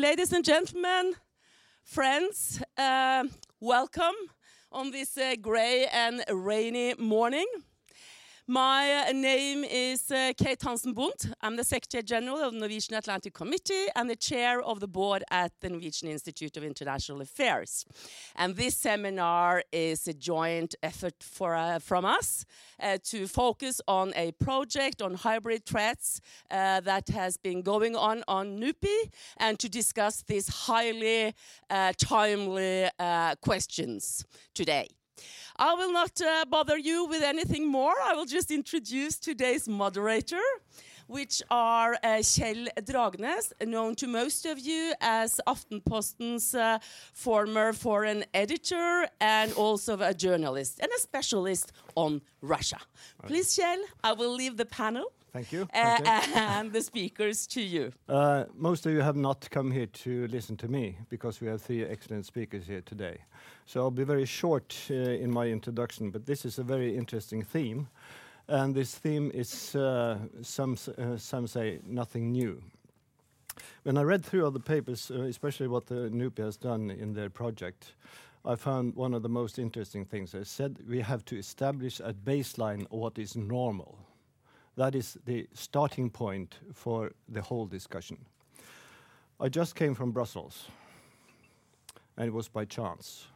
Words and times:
Ladies 0.00 0.32
and 0.32 0.42
gentlemen, 0.42 1.12
friends, 1.84 2.62
uh, 2.78 3.24
welcome 3.60 4.14
on 4.72 4.92
this 4.92 5.18
uh, 5.18 5.34
gray 5.38 5.88
and 5.92 6.24
rainy 6.32 6.94
morning. 6.98 7.44
My 8.50 9.06
uh, 9.08 9.12
name 9.12 9.62
is 9.62 10.10
uh, 10.10 10.32
Kate 10.36 10.60
Hansen 10.60 10.92
Bundt. 10.92 11.32
I'm 11.40 11.54
the 11.54 11.62
Secretary 11.62 12.02
General 12.02 12.38
of 12.38 12.52
the 12.52 12.58
Norwegian 12.58 12.96
Atlantic 12.96 13.32
Committee 13.32 13.86
and 13.94 14.10
the 14.10 14.16
Chair 14.16 14.60
of 14.60 14.80
the 14.80 14.88
Board 14.88 15.22
at 15.30 15.52
the 15.60 15.68
Norwegian 15.68 16.08
Institute 16.08 16.56
of 16.56 16.64
International 16.64 17.20
Affairs. 17.20 17.86
And 18.34 18.56
this 18.56 18.76
seminar 18.76 19.62
is 19.70 20.08
a 20.08 20.14
joint 20.14 20.74
effort 20.82 21.14
uh, 21.40 21.78
from 21.78 22.04
us 22.04 22.44
to 23.04 23.28
focus 23.28 23.80
on 23.86 24.12
a 24.16 24.32
project 24.32 25.00
on 25.00 25.14
hybrid 25.14 25.64
threats 25.64 26.20
that 26.50 27.08
has 27.10 27.36
been 27.36 27.62
going 27.62 27.94
on 27.94 28.24
on 28.26 28.58
NUPI, 28.58 29.12
and 29.36 29.60
to 29.60 29.68
discuss 29.68 30.24
these 30.26 30.48
highly 30.48 31.36
timely 31.98 32.88
questions 33.42 34.24
today. 34.54 34.88
I 35.62 35.74
will 35.74 35.92
not 35.92 36.18
bother 36.48 36.78
you 36.78 37.04
with 37.04 37.22
anything 37.22 37.68
more. 37.68 37.92
I 38.02 38.14
will 38.14 38.24
just 38.24 38.50
introduce 38.50 39.18
today's 39.18 39.68
moderator, 39.68 40.40
which 41.06 41.42
are 41.50 41.98
Kjell 42.02 42.68
Dragnes, 42.80 43.52
known 43.66 43.94
to 43.96 44.06
most 44.06 44.46
of 44.46 44.58
you 44.58 44.94
as 45.02 45.38
Aftenposten's 45.46 46.56
former 47.12 47.74
foreign 47.74 48.24
editor, 48.32 49.06
and 49.20 49.52
also 49.52 50.00
a 50.00 50.14
journalist 50.14 50.80
and 50.80 50.90
a 50.96 50.98
specialist 50.98 51.72
on 51.94 52.22
Russia. 52.40 52.78
Please, 53.26 53.54
Kjell, 53.54 53.82
I 54.02 54.14
will 54.14 54.34
leave 54.34 54.56
the 54.56 54.64
panel. 54.64 55.12
Thank 55.32 55.52
you. 55.52 55.68
And 55.74 56.72
the 56.72 56.82
speakers 56.82 57.46
to 57.48 57.60
you. 57.60 57.92
Uh, 58.08 58.44
most 58.54 58.86
of 58.86 58.92
you 58.92 59.00
have 59.00 59.16
not 59.16 59.48
come 59.50 59.70
here 59.70 59.86
to 59.86 60.26
listen 60.28 60.56
to 60.56 60.68
me 60.68 60.98
because 61.08 61.40
we 61.40 61.46
have 61.48 61.62
three 61.62 61.84
excellent 61.84 62.26
speakers 62.26 62.66
here 62.66 62.82
today. 62.82 63.18
So 63.66 63.80
I'll 63.80 63.90
be 63.90 64.04
very 64.04 64.26
short 64.26 64.76
uh, 64.90 64.94
in 64.94 65.30
my 65.30 65.46
introduction, 65.46 66.10
but 66.10 66.26
this 66.26 66.44
is 66.44 66.58
a 66.58 66.64
very 66.64 66.96
interesting 66.96 67.42
theme, 67.42 67.88
and 68.48 68.74
this 68.74 68.96
theme 68.96 69.30
is, 69.32 69.76
uh, 69.76 70.18
some 70.42 70.76
some 71.16 71.46
say 71.46 71.78
nothing 71.86 72.32
new. 72.32 72.60
When 73.84 73.96
I 73.96 74.02
read 74.02 74.24
through 74.24 74.44
all 74.44 74.50
the 74.50 74.60
papers, 74.60 75.10
especially 75.10 75.68
what 75.68 75.86
the 75.86 76.10
NUPI 76.10 76.44
has 76.44 76.56
done 76.56 76.90
in 76.90 77.14
their 77.14 77.30
project, 77.30 77.92
I 78.44 78.56
found 78.56 78.96
one 78.96 79.14
of 79.14 79.22
the 79.22 79.28
most 79.28 79.58
interesting 79.58 80.04
things. 80.04 80.32
They 80.32 80.44
said 80.44 80.78
we 80.88 81.00
have 81.00 81.24
to 81.26 81.38
establish 81.38 82.00
a 82.00 82.12
baseline 82.12 82.82
of 82.82 82.92
what 82.92 83.18
is 83.18 83.36
normal. 83.36 83.98
That 84.80 84.94
is 84.94 85.18
the 85.26 85.46
starting 85.52 86.08
point 86.08 86.56
for 86.72 87.12
the 87.28 87.42
whole 87.42 87.66
discussion. 87.66 88.16
I 89.38 89.50
just 89.50 89.74
came 89.74 89.94
from 89.94 90.10
Brussels, 90.10 90.68
and 92.16 92.26
it 92.26 92.32
was 92.32 92.48
by 92.48 92.64
chance 92.64 93.26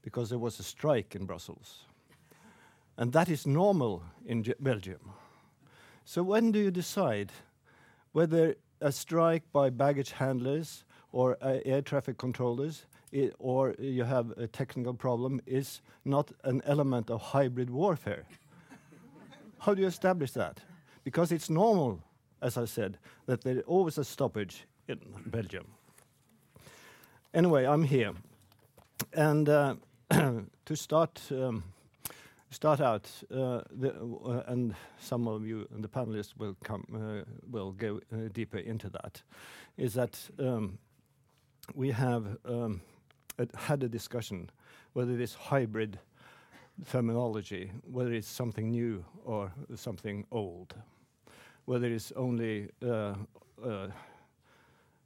because 0.00 0.30
there 0.30 0.38
was 0.38 0.58
a 0.58 0.62
strike 0.62 1.14
in 1.14 1.26
Brussels, 1.26 1.84
and 2.96 3.12
that 3.12 3.28
is 3.28 3.46
normal 3.46 4.02
in 4.24 4.42
Belgium. 4.58 5.00
So, 6.06 6.22
when 6.22 6.50
do 6.50 6.58
you 6.58 6.70
decide 6.70 7.30
whether 8.12 8.54
a 8.80 8.90
strike 8.90 9.42
by 9.52 9.68
baggage 9.68 10.12
handlers 10.12 10.84
or 11.12 11.36
uh, 11.42 11.58
air 11.66 11.82
traffic 11.82 12.16
controllers 12.16 12.86
or 13.38 13.74
you 13.78 14.04
have 14.04 14.30
a 14.38 14.46
technical 14.46 14.94
problem 14.94 15.42
is 15.44 15.82
not 16.06 16.32
an 16.44 16.62
element 16.64 17.10
of 17.10 17.20
hybrid 17.20 17.68
warfare? 17.68 18.24
How 19.58 19.74
do 19.74 19.82
you 19.82 19.88
establish 19.88 20.30
that? 20.30 20.62
Because 21.04 21.32
it's 21.32 21.50
normal, 21.50 22.00
as 22.42 22.56
I 22.56 22.66
said, 22.66 22.98
that 23.26 23.42
there 23.42 23.56
is 23.56 23.62
always 23.66 23.98
a 23.98 24.04
stoppage 24.04 24.66
in 24.88 24.98
Belgium. 25.26 25.66
Anyway, 27.32 27.64
I'm 27.64 27.84
here. 27.84 28.12
And 29.12 29.48
uh, 29.48 29.76
to 30.10 30.76
start 30.76 31.20
um, 31.30 31.64
start 32.50 32.80
out, 32.80 33.08
uh, 33.32 33.60
uh, 33.82 34.42
and 34.46 34.74
some 34.98 35.28
of 35.28 35.46
you 35.46 35.68
and 35.72 35.84
the 35.84 35.88
panelists 35.88 36.36
will 36.36 36.56
come 36.64 37.24
will 37.50 37.72
go 37.72 38.00
deeper 38.32 38.58
into 38.58 38.90
that, 38.90 39.22
is 39.76 39.94
that 39.94 40.18
um, 40.38 40.78
we 41.74 41.90
have 41.90 42.36
um, 42.44 42.80
had 43.54 43.82
a 43.82 43.88
discussion 43.88 44.50
whether 44.92 45.16
this 45.16 45.34
hybrid 45.34 45.98
terminology, 46.90 47.70
whether 47.84 48.12
it's 48.12 48.28
something 48.28 48.70
new 48.70 49.04
or 49.24 49.52
something 49.76 50.26
old, 50.32 50.74
whether 51.70 51.86
it's 51.86 52.10
only 52.16 52.68
uh, 52.84 53.14
uh, 53.64 53.86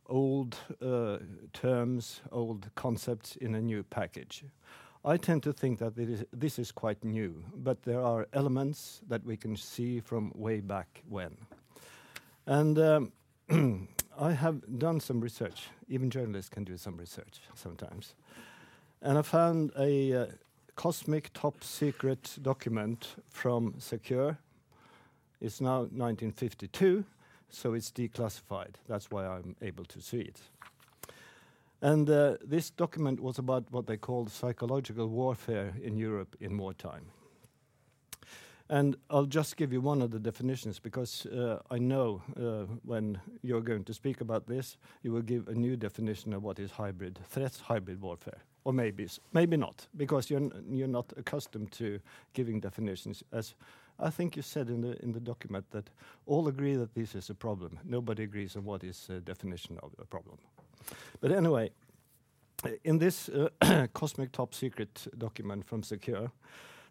old 0.07 0.57
uh, 0.81 1.19
terms, 1.53 2.23
old 2.33 2.71
concepts 2.75 3.37
in 3.37 3.55
a 3.55 3.61
new 3.61 3.83
package. 3.83 4.45
I 5.05 5.19
tend 5.19 5.43
to 5.43 5.53
think 5.53 5.79
that 5.81 5.93
this 6.33 6.59
is 6.59 6.73
quite 6.73 7.05
new, 7.05 7.45
but 7.55 7.83
there 7.83 8.01
are 8.01 8.27
elements 8.33 9.03
that 9.09 9.23
we 9.27 9.37
can 9.37 9.57
see 9.57 10.01
from 10.01 10.33
way 10.35 10.61
back 10.61 11.03
when. 11.07 11.37
And 12.47 12.79
um, 12.79 13.13
I 14.19 14.33
have 14.33 14.63
done 14.79 15.01
some 15.01 15.21
research. 15.21 15.69
Even 15.91 16.09
journalists 16.09 16.49
can 16.49 16.65
do 16.65 16.79
some 16.79 16.97
research 16.97 17.43
sometimes. 17.55 18.15
And 19.03 19.19
I 19.19 19.23
found 19.23 19.71
a 19.79 20.29
cosmic 20.77 21.31
top-secret 21.35 22.39
document 22.41 23.17
from 23.29 23.75
SACEUR. 23.79 24.39
It's 25.45 25.61
now 25.61 25.81
1952, 25.81 27.05
so 27.51 27.75
it's 27.75 27.91
declassified. 27.91 28.77
That's 28.89 29.11
why 29.11 29.27
I'm 29.27 29.55
able 29.61 29.85
to 29.85 30.01
see 30.01 30.21
it. 30.21 30.41
And 31.83 32.09
uh, 32.09 32.39
this 32.43 32.71
document 32.71 33.21
was 33.21 33.39
about 33.39 33.65
what 33.71 33.87
they 33.87 33.99
call 33.99 34.27
psychological 34.29 35.07
warfare 35.07 35.75
in 35.83 35.99
Europe 35.99 36.35
in 36.41 36.57
wartime. 36.57 37.05
And 38.71 38.97
I'll 39.11 39.27
just 39.27 39.59
give 39.59 39.71
you 39.71 39.83
one 39.83 40.01
of 40.01 40.13
the 40.13 40.19
definitions 40.19 40.79
because 40.79 41.27
uh, 41.27 41.59
I 41.71 41.77
know 41.77 42.23
uh, 42.41 42.65
when 42.83 43.21
you're 43.43 43.61
going 43.61 43.85
to 43.85 43.93
speak 43.93 44.23
about 44.23 44.47
this, 44.47 44.79
you 45.03 45.13
will 45.13 45.21
give 45.21 45.49
a 45.49 45.55
new 45.55 45.77
definition 45.77 46.33
of 46.33 46.43
what 46.43 46.59
is 46.59 46.71
hybrid 46.71 47.19
threats, 47.29 47.61
hybrid 47.61 48.01
warfare. 48.01 48.39
Or 48.65 48.73
maybe 48.73 49.07
maybe 49.35 49.59
not, 49.59 49.87
because 49.95 50.31
you're 50.31 50.51
you're 50.71 50.89
not 50.89 51.13
accustomed 51.19 51.71
to 51.73 52.01
giving 52.33 52.61
definitions. 52.61 53.23
As 53.31 53.55
I 53.99 54.11
think 54.11 54.37
you 54.37 54.43
said 54.43 54.69
in 54.69 54.81
the 54.81 55.03
in 55.03 55.13
the 55.13 55.21
document 55.21 55.71
that 55.71 55.91
all 56.27 56.49
agree 56.49 56.77
that 56.77 56.95
this 56.95 57.15
is 57.15 57.31
a 57.31 57.35
problem. 57.35 57.79
Nobody 57.85 58.25
agrees 58.25 58.57
on 58.57 58.65
what 58.65 58.85
is 58.85 59.07
the 59.07 59.21
definition 59.21 59.79
of 59.83 59.93
a 59.99 60.05
problem. 60.05 60.39
But 61.21 61.33
anyway, 61.33 61.71
in 62.83 62.99
this 62.99 63.29
uh, 63.29 63.49
cosmic 63.95 64.33
top-secret 64.33 65.07
document 65.17 65.65
from 65.65 65.83
SACEUR, 65.83 66.31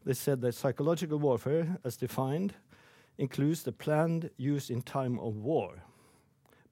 they 0.05 0.13
said 0.13 0.41
that 0.41 0.55
psychological 0.55 1.17
warfare, 1.17 1.77
as 1.83 1.97
defined, 1.97 2.53
includes 3.17 3.63
the 3.63 3.71
planned 3.71 4.29
use 4.37 4.69
in 4.69 4.81
time 4.81 5.19
of 5.19 5.35
war 5.35 5.83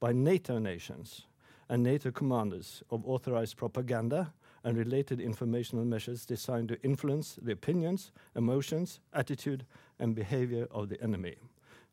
by 0.00 0.12
NATO 0.12 0.58
nations 0.58 1.26
and 1.68 1.82
NATO 1.82 2.10
commanders 2.10 2.82
of 2.90 3.06
authorized 3.06 3.56
propaganda 3.56 4.32
and 4.64 4.76
related 4.76 5.20
informational 5.20 5.84
measures 5.84 6.24
designed 6.24 6.68
to 6.68 6.82
influence 6.82 7.38
the 7.42 7.52
opinions, 7.52 8.12
emotions, 8.36 9.00
attitude, 9.12 9.64
and 9.98 10.14
behavior 10.14 10.66
of 10.70 10.88
the 10.88 11.00
enemy, 11.02 11.36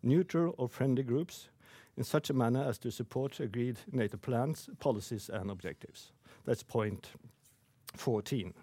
neutral 0.04 0.56
or 0.58 0.68
friendly 0.68 1.04
groups, 1.04 1.50
in 1.98 2.04
such 2.04 2.30
a 2.30 2.34
manner 2.34 2.64
as 2.64 2.78
to 2.80 2.92
support 2.92 3.40
agreed 3.40 3.78
NATO 3.92 4.18
plans, 4.18 4.70
policies, 4.80 5.30
and 5.30 5.52
objectives. 5.52 6.14
That's 6.46 6.64
point 6.64 7.10
14. 7.98 8.54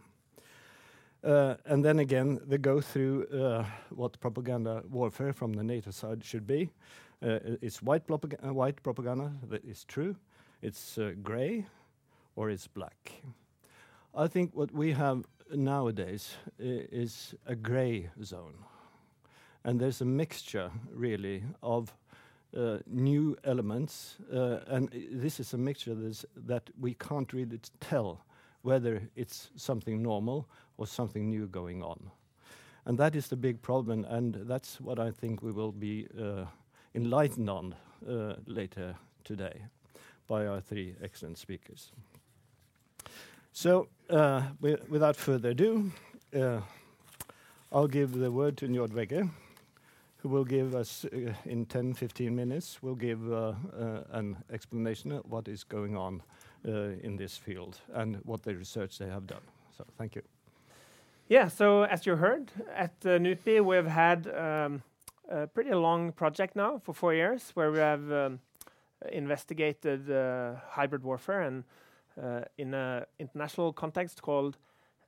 Uh, 1.23 1.57
and 1.67 1.85
Then 1.85 1.99
again, 1.99 2.41
they 2.47 2.59
go 2.59 2.81
through 2.81 3.27
uh, 3.27 3.65
what 3.91 4.19
propaganda 4.21 4.83
warfare 4.89 5.33
from 5.33 5.53
the 5.53 5.65
NATO 5.65 5.91
side 5.91 6.25
should 6.25 6.47
be. 6.47 6.71
Uh, 7.23 7.39
it's 7.61 7.83
white 7.83 8.07
propaganda, 8.07 9.33
that 9.49 9.65
is 9.65 9.85
true. 9.85 10.17
It's 10.63 10.99
gray 11.23 11.67
or 12.37 12.51
it's 12.51 12.67
black. 12.67 13.23
I 14.19 14.29
think 14.29 14.57
what 14.57 14.73
we 14.73 14.93
have 14.93 15.25
nowadays 15.55 16.37
is 16.59 17.35
a 17.45 17.55
gray 17.55 18.09
zone, 18.25 18.55
and 19.63 19.79
there's 19.79 20.01
a 20.01 20.07
mixture 20.07 20.71
really 20.91 21.45
of 21.63 21.95
uh, 22.57 22.79
new 22.87 23.37
elements. 23.45 24.17
Uh, 24.33 24.61
and 24.69 24.89
this 25.13 25.39
is 25.39 25.53
a 25.53 25.59
mixture 25.59 25.95
that 26.47 26.71
we 26.81 26.95
can't 26.95 27.31
really 27.35 27.61
tell 27.81 28.25
whether 28.63 29.03
it's 29.17 29.51
something 29.57 30.03
normal 30.03 30.49
or 30.79 30.87
something 30.87 31.29
new 31.29 31.47
going 31.47 31.83
on. 31.83 32.11
And 32.87 32.97
that 32.97 33.15
is 33.15 33.29
the 33.29 33.37
big 33.37 33.61
problem, 33.61 34.07
and 34.07 34.35
that's 34.49 34.81
what 34.81 34.99
I 34.99 35.11
think 35.11 35.43
we 35.43 35.53
will 35.53 35.73
be 35.73 36.09
uh, 36.19 36.47
enlightened 36.95 37.51
on 37.51 37.75
later 38.47 38.95
today 39.25 39.67
by 40.27 40.47
our 40.47 40.63
three 40.63 40.95
excellent 41.03 41.37
speakers. 41.37 41.93
So, 43.57 43.89
uh, 44.11 44.43
without 44.61 45.17
further 45.17 45.49
ado, 45.49 45.91
uh, 46.39 46.61
I'll 47.73 47.87
give 47.89 48.13
the 48.13 48.31
word 48.31 48.59
to 48.59 48.69
Njord 48.69 48.91
Wegge, 48.91 49.31
who 50.19 50.29
will 50.29 50.45
give 50.45 50.75
us 50.75 51.07
uh, 51.07 51.33
in 51.47 51.65
10, 51.65 51.95
15 51.95 52.37
minutes 52.37 52.83
will 52.83 52.95
give 52.95 53.19
an 54.13 54.37
explanation 54.53 55.11
of 55.13 55.25
what 55.25 55.49
is 55.49 55.65
going 55.65 55.97
on 55.97 56.23
in 56.65 57.17
this 57.17 57.39
field 57.39 57.81
and 57.95 58.17
what 58.27 58.43
the 58.43 58.55
research 58.55 58.99
they 58.99 59.09
have 59.09 59.27
done. 59.27 59.41
So 59.75 59.87
thank 59.97 60.17
you. 60.17 60.23
Yeah. 61.29 61.49
So 61.49 61.85
as 61.85 62.05
you 62.05 62.17
heard, 62.17 62.53
at 62.75 63.01
NUPI, 63.01 63.65
we've 63.65 63.87
had 63.87 64.27
um, 64.37 64.83
a 65.31 65.47
pretty 65.47 65.73
long 65.73 66.13
project 66.13 66.57
now 66.57 66.83
for 66.85 66.93
four 66.93 67.15
years, 67.15 67.53
where 67.55 67.73
we 67.73 67.79
have 67.79 68.13
um, 68.13 68.41
investigated 69.11 70.11
hybrid 70.69 71.03
warfare 71.03 71.41
and 71.41 71.65
Uh, 72.23 72.41
in 72.57 72.73
an 72.73 73.05
international 73.19 73.75
context 73.75 74.23
called 74.23 74.57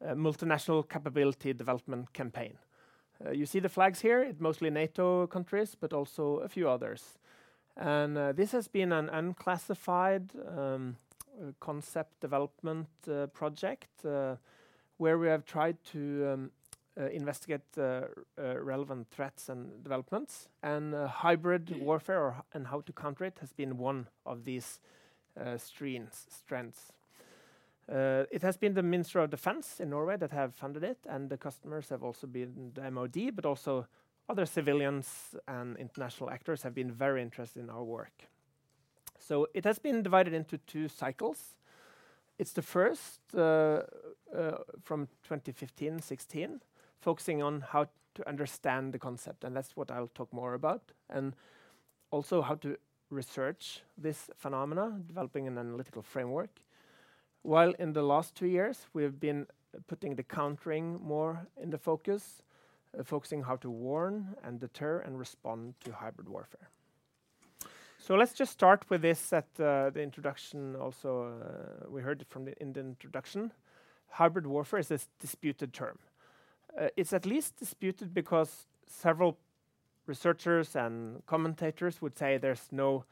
uh, 0.05 0.13
Multinational 0.13 0.87
Capability 0.87 1.55
Development 1.55 2.13
Campaign. 2.13 2.59
Uh, 3.25 3.31
you 3.31 3.47
see 3.47 3.61
the 3.61 3.69
flags 3.71 4.01
here. 4.01 4.21
It's 4.23 4.41
mostly 4.41 4.69
NATO 4.69 5.27
countries, 5.27 5.75
but 5.75 5.95
also 5.95 6.41
a 6.41 6.49
few 6.49 6.69
others. 6.69 7.19
And 7.79 8.17
this 8.37 8.53
has 8.53 8.69
been 8.69 8.93
an 8.93 9.09
unclassified 9.09 10.33
um, 10.55 10.97
concept 11.61 12.21
development 12.21 12.89
project 13.33 14.05
where 14.97 15.17
we 15.17 15.29
have 15.29 15.45
tried 15.45 15.77
to 15.93 16.29
um, 16.33 16.51
investigate 17.13 17.63
relevant 18.37 19.09
threats 19.11 19.49
and 19.49 19.83
developments. 19.83 20.49
And 20.63 20.93
hybrid 20.93 21.81
warfare 21.81 22.35
and 22.53 22.67
how 22.67 22.81
to 22.81 22.93
counter 22.93 23.25
it 23.25 23.39
has 23.41 23.53
been 23.53 23.79
one 23.79 24.09
of 24.27 24.45
these 24.45 24.81
strengths. 25.57 26.93
Uh, 27.91 28.25
it 28.31 28.43
has 28.43 28.57
been 28.57 28.75
the 28.75 28.83
Ministry 28.83 29.23
of 29.23 29.31
Defence 29.31 29.81
in 29.81 29.91
Norway 29.91 30.17
that 30.19 30.31
have 30.31 30.55
funded 30.55 30.85
it, 30.85 30.99
and 31.09 31.31
the 31.31 31.39
customers 31.39 31.89
have 31.89 32.03
also 32.03 32.27
been 32.27 32.73
the 32.75 32.91
MOD, 32.91 33.35
but 33.35 33.47
also 33.47 33.87
other 34.29 34.45
civilians 34.45 35.35
and 35.47 35.77
international 35.79 36.29
actors 36.31 36.63
have 36.63 36.75
been 36.75 36.93
very 36.93 37.23
interested 37.23 37.61
in 37.61 37.71
our 37.71 37.85
work. 37.85 38.29
So 39.19 39.49
it 39.55 39.65
has 39.65 39.79
been 39.79 40.03
divided 40.03 40.35
into 40.35 40.59
two 40.59 40.89
cycles. 40.89 41.57
It's 42.39 42.53
the 42.53 42.63
first 42.63 43.21
uh, 43.35 43.83
uh, 44.37 44.59
from 44.83 45.09
2015-2016, 45.29 46.61
focusing 47.01 47.43
on 47.43 47.63
how 47.63 47.87
to 48.15 48.29
understand 48.29 48.93
the 48.93 48.99
concept, 48.99 49.45
and 49.45 49.57
that's 49.57 49.77
what 49.77 49.91
I'll 49.91 50.11
talk 50.15 50.33
more 50.33 50.55
about, 50.55 50.93
and 51.09 51.35
also 52.11 52.43
how 52.43 52.57
to 52.57 52.77
research 53.11 53.81
this 53.97 54.29
phenomena, 54.37 55.01
developing 55.07 55.47
an 55.47 55.57
analytical 55.57 56.03
framework. 56.03 56.51
While 57.43 57.73
in 57.79 57.93
the 57.93 58.03
last 58.03 58.35
two 58.35 58.47
years, 58.47 58.87
we 58.93 59.03
have 59.03 59.21
been 59.21 59.47
putting 59.87 60.17
the 60.17 60.23
countering 60.23 60.99
more 61.03 61.47
in 61.63 61.71
the 61.71 61.79
focus, 61.79 62.43
uh, 62.99 63.03
focusing 63.03 63.43
how 63.43 63.57
to 63.57 63.71
warn 63.71 64.35
and 64.43 64.61
deter 64.61 65.01
and 65.01 65.19
respond 65.19 65.75
to 65.85 65.93
hybrid 65.93 66.29
warfare. 66.29 66.69
So 67.99 68.15
let's 68.15 68.33
just 68.33 68.53
start 68.53 68.85
with 68.89 69.03
this 69.03 69.33
at 69.33 69.47
uh, 69.59 69.91
the 69.91 70.03
introduction 70.03 70.77
also, 70.77 71.41
uh, 71.43 71.91
we 71.91 72.01
heard 72.01 72.23
it 72.23 72.57
in 72.61 72.73
the 72.73 72.81
introduction. 72.81 73.53
Hybrid 74.09 74.47
warfare 74.47 74.79
is 74.79 74.91
a 74.91 74.99
disputed 75.21 75.73
term. 75.73 75.99
It's 76.97 77.13
at 77.13 77.27
least 77.27 77.57
disputed 77.57 78.15
because 78.15 78.67
several 78.87 79.37
researchers 80.07 80.77
and 80.77 81.27
commentators 81.27 82.01
would 82.01 82.17
say 82.17 82.39
there's 82.39 82.69
no 82.71 83.05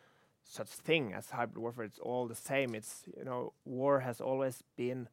such 0.49 0.69
thing 0.69 1.13
as 1.13 1.31
hybrid 1.31 1.59
warfare. 1.59 1.85
It's 1.85 1.99
all 1.99 2.27
the 2.27 2.35
same. 2.35 2.75
It's, 2.75 3.03
you 3.17 3.25
know, 3.25 3.53
war 3.65 4.01
has 4.01 4.21
always 4.21 4.63
been 4.77 5.09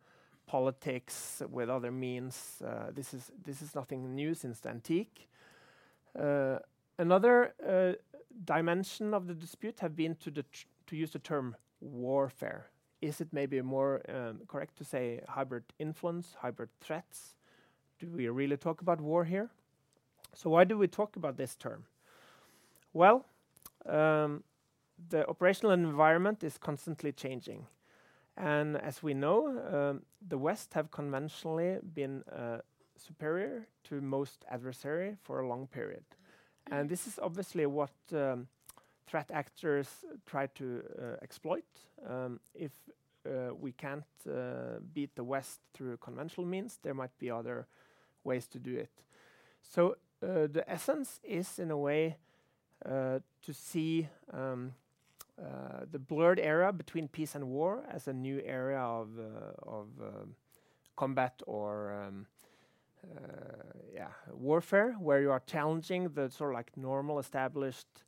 politics 0.46 1.42
with 1.50 1.70
other 1.70 1.92
means. 1.92 2.62
Uh, 2.66 2.92
this 2.94 3.14
is 3.14 3.32
this 3.44 3.62
is 3.62 3.76
nothing 3.76 4.16
new 4.16 4.34
since 4.34 4.60
the 4.60 4.70
antique. 4.70 5.28
Uh, 6.20 6.60
another 6.98 7.54
uh, 7.68 7.94
dimension 8.46 9.14
of 9.14 9.28
the 9.28 9.34
dispute 9.34 9.80
have 9.80 9.96
been 9.96 10.16
to 10.16 10.32
the 10.32 10.46
to 10.88 10.96
use 10.96 11.12
the 11.12 11.20
term 11.20 11.56
warfare. 11.82 12.68
Is 13.02 13.20
it 13.20 13.28
maybe 13.32 13.62
more 13.62 14.02
um, 14.08 14.42
correct 14.48 14.78
to 14.78 14.86
say 14.86 15.22
hybrid 15.28 15.64
influence, 15.80 16.36
hybrid 16.42 16.70
threats? 16.80 17.36
Do 18.00 18.08
we 18.08 18.28
really 18.30 18.58
talk 18.58 18.82
about 18.82 19.02
war 19.02 19.26
here? 19.26 19.50
So 20.34 20.50
why 20.50 20.64
do 20.64 20.78
we 20.78 20.88
talk 20.88 21.16
about 21.16 21.38
this 21.38 21.56
term? 21.56 21.86
Well, 22.94 23.26
um, 23.86 24.44
the 25.10 25.28
operational 25.28 25.72
environment 25.72 26.44
is 26.44 26.58
constantly 26.58 27.12
changing. 27.12 27.68
And 28.36 28.78
as 28.78 29.04
we 29.04 29.14
know, 29.14 29.48
um, 29.48 30.02
the 30.28 30.38
West 30.38 30.74
have 30.74 30.90
conventionally 30.90 31.78
been 31.94 32.24
uh, 32.32 32.60
superior 32.98 33.68
to 33.84 34.02
most 34.02 34.46
adversary 34.50 35.18
for 35.24 35.42
a 35.42 35.48
long 35.48 35.68
period. 35.68 36.04
And 36.72 36.90
this 36.90 37.08
is 37.08 37.20
obviously 37.22 37.66
what 37.66 37.92
um, 38.14 38.48
threat 39.06 39.30
actors 39.32 39.88
try 40.26 40.48
to 40.48 40.84
uh, 40.98 41.04
exploit. 41.22 41.66
Um, 42.08 42.40
if 42.56 42.72
uh, 43.26 43.54
we 43.60 43.72
can't 43.72 44.06
beat 44.94 45.16
the 45.16 45.24
West 45.24 45.60
through 45.74 45.98
conventional 45.98 46.48
means, 46.48 46.80
there 46.82 46.94
might 46.94 47.18
be 47.20 47.30
other 47.30 47.68
ways 48.24 48.48
to 48.48 48.60
do 48.60 48.76
it. 48.78 48.92
So 49.62 49.98
the 50.22 50.64
essence 50.68 51.20
is, 51.24 51.60
in 51.60 51.72
a 51.72 51.78
way, 51.78 52.18
to 52.86 53.54
see 53.54 54.08
Uh, 55.42 55.86
the 55.92 55.98
blurred 55.98 56.40
area 56.40 56.72
between 56.72 57.08
peace 57.08 57.34
and 57.34 57.48
war 57.48 57.84
as 57.92 58.08
a 58.08 58.14
new 58.14 58.40
area 58.46 58.80
of 58.80 59.10
uh, 59.18 59.72
um, 59.72 60.36
combat 60.96 61.42
or 61.48 61.92
um, 62.06 62.28
uh, 63.04 64.06
warfare, 64.32 64.94
where 65.00 65.22
you 65.22 65.32
are 65.32 65.42
challenging 65.48 66.08
the 66.10 66.30
sort 66.30 66.52
of 66.52 66.56
like 66.56 66.72
normal 66.78 67.18
established 67.18 68.04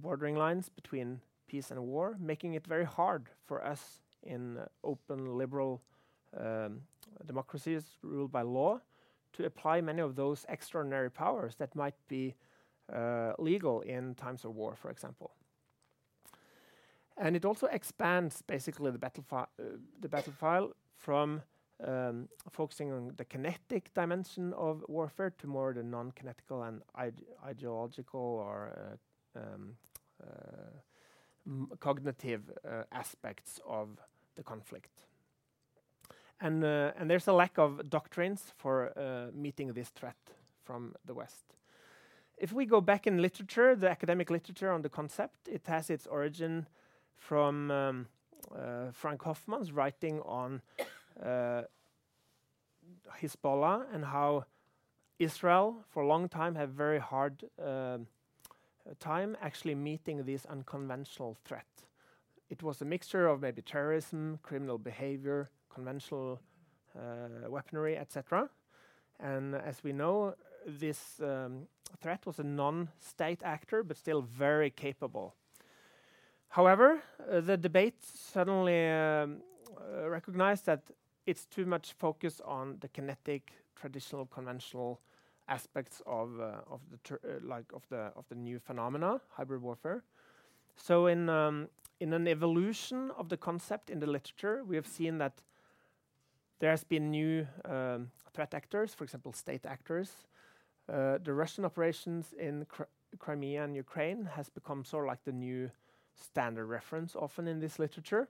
bordering 0.00 0.36
lines 0.36 0.68
between 0.68 1.20
peace 1.48 1.72
and 1.72 1.80
war, 1.80 2.16
making 2.20 2.54
it 2.54 2.64
very 2.64 2.84
hard 2.84 3.28
for 3.44 3.64
us 3.64 4.00
in 4.22 4.60
open 4.84 5.36
liberal 5.36 5.82
um, 6.38 6.82
democracies 7.26 7.96
ruled 8.02 8.30
by 8.30 8.42
law 8.42 8.78
to 9.32 9.44
apply 9.44 9.80
many 9.80 10.00
of 10.00 10.14
those 10.14 10.46
extraordinary 10.48 11.10
powers 11.10 11.56
that 11.56 11.74
might 11.74 11.96
be 12.06 12.36
legal 13.38 13.80
in 13.80 14.14
times 14.14 14.44
of 14.44 14.54
war, 14.54 14.76
for 14.76 14.90
example. 14.90 15.32
And 17.18 17.34
it 17.34 17.44
also 17.44 17.66
expands 17.66 18.42
basically 18.42 18.90
the 18.92 18.98
battle, 18.98 19.24
uh, 19.32 19.44
the 20.00 20.08
battle 20.08 20.32
file 20.32 20.72
from 20.96 21.42
um, 21.84 22.28
focusing 22.50 22.92
on 22.92 23.12
the 23.16 23.24
kinetic 23.24 23.92
dimension 23.94 24.52
of 24.52 24.84
warfare 24.88 25.30
to 25.38 25.46
more 25.46 25.72
the 25.72 25.82
non-kinetical 25.82 26.62
and 26.62 26.82
ideological 27.44 28.20
or 28.20 28.96
uh, 29.36 29.40
um, 29.40 29.76
uh, 30.22 31.76
cognitive 31.80 32.42
aspects 32.92 33.60
of 33.66 33.88
the 34.34 34.42
conflict. 34.42 35.06
And, 36.40 36.62
and 36.62 37.10
there's 37.10 37.26
a 37.26 37.32
lack 37.32 37.58
of 37.58 37.88
doctrines 37.88 38.52
for 38.56 38.92
meeting 39.34 39.72
this 39.72 39.88
threat 39.88 40.16
from 40.62 40.94
the 41.06 41.14
West. 41.14 41.56
If 42.36 42.52
we 42.52 42.66
go 42.66 42.80
back 42.80 43.06
in 43.06 43.22
literature, 43.22 43.74
the 43.74 43.88
academic 43.88 44.30
literature 44.30 44.70
on 44.70 44.82
the 44.82 44.88
concept, 44.88 45.48
it 45.48 45.66
has 45.66 45.90
its 45.90 46.06
origin 46.06 46.66
from 47.18 47.70
um, 47.70 48.06
uh, 48.54 48.90
Frank 48.92 49.22
Hoffman's 49.22 49.72
writing 49.72 50.20
on 50.22 50.62
uh, 51.22 51.62
Hezbollah 53.20 53.86
and 53.92 54.04
how 54.04 54.44
Israel 55.18 55.84
for 55.90 56.02
a 56.02 56.06
long 56.06 56.28
time 56.28 56.54
had 56.54 56.70
very 56.70 56.98
hard 56.98 57.44
um, 57.62 58.06
time 59.00 59.36
actually 59.42 59.74
meeting 59.74 60.24
this 60.24 60.46
unconventional 60.46 61.36
threat. 61.44 61.66
It 62.48 62.62
was 62.62 62.80
a 62.80 62.84
mixture 62.84 63.26
of 63.26 63.42
maybe 63.42 63.60
terrorism, 63.62 64.38
criminal 64.42 64.78
behavior, 64.78 65.50
conventional 65.68 66.40
uh, 66.96 67.50
weaponry, 67.50 67.96
etc. 67.96 68.48
And 69.20 69.54
As 69.54 69.84
we 69.84 69.92
know, 69.92 70.34
this 70.66 71.20
um, 71.20 71.66
threat 72.00 72.24
was 72.24 72.38
a 72.38 72.44
non-state 72.44 73.42
actor, 73.42 73.82
but 73.82 73.96
still 73.96 74.22
very 74.22 74.70
capable. 74.70 75.34
However, 76.48 77.02
uh, 77.30 77.40
the 77.40 77.56
debate 77.56 78.02
suddenly 78.02 78.88
um, 78.88 79.42
uh, 79.76 80.08
recognized 80.08 80.66
that 80.66 80.82
it's 81.26 81.44
too 81.44 81.66
much 81.66 81.92
focus 81.92 82.40
on 82.44 82.78
the 82.80 82.88
kinetic, 82.88 83.52
traditional, 83.76 84.26
conventional 84.26 85.00
aspects 85.48 86.02
of 86.06 86.40
uh, 86.40 86.60
of 86.70 86.80
the 86.90 87.14
uh, 87.14 87.38
like 87.42 87.72
of 87.74 87.82
the 87.90 88.12
of 88.16 88.24
the 88.28 88.34
new 88.34 88.58
phenomena, 88.58 89.20
hybrid 89.30 89.62
warfare. 89.62 90.02
So 90.76 91.08
um, 91.08 91.68
in 92.00 92.12
an 92.12 92.26
evolution 92.26 93.10
of 93.18 93.28
the 93.28 93.36
concept 93.36 93.90
in 93.90 93.98
the 94.00 94.06
literature, 94.06 94.62
we 94.64 94.76
have 94.76 94.86
seen 94.86 95.18
that 95.18 95.42
there 96.60 96.70
has 96.70 96.84
been 96.84 97.10
new 97.10 97.46
um, 97.64 98.10
threat 98.32 98.54
actors, 98.54 98.94
for 98.94 99.04
example, 99.04 99.32
state 99.32 99.66
actors. 99.66 100.10
The 100.86 101.32
Russian 101.32 101.64
operations 101.64 102.32
in 102.38 102.66
Crimea 103.18 103.64
and 103.64 103.76
Ukraine 103.76 104.30
has 104.36 104.48
become 104.48 104.84
sort 104.84 105.04
of 105.04 105.08
like 105.08 105.24
the 105.24 105.32
new 105.32 105.70
standard 106.20 106.66
reference 106.66 107.16
often 107.16 107.48
in 107.48 107.60
this 107.60 107.78
literature. 107.78 108.28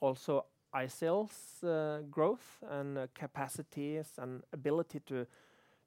Also, 0.00 0.44
ISIL's 0.74 1.62
uh, 1.62 2.02
growth 2.10 2.58
and 2.68 2.98
uh, 2.98 3.06
capacities 3.14 4.12
and 4.18 4.42
ability 4.52 5.00
to 5.06 5.26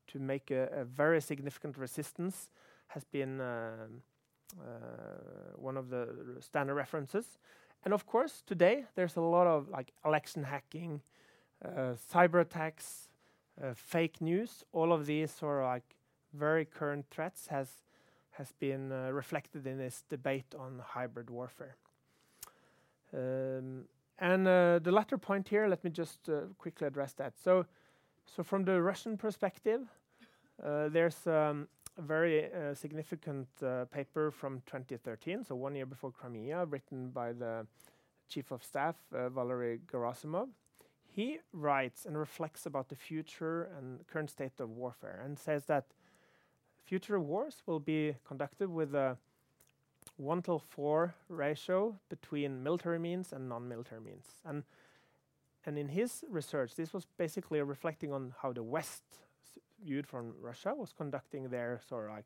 to 0.08 0.20
make 0.20 0.52
a 0.52 0.86
very 0.86 1.20
significant 1.20 1.78
resistance 1.78 2.50
has 2.88 3.04
been 3.04 3.42
um, 3.42 4.02
uh, 4.58 4.64
one 5.58 5.76
of 5.76 5.90
the 5.90 6.08
standard 6.40 6.76
references. 6.76 7.38
And 7.84 7.94
of 7.94 8.06
course, 8.06 8.42
today 8.48 8.86
there's 8.96 9.18
a 9.18 9.22
lot 9.22 9.48
of 9.48 9.68
like 9.68 9.92
election 10.06 10.44
hacking, 10.44 11.02
cyber 11.62 12.40
attacks, 12.40 13.10
fake 13.76 14.22
news. 14.22 14.64
All 14.72 14.94
of 14.94 15.08
these 15.08 15.36
of 15.42 15.62
like 15.62 15.98
very 16.34 16.64
current 16.64 17.06
threats 17.12 17.48
has 17.48 17.68
been 18.60 18.92
uh, 18.92 19.10
reflected 19.12 19.66
in 19.66 19.78
this 19.78 20.04
debate 20.10 20.54
on 20.58 20.82
hybrid 20.84 21.30
warfare. 21.30 21.76
Um, 23.14 23.86
and 24.20 24.48
uh, 24.48 24.80
the 24.80 24.92
latter 24.92 25.18
point 25.18 25.48
here, 25.48 25.68
let 25.68 25.84
me 25.84 25.90
just 25.90 26.30
uh, 26.30 26.42
quickly 26.58 26.88
address 26.88 27.14
that. 27.14 27.34
So 27.38 27.66
from 28.44 28.66
the 28.66 28.82
Russian 28.82 29.18
perspective, 29.18 29.82
there's 30.60 31.26
um, 31.28 31.68
a 31.98 32.02
very 32.02 32.50
significant 32.74 33.48
paper 33.92 34.32
from 34.32 34.62
2013, 34.66 35.44
so 35.46 35.56
one 35.56 35.76
year 35.76 35.86
before 35.86 36.12
Crimea, 36.12 36.66
written 36.66 37.10
by 37.10 37.32
the 37.32 37.66
Chief 38.28 38.52
of 38.52 38.64
Staff, 38.64 38.96
Valery 39.12 39.80
Gerasimov. 39.92 40.50
He 41.10 41.40
writes 41.54 42.06
and 42.06 42.18
reflects 42.18 42.66
about 42.66 42.90
the 42.90 42.96
future 42.96 43.70
and 43.78 44.06
current 44.08 44.30
state 44.30 44.60
of 44.60 44.70
warfare 44.70 45.22
and 45.24 45.40
says 45.40 45.66
that 45.66 45.86
future 46.88 47.20
wars 47.20 47.62
will 47.66 47.80
be 47.80 48.16
conducted 48.26 48.70
with 48.70 48.96
a 48.96 49.18
1-to-4 50.22 51.14
ratio 51.28 51.96
between 52.10 52.64
military 52.64 52.98
means 52.98 53.34
and 53.34 53.50
non-military 53.50 54.02
means. 54.02 54.26
And, 54.46 54.64
and 55.66 55.78
in 55.78 55.90
his 55.90 56.24
research, 56.30 56.76
this 56.76 56.94
was 56.94 57.06
basically 57.18 57.62
reflecting 57.62 58.14
on 58.14 58.34
how 58.42 58.54
the 58.54 58.64
West, 58.64 59.04
viewed 59.84 60.08
from 60.08 60.34
Russia, 60.42 60.74
was 60.74 60.94
conducting 60.98 61.50
their 61.50 61.82
sort 61.88 62.06
of 62.06 62.12
like 62.12 62.26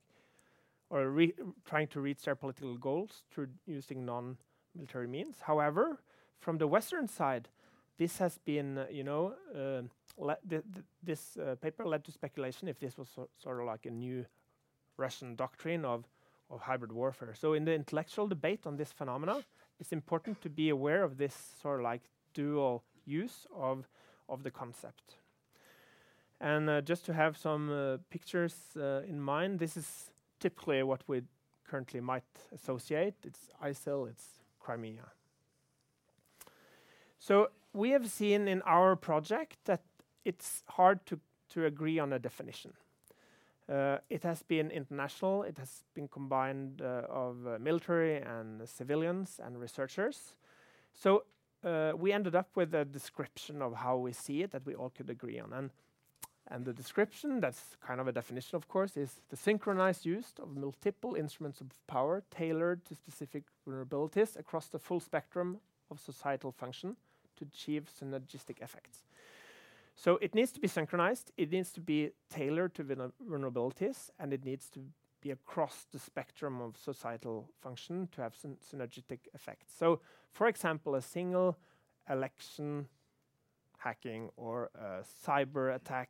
or 0.91 1.25
trying 1.65 1.87
to 1.87 2.01
reach 2.01 2.21
their 2.23 2.35
political 2.35 2.77
goals 2.77 3.23
through 3.31 3.47
using 3.65 4.05
non-military 4.05 5.07
means. 5.07 5.37
However, 5.39 6.01
from 6.39 6.57
the 6.57 6.67
Western 6.67 7.07
side, 7.07 7.47
this 7.97 8.17
has 8.17 8.37
been, 8.39 8.85
you 8.91 9.03
know, 9.03 9.33
uh, 9.55 10.33
this 11.01 11.37
uh, 11.37 11.55
paper 11.61 11.85
led 11.85 12.03
to 12.03 12.11
speculation 12.11 12.67
if 12.67 12.77
this 12.77 12.97
was 12.97 13.07
sort 13.41 13.59
of 13.61 13.65
like 13.65 13.85
a 13.85 13.89
new 13.89 14.25
Russian 14.97 15.35
doctrine 15.35 15.85
of 15.85 16.05
of 16.49 16.61
hybrid 16.61 16.91
warfare. 16.91 17.33
So 17.33 17.53
in 17.53 17.65
the 17.65 17.73
intellectual 17.73 18.27
debate 18.27 18.67
on 18.67 18.75
this 18.75 18.91
phenomena, 18.91 19.43
it's 19.79 19.93
important 19.93 20.41
to 20.41 20.49
be 20.49 20.69
aware 20.69 21.03
of 21.03 21.17
this 21.17 21.55
sort 21.61 21.79
of 21.79 21.85
like 21.85 22.01
dual 22.33 22.83
use 23.05 23.47
of 23.55 23.87
of 24.27 24.43
the 24.43 24.51
concept. 24.51 25.15
And 26.39 26.69
uh, 26.69 26.81
just 26.81 27.05
to 27.05 27.13
have 27.13 27.37
some 27.37 27.69
uh, 27.69 27.97
pictures 28.09 28.55
uh, 28.75 29.01
in 29.07 29.21
mind, 29.21 29.59
this 29.59 29.77
is 29.77 30.11
typically 30.39 30.81
what 30.83 31.03
we 31.07 31.21
currently 31.69 32.01
might 32.01 32.23
associate. 32.51 33.13
It's 33.23 33.51
ISIL, 33.63 34.09
it's 34.09 34.25
Crimea. 34.59 35.11
So 37.19 37.51
we 37.73 37.91
have 37.91 38.09
seen 38.09 38.47
in 38.47 38.63
our 38.63 38.95
project 38.95 39.57
that 39.65 39.81
it's 40.25 40.63
hard 40.67 41.05
to, 41.05 41.19
to 41.49 41.65
agree 41.65 41.99
on 41.99 42.11
a 42.11 42.19
definition. 42.19 42.73
Uh, 43.69 43.97
it 44.09 44.23
has 44.23 44.43
been 44.43 44.69
international. 44.71 45.43
It 45.43 45.57
has 45.57 45.83
been 45.93 46.07
combined 46.07 46.81
uh, 46.81 47.03
of 47.09 47.47
uh, 47.47 47.57
military 47.59 48.17
and 48.17 48.67
civilians 48.67 49.39
and 49.43 49.59
researchers. 49.59 50.35
So 50.93 51.23
we 51.97 52.11
ended 52.11 52.35
up 52.35 52.49
with 52.55 52.73
a 52.73 52.83
description 52.85 53.61
of 53.61 53.75
how 53.75 53.95
we 53.95 54.13
see 54.13 54.41
it 54.41 54.51
that 54.51 54.65
we 54.65 54.73
all 54.73 54.89
could 54.89 55.09
agree 55.09 55.39
on. 55.39 55.53
And, 55.53 55.69
and 56.47 56.65
the 56.65 56.73
description, 56.73 57.39
that's 57.39 57.77
kind 57.85 58.01
of 58.01 58.07
a 58.07 58.11
definition, 58.11 58.55
of 58.55 58.67
course, 58.67 58.97
is 58.97 59.21
the 59.29 59.37
synchronized 59.37 60.05
use 60.05 60.33
of 60.41 60.57
multiple 60.57 61.13
instruments 61.15 61.61
of 61.61 61.67
power 61.85 62.23
tailored 62.31 62.83
to 62.85 62.95
specific 62.95 63.43
vulnerabilities 63.67 64.39
across 64.39 64.67
the 64.67 64.79
full 64.79 64.99
spectrum 64.99 65.59
of 65.91 65.99
societal 65.99 66.51
function 66.51 66.95
to 67.37 67.45
achieve 67.45 67.89
synergistic 68.01 68.59
effects. 68.61 69.03
So 69.95 70.17
it 70.21 70.33
needs 70.33 70.51
to 70.53 70.59
be 70.59 70.67
synchronized, 70.67 71.31
it 71.37 71.51
needs 71.51 71.71
to 71.73 71.81
be 71.81 72.11
tailored 72.29 72.73
to 72.75 72.83
vulnerabilities, 72.83 74.09
and 74.19 74.33
it 74.33 74.43
needs 74.43 74.69
to 74.69 74.79
be 75.21 75.31
across 75.31 75.85
the 75.91 75.99
spectrum 75.99 76.61
of 76.61 76.75
societal 76.75 77.49
function 77.61 78.07
to 78.13 78.21
have 78.21 78.35
some 78.35 78.55
synergistic 78.55 79.19
effects. 79.35 79.73
So, 79.77 80.01
for 80.31 80.47
example, 80.47 80.95
a 80.95 81.01
single 81.01 81.57
election 82.09 82.87
hacking 83.77 84.29
or 84.37 84.71
a 84.73 85.03
cyber 85.27 85.75
attack 85.75 86.09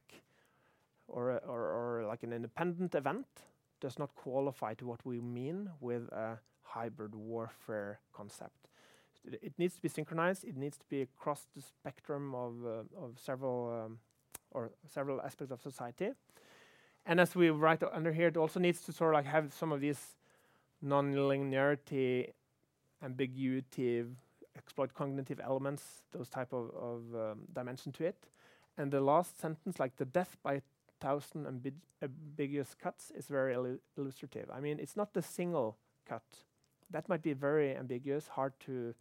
or 1.07 2.05
like 2.07 2.23
an 2.23 2.31
independent 2.31 2.95
event 2.95 3.27
does 3.81 3.99
not 3.99 4.15
qualify 4.15 4.73
to 4.75 4.85
what 4.85 5.05
we 5.05 5.19
mean 5.19 5.69
with 5.81 6.03
a 6.13 6.39
hybrid 6.61 7.13
warfare 7.13 7.99
concept. 8.13 8.69
It 9.23 9.53
needs 9.57 9.75
to 9.75 9.81
be 9.81 9.89
synchronized, 9.89 10.43
it 10.43 10.57
needs 10.57 10.77
to 10.77 10.85
be 10.89 11.01
across 11.01 11.47
the 11.55 11.61
spectrum 11.61 12.33
of 12.33 12.53
of 12.97 13.17
several 13.17 13.85
um, 13.85 13.99
or 14.51 14.71
several 14.87 15.21
aspects 15.21 15.51
of 15.51 15.61
society. 15.61 16.11
And 17.05 17.19
as 17.19 17.35
we 17.35 17.49
write 17.49 17.83
under 17.83 18.11
here, 18.11 18.27
it 18.27 18.37
also 18.37 18.59
needs 18.59 18.81
to 18.81 18.91
sort 18.91 19.13
of 19.13 19.19
like 19.19 19.25
have 19.25 19.53
some 19.53 19.71
of 19.71 19.81
these 19.81 20.17
nonlinearity, 20.83 22.31
ambiguity, 23.03 24.05
exploit 24.55 24.93
cognitive 24.93 25.39
elements, 25.39 26.03
those 26.11 26.29
type 26.29 26.53
of 26.53 27.03
dimension 27.53 27.91
to 27.93 28.05
it. 28.05 28.27
And 28.77 28.91
the 28.91 29.01
last 29.01 29.39
sentence, 29.39 29.79
like 29.79 29.95
the 29.97 30.05
death 30.05 30.37
by 30.43 30.61
thousand 30.99 31.47
ambiguous 32.01 32.75
cuts, 32.75 33.11
is 33.11 33.27
very 33.27 33.55
illustrative. 33.97 34.49
I 34.53 34.59
mean, 34.59 34.79
it's 34.79 34.95
not 34.95 35.13
the 35.13 35.21
single 35.21 35.77
cut. 36.07 36.23
That 36.89 37.09
might 37.09 37.21
be 37.21 37.33
very 37.33 37.75
ambiguous, 37.75 38.27
hard 38.27 38.53
to 38.65 38.93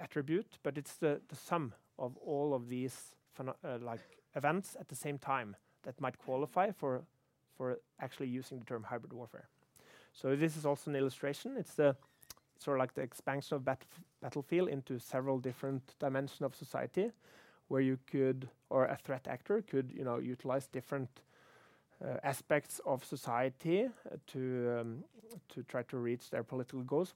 attribute, 0.00 0.58
but 0.62 0.76
it's 0.78 0.94
the 0.94 1.20
sum 1.32 1.72
of 1.98 2.16
all 2.18 2.54
of 2.54 2.68
these 2.68 3.14
uh, 3.38 3.78
like 3.80 4.00
events 4.34 4.76
at 4.78 4.88
the 4.88 4.94
same 4.94 5.18
time 5.18 5.56
that 5.82 6.00
might 6.00 6.18
qualify 6.18 6.70
for 6.72 7.02
for 7.56 7.78
actually 8.00 8.28
using 8.28 8.60
the 8.60 8.64
term 8.64 8.84
hybrid 8.84 9.12
warfare. 9.12 9.48
So 10.12 10.36
this 10.36 10.56
is 10.56 10.64
also 10.64 10.90
an 10.90 10.96
illustration. 10.96 11.56
It's 11.58 11.74
the 11.74 11.96
sort 12.58 12.76
of 12.76 12.80
like 12.80 12.94
the 12.94 13.02
expansion 13.02 13.56
of 13.56 13.64
battlefield 14.22 14.68
into 14.68 14.98
several 14.98 15.38
different 15.38 15.94
dimension 15.98 16.44
of 16.44 16.54
society 16.54 17.10
where 17.68 17.80
you 17.80 17.98
could 18.06 18.48
or 18.70 18.86
a 18.86 18.96
threat 18.96 19.26
actor 19.28 19.62
could, 19.62 19.92
you 19.92 20.04
know, 20.04 20.18
utilize 20.18 20.66
different 20.66 21.08
uh, 22.04 22.16
aspects 22.22 22.80
of 22.86 23.04
society 23.04 23.88
to 24.26 24.78
um, 24.80 25.04
to 25.48 25.62
try 25.64 25.82
to 25.82 25.98
reach 25.98 26.30
their 26.30 26.44
political 26.44 26.82
goals 26.82 27.12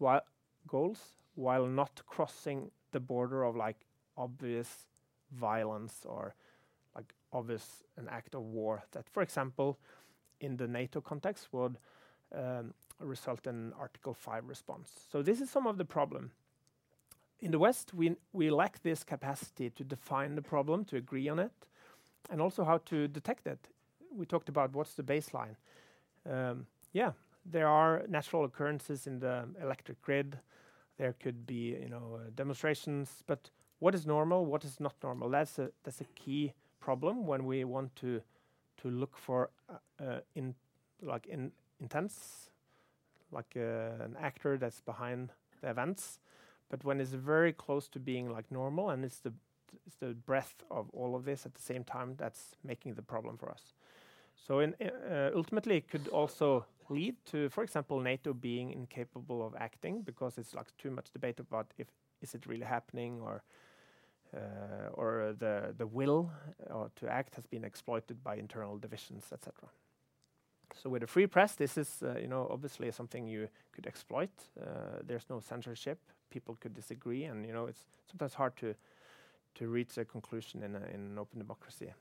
goals 0.66 1.21
while 1.34 1.66
not 1.66 2.02
crossing 2.06 2.70
the 2.92 3.00
border 3.00 3.42
of 3.44 3.56
like 3.56 3.86
obvious 4.16 4.86
violence 5.32 6.04
or 6.04 6.34
like 6.94 7.14
obvious 7.32 7.82
an 7.96 8.08
act 8.10 8.34
of 8.34 8.42
war 8.42 8.82
that, 8.92 9.08
for 9.08 9.22
example, 9.22 9.78
in 10.40 10.56
the 10.56 10.68
NATO 10.68 11.00
context 11.00 11.48
would 11.52 11.78
um, 12.34 12.74
result 13.00 13.46
in 13.46 13.72
Article 13.78 14.14
5 14.14 14.48
response. 14.48 14.90
So 15.10 15.22
this 15.22 15.40
is 15.40 15.50
some 15.50 15.66
of 15.66 15.78
the 15.78 15.84
problem. 15.84 16.32
In 17.40 17.50
the 17.50 17.58
West, 17.58 17.92
we 17.92 18.16
we 18.32 18.50
lack 18.50 18.82
this 18.82 19.02
capacity 19.02 19.70
to 19.70 19.84
define 19.84 20.36
the 20.36 20.42
problem, 20.42 20.84
to 20.84 20.96
agree 20.96 21.28
on 21.28 21.38
it, 21.38 21.52
and 22.30 22.40
also 22.40 22.64
how 22.64 22.78
to 22.78 23.08
detect 23.08 23.46
it. 23.46 23.58
We 24.16 24.26
talked 24.26 24.48
about 24.48 24.72
what's 24.74 24.94
the 24.94 25.02
baseline. 25.02 25.56
Um, 26.24 26.66
yeah, 26.92 27.12
there 27.44 27.66
are 27.66 28.04
natural 28.08 28.44
occurrences 28.44 29.06
in 29.06 29.18
the 29.18 29.48
electric 29.60 30.00
grid. 30.02 30.38
There 31.02 31.14
could 31.14 31.48
be, 31.48 31.76
you 31.82 31.88
know, 31.88 32.20
demonstrations, 32.36 33.24
but 33.26 33.50
what 33.80 33.92
is 33.92 34.06
normal, 34.06 34.46
what 34.46 34.64
is 34.64 34.78
not 34.78 34.94
normal? 35.02 35.30
That's 35.30 35.58
a 35.58 35.72
that's 35.82 36.00
a 36.00 36.04
key 36.14 36.52
problem 36.78 37.26
when 37.26 37.44
we 37.44 37.64
want 37.64 37.96
to 37.96 38.20
to 38.82 38.88
look 38.88 39.16
for 39.16 39.50
uh, 39.98 40.20
in 40.36 40.54
like 41.00 41.26
in 41.26 41.50
intense, 41.80 42.50
like 43.32 43.56
an 43.56 44.16
actor 44.20 44.56
that's 44.56 44.80
behind 44.80 45.32
the 45.60 45.70
events. 45.70 46.20
But 46.70 46.84
when 46.84 47.00
it's 47.00 47.14
very 47.14 47.52
close 47.52 47.88
to 47.88 47.98
being 47.98 48.30
like 48.30 48.48
normal 48.52 48.90
and 48.90 49.04
it's 49.04 49.18
the 49.18 49.32
breadth 50.26 50.62
of 50.70 50.88
all 50.92 51.16
of 51.16 51.24
this 51.24 51.46
at 51.46 51.54
the 51.54 51.62
same 51.62 51.82
time 51.82 52.14
that's 52.16 52.56
making 52.62 52.94
the 52.94 53.02
problem 53.02 53.36
for 53.36 53.50
us. 53.50 53.74
So 54.46 54.60
in, 54.60 54.74
uh, 54.74 55.30
ultimately, 55.34 55.76
it 55.78 55.88
could 55.88 56.06
also 56.08 56.64
lead 56.90 57.16
to, 57.26 57.48
for 57.48 57.62
example, 57.64 58.00
NATO 58.00 58.32
being 58.32 58.70
incapable 58.70 59.44
of 59.46 59.54
acting 59.58 60.02
because 60.02 60.38
it's 60.38 60.54
like 60.54 60.66
too 60.78 60.90
much 60.90 61.10
debate 61.12 61.40
about 61.40 61.72
if 61.78 61.88
is 62.20 62.34
it 62.34 62.46
really 62.46 62.64
happening 62.66 63.20
or 63.20 63.42
uh, 64.34 64.88
or 64.94 65.34
the 65.38 65.74
the 65.76 65.86
will 65.86 66.30
uh, 66.70 66.88
to 66.96 67.08
act 67.08 67.34
has 67.34 67.46
been 67.46 67.64
exploited 67.64 68.22
by 68.24 68.36
internal 68.36 68.78
divisions, 68.78 69.24
etc. 69.32 69.52
So 70.74 70.88
With 70.88 71.02
a 71.02 71.06
free 71.06 71.26
press, 71.26 71.54
this 71.54 71.76
is, 71.76 72.02
uh, 72.02 72.18
you 72.18 72.28
know, 72.28 72.48
obviously 72.50 72.90
something 72.92 73.28
you 73.28 73.48
could 73.72 73.86
exploit. 73.86 74.30
There's 75.06 75.28
no 75.28 75.40
censorship. 75.40 75.98
People 76.30 76.56
could 76.58 76.72
disagree 76.72 77.24
and, 77.24 77.44
you 77.46 77.52
know, 77.52 77.66
it's 77.66 77.84
sometimes 78.06 78.34
hard 78.34 78.56
to 78.56 78.74
to 79.54 79.68
reach 79.68 79.98
a 79.98 80.04
conclusion 80.04 80.62
in 80.62 80.74
an 80.76 81.18
open 81.18 81.38
democracy. 81.38 81.92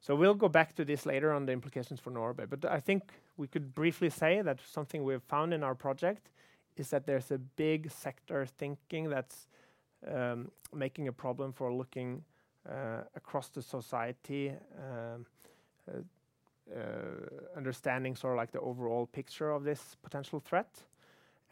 So 0.00 0.14
we'll 0.16 0.34
go 0.34 0.48
back 0.48 0.74
to 0.76 0.84
this 0.84 1.04
later 1.04 1.32
on 1.32 1.46
the 1.46 1.52
implications 1.52 2.00
for 2.00 2.10
Norway. 2.10 2.46
But 2.46 2.64
I 2.64 2.80
think 2.80 3.02
we 3.36 3.46
could 3.46 3.74
briefly 3.74 4.10
say 4.10 4.40
that 4.40 4.58
something 4.66 5.04
we 5.04 5.12
have 5.12 5.22
found 5.24 5.52
in 5.52 5.62
our 5.62 5.74
project 5.74 6.30
is 6.76 6.88
that 6.90 7.06
there's 7.06 7.30
a 7.30 7.38
big 7.38 7.90
sector 7.90 8.46
thinking 8.46 9.10
that's 9.10 9.46
um, 10.10 10.50
making 10.74 11.08
a 11.08 11.12
problem 11.12 11.52
for 11.52 11.72
looking 11.72 12.24
uh, 12.68 13.02
across 13.14 13.48
the 13.48 13.62
society, 13.62 14.52
um, 14.78 15.26
uh, 15.88 15.98
uh, 16.74 17.56
understanding 17.56 18.16
sort 18.16 18.34
of 18.34 18.38
like 18.38 18.52
the 18.52 18.60
overall 18.60 19.06
picture 19.06 19.50
of 19.50 19.64
this 19.64 19.96
potential 20.02 20.40
threat. 20.40 20.70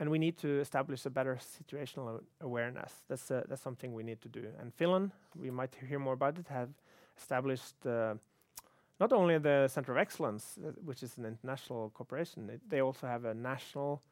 And 0.01 0.11
we 0.11 0.19
need 0.19 0.39
to 0.39 0.61
establish 0.61 1.05
a 1.07 1.11
better 1.11 1.39
situational 1.41 2.23
awareness. 2.41 2.93
That's 3.09 3.31
uh, 3.31 3.43
that's 3.49 3.63
something 3.63 3.93
we 3.93 4.05
need 4.05 4.21
to 4.23 4.29
do. 4.29 4.45
And 4.61 4.73
Finland, 4.73 5.11
we 5.35 5.51
might 5.51 5.75
hear 5.89 5.99
more 5.99 6.15
about 6.15 6.39
it, 6.39 6.47
have 6.49 6.71
established 7.17 7.85
uh, 7.85 8.15
not 9.01 9.13
only 9.13 9.39
the 9.39 9.69
Center 9.69 9.93
of 9.93 9.99
Excellence, 9.99 10.59
uh, 10.59 10.73
which 10.85 11.03
is 11.03 11.19
an 11.19 11.25
international 11.25 11.91
corporation, 11.91 12.51
it, 12.51 12.61
they 12.69 12.81
also 12.81 13.07
have 13.07 13.25
a 13.25 13.35
national 13.35 14.03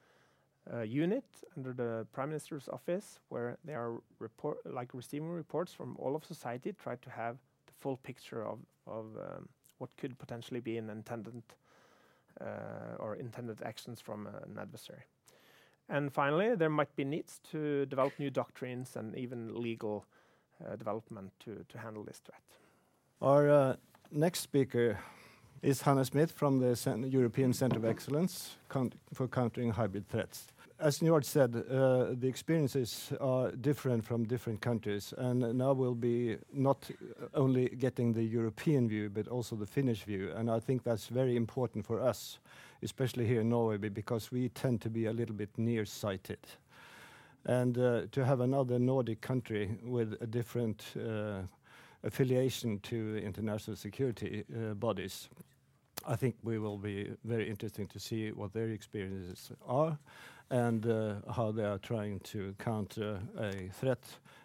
uh, 0.72 0.80
unit 0.80 1.24
under 1.56 1.72
the 1.72 2.06
Prime 2.12 2.28
Minister's 2.28 2.68
office 2.68 3.20
where 3.28 3.56
they 3.64 3.74
are 3.74 4.00
report 4.18 4.58
like 4.64 4.94
receiving 4.94 5.30
reports 5.30 5.72
from 5.72 5.96
all 5.98 6.16
of 6.16 6.24
society, 6.24 6.72
try 6.72 6.96
to 6.96 7.10
have 7.10 7.36
the 7.66 7.72
full 7.80 7.96
picture 7.96 8.44
of 8.44 8.58
of 8.86 9.06
um, 9.16 9.48
what 9.78 9.90
could 9.96 10.18
potentially 10.18 10.60
be 10.60 10.78
an 10.78 10.90
intended 10.90 11.42
uh, 12.40 12.96
or 12.98 13.16
intended 13.16 13.62
actions 13.62 14.00
from 14.00 14.26
an 14.26 14.58
adversary. 14.58 15.02
And 15.88 16.12
finally, 16.12 16.56
there 16.56 16.70
might 16.70 16.94
be 16.96 17.04
needs 17.04 17.40
to 17.50 17.86
develop 17.86 18.18
new 18.18 18.30
doctrines 18.30 18.96
and 18.96 19.16
even 19.16 19.62
legal 19.62 20.04
uh, 20.64 20.76
development 20.76 21.32
to 21.40 21.64
to 21.68 21.78
handle 21.78 22.04
this 22.04 22.18
threat. 22.18 22.42
Our 23.20 23.50
uh, 23.50 23.76
next 24.10 24.40
speaker 24.40 24.98
is 25.62 25.82
Hanna 25.82 26.04
Smith 26.04 26.32
from 26.32 26.58
the 26.58 26.76
Cent 26.76 27.10
European 27.10 27.52
Center 27.52 27.76
of 27.76 27.84
Excellence 27.84 28.56
for 29.12 29.28
Countering 29.28 29.70
Hybrid 29.70 30.08
Threats 30.08 30.48
as 30.78 30.98
Njord 30.98 31.24
said, 31.24 31.54
uh, 31.56 32.08
the 32.12 32.28
experiences 32.28 33.12
are 33.20 33.50
different 33.52 34.04
from 34.04 34.24
different 34.24 34.60
countries, 34.60 35.14
and 35.16 35.40
now 35.56 35.72
we'll 35.72 35.94
be 35.94 36.36
not 36.52 36.90
only 37.34 37.68
getting 37.68 38.12
the 38.12 38.22
European 38.22 38.88
view, 38.88 39.08
but 39.08 39.26
also 39.28 39.56
the 39.56 39.66
Finnish 39.66 40.04
view. 40.04 40.32
And 40.36 40.50
I 40.50 40.60
think 40.60 40.82
that's 40.82 41.06
very 41.06 41.36
important 41.36 41.86
for 41.86 42.00
us, 42.00 42.38
especially 42.82 43.26
here 43.26 43.40
in 43.40 43.48
Norway, 43.48 43.78
because 43.78 44.30
we 44.30 44.50
tend 44.50 44.82
to 44.82 44.90
be 44.90 45.06
a 45.06 45.12
little 45.12 45.34
bit 45.34 45.50
nearsighted. 45.56 46.40
And 47.46 47.78
uh, 47.78 48.02
to 48.12 48.24
have 48.24 48.40
another 48.40 48.78
Nordic 48.78 49.20
country 49.20 49.78
with 49.82 50.16
a 50.20 50.26
different 50.26 50.84
uh, 50.96 51.42
affiliation 52.06 52.78
to 52.80 53.18
international 53.18 53.76
security 53.76 54.44
uh, 54.54 54.74
bodies, 54.74 55.28
I 56.06 56.16
think 56.16 56.36
we 56.42 56.58
will 56.58 56.78
be 56.78 57.10
very 57.24 57.50
interesting 57.50 57.88
to 57.88 57.98
see 57.98 58.30
what 58.32 58.52
their 58.52 58.68
experiences 58.68 59.50
are 59.66 59.98
and 60.50 60.86
uh, 60.86 61.14
how 61.32 61.50
they 61.50 61.64
are 61.64 61.78
trying 61.78 62.20
to 62.20 62.54
counter 62.58 63.18
a 63.38 63.68
threat 63.80 64.04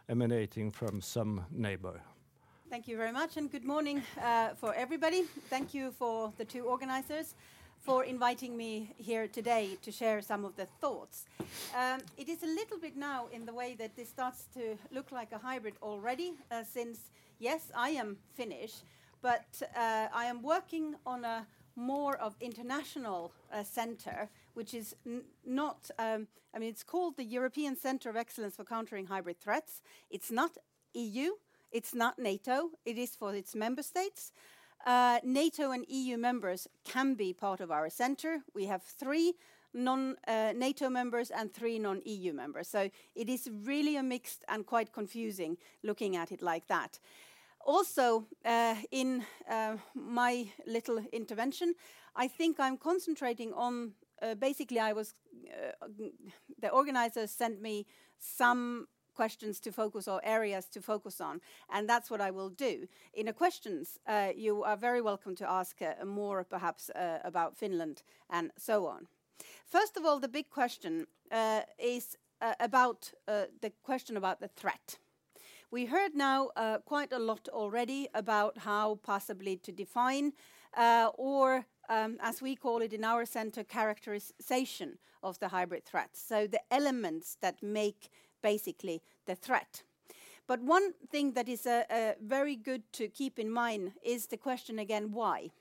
emanating 0.09 0.71
from 0.71 1.01
some 1.01 1.45
neighbor. 1.51 2.01
Thank 2.69 2.87
you 2.87 2.97
very 2.97 3.11
much, 3.11 3.37
and 3.37 3.51
good 3.51 3.65
morning 3.65 4.01
uh, 4.23 4.49
for 4.55 4.73
everybody. 4.73 5.23
Thank 5.49 5.73
you 5.73 5.91
for 5.91 6.31
the 6.37 6.45
two 6.45 6.63
organizers 6.63 7.35
for 7.81 8.03
inviting 8.05 8.55
me 8.55 8.93
here 8.97 9.27
today 9.27 9.77
to 9.81 9.91
share 9.91 10.21
some 10.21 10.45
of 10.45 10.55
the 10.55 10.67
thoughts. 10.79 11.25
Um, 11.75 11.99
it 12.17 12.29
is 12.29 12.43
a 12.43 12.47
little 12.47 12.77
bit 12.77 12.95
now 12.95 13.27
in 13.33 13.45
the 13.45 13.53
way 13.53 13.75
that 13.77 13.95
this 13.95 14.09
starts 14.09 14.45
to 14.53 14.77
look 14.91 15.11
like 15.11 15.31
a 15.31 15.37
hybrid 15.37 15.73
already, 15.81 16.33
uh, 16.51 16.63
since, 16.63 17.11
yes, 17.41 17.71
I 17.75 17.89
am 17.89 18.17
Finnish, 18.35 18.73
but 19.21 19.61
uh, 19.75 20.07
I 20.13 20.25
am 20.25 20.41
working 20.41 20.95
on 21.05 21.25
a 21.25 21.47
more 21.75 22.15
of 22.17 22.35
international 22.39 23.33
uh, 23.51 23.63
center, 23.63 24.29
which 24.53 24.73
is 24.73 24.95
not, 25.45 25.89
um, 25.97 26.27
I 26.53 26.59
mean, 26.59 26.69
it's 26.69 26.83
called 26.83 27.17
the 27.17 27.23
European 27.23 27.75
Center 27.75 28.09
of 28.09 28.15
Excellence 28.15 28.55
for 28.55 28.63
Countering 28.63 29.07
Hybrid 29.07 29.39
Threats. 29.39 29.81
It's 30.09 30.31
not 30.31 30.51
EU, 30.93 31.31
it's 31.71 31.95
not 31.95 32.19
NATO, 32.19 32.69
it 32.85 32.97
is 32.97 33.15
for 33.15 33.33
its 33.33 33.55
member 33.55 33.83
states. 33.83 34.31
Uh, 34.85 35.19
NATO 35.23 35.71
and 35.71 35.85
EU 35.87 36.17
members 36.17 36.67
can 36.83 37.15
be 37.15 37.33
part 37.33 37.59
of 37.59 37.71
our 37.71 37.89
center. 37.89 38.41
We 38.53 38.65
have 38.65 38.83
three 38.83 39.33
non 39.73 40.17
uh, 40.27 40.53
NATO 40.55 40.89
members 40.89 41.31
and 41.31 41.53
three 41.53 41.79
non 41.79 42.01
EU 42.05 42.33
members. 42.33 42.67
So 42.67 42.89
it 43.15 43.29
is 43.29 43.49
really 43.63 43.95
a 43.95 44.03
mixed 44.03 44.43
and 44.47 44.65
quite 44.65 44.91
confusing 44.91 45.57
looking 45.83 46.15
at 46.15 46.31
it 46.31 46.41
like 46.41 46.67
that. 46.67 46.99
Also, 47.65 48.25
uh, 48.45 48.75
in 48.91 49.23
uh, 49.49 49.77
my 49.93 50.47
little 50.65 50.99
intervention, 51.11 51.75
I 52.15 52.27
think 52.27 52.59
I'm 52.59 52.77
concentrating 52.77 53.53
on 53.53 53.93
uh, 54.21 54.35
basically, 54.35 54.79
I 54.79 54.93
was 54.93 55.15
uh, 55.49 55.87
the 56.61 56.69
organizers 56.69 57.31
sent 57.31 57.61
me 57.61 57.85
some 58.19 58.87
questions 59.15 59.59
to 59.59 59.71
focus 59.71 60.07
or 60.07 60.21
areas 60.23 60.67
to 60.69 60.81
focus 60.81 61.19
on, 61.19 61.41
and 61.69 61.89
that's 61.89 62.09
what 62.09 62.21
I 62.21 62.31
will 62.31 62.49
do. 62.49 62.87
In 63.13 63.25
the 63.25 63.33
questions, 63.33 63.99
uh, 64.07 64.29
you 64.35 64.63
are 64.63 64.77
very 64.77 65.01
welcome 65.01 65.35
to 65.35 65.49
ask 65.49 65.81
uh, 65.81 66.05
more, 66.05 66.43
perhaps, 66.43 66.91
about 67.23 67.57
Finland 67.57 68.03
and 68.29 68.51
so 68.57 68.85
on. 68.87 69.07
First 69.65 69.97
of 69.97 70.05
all, 70.05 70.19
the 70.19 70.29
big 70.29 70.49
question 70.49 71.07
is 71.79 72.15
about 72.59 73.13
the 73.61 73.71
question 73.83 74.17
about 74.17 74.39
the 74.39 74.47
threat. 74.47 75.00
We 75.71 75.85
heard 75.85 76.13
now 76.13 76.49
uh, 76.57 76.79
quite 76.79 77.13
a 77.13 77.19
lot 77.19 77.47
already 77.47 78.09
about 78.13 78.57
how 78.57 78.99
possibly 79.03 79.55
to 79.55 79.71
define 79.71 80.33
uh, 80.75 81.11
or 81.13 81.65
um, 81.87 82.17
as 82.21 82.41
we 82.41 82.57
call 82.57 82.81
it 82.81 82.91
in 82.91 83.05
our 83.05 83.25
center, 83.25 83.63
characterization 83.63 84.97
of 85.23 85.39
the 85.39 85.47
hybrid 85.47 85.85
threats. 85.85 86.21
So 86.21 86.45
the 86.45 86.59
elements 86.71 87.37
that 87.39 87.63
make 87.63 88.09
basically 88.41 89.01
the 89.25 89.35
threat. 89.35 89.83
But 90.45 90.59
one 90.61 90.91
thing 91.09 91.33
that 91.33 91.47
is 91.47 91.65
uh, 91.65 91.83
uh, 91.89 92.13
very 92.21 92.57
good 92.57 92.83
to 92.93 93.07
keep 93.07 93.39
in 93.39 93.49
mind 93.49 93.93
is 94.03 94.27
the 94.27 94.35
question 94.35 94.77
again 94.77 95.13
why? 95.13 95.51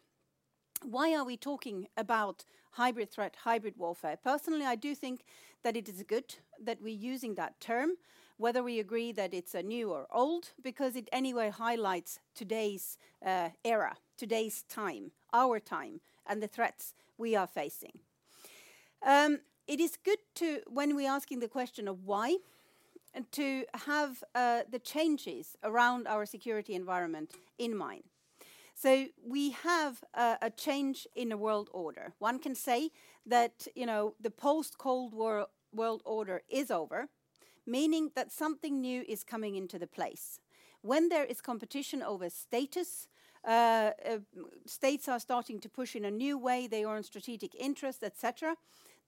Why 0.82 1.14
are 1.14 1.24
we 1.24 1.36
talking 1.36 1.86
about 1.96 2.44
hybrid 2.72 3.12
threat, 3.12 3.36
hybrid 3.44 3.74
warfare? 3.76 4.16
Personally, 4.16 4.66
I 4.66 4.74
do 4.74 4.96
think 4.96 5.22
that 5.62 5.76
it 5.76 5.88
is 5.88 6.02
good 6.02 6.34
that 6.60 6.82
we're 6.82 7.12
using 7.12 7.36
that 7.36 7.60
term 7.60 7.90
whether 8.40 8.62
we 8.62 8.80
agree 8.80 9.12
that 9.12 9.34
it's 9.34 9.54
a 9.54 9.62
new 9.62 9.90
or 9.92 10.06
old, 10.10 10.52
because 10.62 10.96
it 10.96 11.06
anyway 11.12 11.50
highlights 11.50 12.20
today's 12.34 12.96
uh, 13.24 13.50
era, 13.66 13.94
today's 14.16 14.62
time, 14.62 15.12
our 15.34 15.60
time, 15.60 16.00
and 16.26 16.42
the 16.42 16.48
threats 16.48 16.94
we 17.18 17.36
are 17.36 17.46
facing. 17.46 17.98
Um, 19.04 19.40
it 19.66 19.78
is 19.78 19.98
good 20.02 20.20
to, 20.36 20.60
when 20.66 20.96
we're 20.96 21.10
asking 21.10 21.40
the 21.40 21.48
question 21.48 21.86
of 21.86 22.04
why, 22.04 22.38
and 23.12 23.30
to 23.32 23.66
have 23.86 24.24
uh, 24.34 24.62
the 24.70 24.78
changes 24.78 25.56
around 25.62 26.06
our 26.06 26.24
security 26.24 26.74
environment 26.74 27.34
in 27.58 27.76
mind. 27.76 28.04
So 28.74 29.08
we 29.22 29.50
have 29.50 30.02
uh, 30.14 30.36
a 30.40 30.48
change 30.48 31.06
in 31.14 31.28
the 31.28 31.36
world 31.36 31.68
order. 31.74 32.14
One 32.18 32.38
can 32.38 32.54
say 32.54 32.90
that 33.26 33.66
you 33.76 33.84
know 33.84 34.14
the 34.18 34.30
post-Cold 34.30 35.12
War 35.12 35.48
world 35.74 36.02
order 36.06 36.40
is 36.48 36.70
over 36.70 37.08
meaning 37.70 38.10
that 38.14 38.32
something 38.32 38.80
new 38.80 39.04
is 39.08 39.24
coming 39.24 39.54
into 39.54 39.78
the 39.78 39.86
place. 39.86 40.40
When 40.82 41.08
there 41.08 41.24
is 41.24 41.40
competition 41.40 42.02
over 42.02 42.30
status, 42.30 43.08
uh, 43.46 43.90
uh, 44.06 44.18
states 44.66 45.08
are 45.08 45.20
starting 45.20 45.60
to 45.60 45.68
push 45.68 45.94
in 45.96 46.04
a 46.04 46.10
new 46.10 46.38
way, 46.38 46.66
they 46.66 46.84
are 46.84 46.96
in 46.96 47.02
strategic 47.02 47.54
interest, 47.54 48.02
etc. 48.02 48.56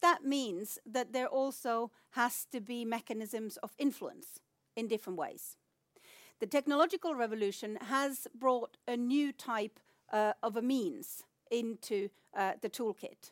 That 0.00 0.24
means 0.24 0.78
that 0.86 1.12
there 1.12 1.28
also 1.28 1.90
has 2.10 2.46
to 2.52 2.60
be 2.60 2.84
mechanisms 2.84 3.56
of 3.58 3.72
influence 3.78 4.40
in 4.76 4.88
different 4.88 5.18
ways. 5.18 5.56
The 6.40 6.46
technological 6.46 7.14
revolution 7.14 7.78
has 7.82 8.26
brought 8.34 8.76
a 8.88 8.96
new 8.96 9.32
type 9.32 9.78
uh, 10.12 10.32
of 10.42 10.56
a 10.56 10.62
means 10.62 11.24
into 11.50 12.08
uh, 12.34 12.54
the 12.60 12.68
toolkit. 12.68 13.30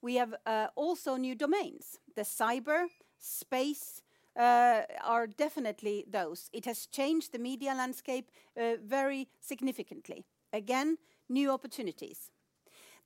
We 0.00 0.16
have 0.16 0.34
uh, 0.46 0.68
also 0.74 1.16
new 1.16 1.34
domains 1.34 1.98
the 2.14 2.22
cyber, 2.22 2.86
space, 3.18 4.02
are 4.42 5.26
definitely 5.26 6.04
those. 6.08 6.48
It 6.52 6.64
has 6.64 6.86
changed 6.86 7.32
the 7.32 7.38
media 7.38 7.74
landscape 7.74 8.30
uh, 8.56 8.76
very 8.84 9.28
significantly. 9.40 10.24
Again, 10.52 10.98
new 11.28 11.50
opportunities. 11.50 12.30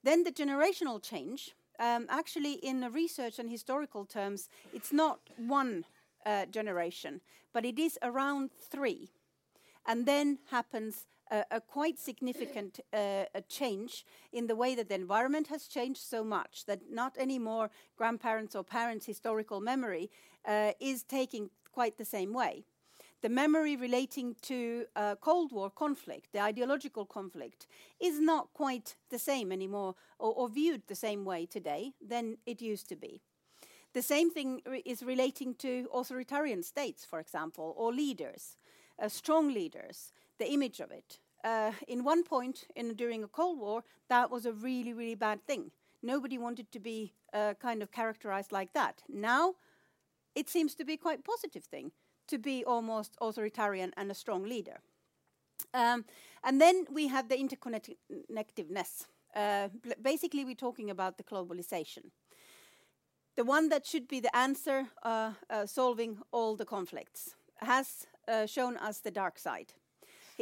Then 0.05 0.25
the 0.25 0.33
generational 0.33 1.03
change. 1.03 1.55
Um, 1.79 2.07
actually, 2.09 2.55
in 2.55 2.93
research 2.93 3.39
and 3.39 3.51
historical 3.51 4.05
terms, 4.05 4.49
it's 4.73 4.93
not 4.93 5.21
one 5.37 5.85
uh, 6.27 6.47
generation, 6.47 7.21
but 7.53 7.65
it 7.65 7.79
is 7.79 7.99
around 8.03 8.51
three. 8.61 9.11
And 9.87 10.07
then 10.07 10.39
happens 10.51 11.07
a, 11.51 11.61
quite 11.61 11.99
significant 11.99 12.81
uh, 12.93 13.25
a 13.35 13.41
change 13.49 14.05
in 14.33 14.47
the 14.47 14.57
way 14.57 14.75
that 14.75 14.89
the 14.89 14.95
environment 14.95 15.49
has 15.49 15.67
changed 15.67 16.01
so 16.01 16.23
much 16.23 16.65
that 16.67 16.81
not 16.91 17.17
anymore 17.19 17.71
grandparents 17.97 18.55
or 18.55 18.65
parents' 18.65 19.07
historical 19.07 19.61
memory 19.61 20.11
uh, 20.47 20.73
is 20.81 21.03
taking 21.03 21.51
quite 21.73 21.97
the 21.97 22.05
same 22.05 22.33
way. 22.33 22.65
The 23.23 23.29
memory 23.29 23.77
relating 23.77 24.35
to 24.43 24.87
uh, 24.97 25.15
Cold 25.15 25.53
War 25.53 25.71
conflict, 25.71 26.33
the 26.33 26.41
ideological 26.41 27.07
conflict, 27.07 27.69
is 28.01 28.19
not 28.19 28.53
quite 28.53 28.97
the 29.11 29.19
same 29.19 29.53
anymore 29.53 29.95
or, 30.19 30.33
or 30.35 30.49
viewed 30.49 30.83
the 30.89 30.97
same 30.97 31.25
way 31.25 31.47
today 31.47 31.93
than 32.05 32.39
it 32.47 32.61
used 32.61 32.89
to 32.89 32.97
be. 32.97 33.21
The 33.95 34.03
same 34.03 34.31
thing 34.31 34.63
re 34.67 34.83
is 34.85 35.03
relating 35.03 35.55
to 35.57 35.89
authoritarian 35.95 36.63
states, 36.63 37.05
for 37.05 37.21
example, 37.21 37.75
or 37.77 37.93
leaders, 37.93 38.57
uh, 38.99 39.09
strong 39.09 39.55
leaders, 39.55 40.13
the 40.39 40.51
image 40.51 40.81
of 40.81 40.91
it. 40.91 41.21
Uh, 41.45 41.73
in 41.89 42.05
one 42.05 42.23
point 42.23 42.65
in, 42.77 42.95
during 42.95 43.25
a 43.25 43.29
Cold 43.29 43.59
War, 43.59 43.83
that 44.09 44.31
was 44.31 44.47
a 44.47 44.53
really, 44.53 44.93
really 44.93 45.17
bad 45.17 45.45
thing. 45.47 45.71
Nobody 46.03 46.39
wanted 46.39 46.71
to 46.73 46.81
be 46.81 47.13
uh, 47.33 47.55
kind 47.61 47.83
of 47.83 47.91
characterized 47.91 48.53
like 48.53 48.73
that. 48.75 49.03
Now, 49.09 49.55
it 50.35 50.49
seems 50.49 50.75
to 50.77 50.85
be 50.85 50.97
quite 50.97 51.25
positive 51.25 51.65
thing 51.65 51.93
to 52.29 52.39
be 52.39 52.65
almost 52.65 53.17
authoritarian 53.21 53.93
and 53.97 54.11
a 54.11 54.15
strong 54.15 54.45
leader. 54.45 54.81
Um, 55.75 56.05
and 56.45 56.61
then 56.61 56.87
we 56.91 57.09
have 57.09 57.29
the 57.29 57.37
interconnectedness. 57.37 59.07
Uh, 59.35 59.69
basically, 60.01 60.45
we're 60.45 60.55
talking 60.55 60.91
about 60.91 61.17
the 61.17 61.25
globalization. 61.25 62.11
The 63.37 63.45
one 63.45 63.69
that 63.71 63.87
should 63.87 64.09
be 64.09 64.21
the 64.21 64.35
answer 64.37 64.89
uh, 65.03 65.33
uh, 65.49 65.67
solving 65.67 66.19
all 66.33 66.57
the 66.57 66.67
conflicts 66.67 67.35
has 67.61 68.07
uh, 68.29 68.47
shown 68.47 68.77
us 68.77 68.99
the 68.99 69.11
dark 69.11 69.39
side. 69.39 69.73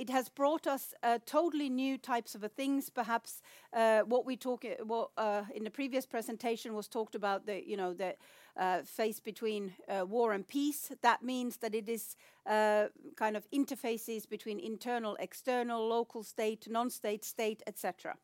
It 0.01 0.09
has 0.09 0.31
brought 0.31 0.67
us 0.67 0.95
uh, 1.03 1.19
totally 1.27 1.69
new 1.69 1.99
types 1.99 2.35
of 2.35 2.43
things. 2.57 2.89
Perhaps 2.89 3.43
uh, 3.75 4.01
what 4.01 4.25
we 4.25 4.35
talk 4.35 4.65
what, 4.83 5.11
in 5.55 5.65
the 5.65 5.71
previous 5.71 6.07
presentation 6.07 6.73
was 6.73 6.89
talked 6.89 7.15
about 7.15 7.45
the 7.45 7.63
you 7.69 7.77
know 7.77 7.93
the 7.93 8.15
uh, 8.57 8.81
phase 8.83 9.21
between 9.21 9.75
uh, 9.91 10.07
war 10.07 10.33
and 10.33 10.49
peace. 10.49 10.91
That 11.03 11.23
means 11.23 11.59
that 11.59 11.75
it 11.75 11.87
is 11.87 12.17
uh, 12.47 12.87
kind 13.17 13.37
of 13.37 13.47
interfaces 13.51 14.27
between 14.27 14.59
internal, 14.59 15.19
external, 15.21 15.87
local 15.87 16.23
state, 16.23 16.67
non-state, 16.71 17.23
state, 17.23 17.63
etc. 17.67 18.17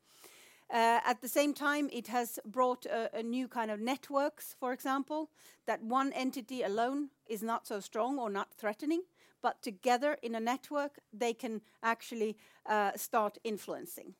Uh, 0.71 1.01
at 1.05 1.21
the 1.21 1.29
same 1.29 1.53
time, 1.53 1.91
it 1.93 2.07
has 2.09 2.39
brought 2.47 2.87
a, 2.87 3.19
a, 3.19 3.23
new 3.23 3.47
kind 3.47 3.71
of 3.71 3.81
networks, 3.81 4.57
for 4.59 4.73
example, 4.73 5.31
that 5.67 5.81
one 5.83 6.12
entity 6.12 6.62
alone 6.62 7.11
is 7.29 7.43
not 7.43 7.67
so 7.67 7.79
strong 7.79 8.19
or 8.19 8.29
not 8.29 8.53
threatening, 8.53 9.03
but 9.42 9.62
together 9.62 10.16
in 10.22 10.35
a 10.35 10.40
network, 10.40 10.99
they 11.12 11.33
can 11.33 11.61
actually 11.83 12.37
uh, 12.66 12.92
start 12.96 13.38
influencing. 13.44 14.14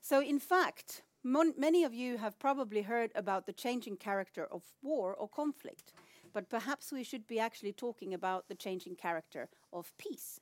So, 0.00 0.20
in 0.20 0.38
fact, 0.38 1.02
many 1.24 1.84
of 1.84 1.94
you 1.94 2.18
have 2.18 2.38
probably 2.38 2.82
heard 2.82 3.12
about 3.14 3.46
the 3.46 3.52
changing 3.52 3.96
character 3.96 4.46
of 4.50 4.62
war 4.82 5.14
or 5.14 5.28
conflict, 5.28 5.92
but 6.32 6.50
perhaps 6.50 6.92
we 6.92 7.04
should 7.04 7.26
be 7.26 7.38
actually 7.38 7.72
talking 7.72 8.14
about 8.14 8.48
the 8.48 8.54
changing 8.54 8.96
character 8.96 9.48
of 9.72 9.92
peace. 9.98 10.40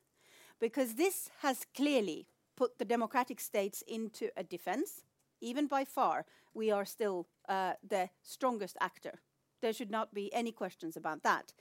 Because 0.58 0.94
this 0.94 1.30
has 1.40 1.66
clearly 1.74 2.26
put 2.56 2.78
the 2.78 2.84
democratic 2.84 3.40
states 3.40 3.82
into 3.88 4.28
a 4.36 4.42
defense. 4.44 5.04
Even 5.40 5.66
by 5.66 5.84
far, 5.84 6.26
we 6.52 6.70
are 6.70 6.84
still 6.84 7.26
uh, 7.48 7.72
the 7.86 8.10
strongest 8.22 8.76
actor. 8.80 9.20
There 9.62 9.72
should 9.72 9.90
not 9.90 10.14
be 10.14 10.32
any 10.34 10.52
questions 10.52 10.96
about 10.96 11.22
that. 11.22 11.52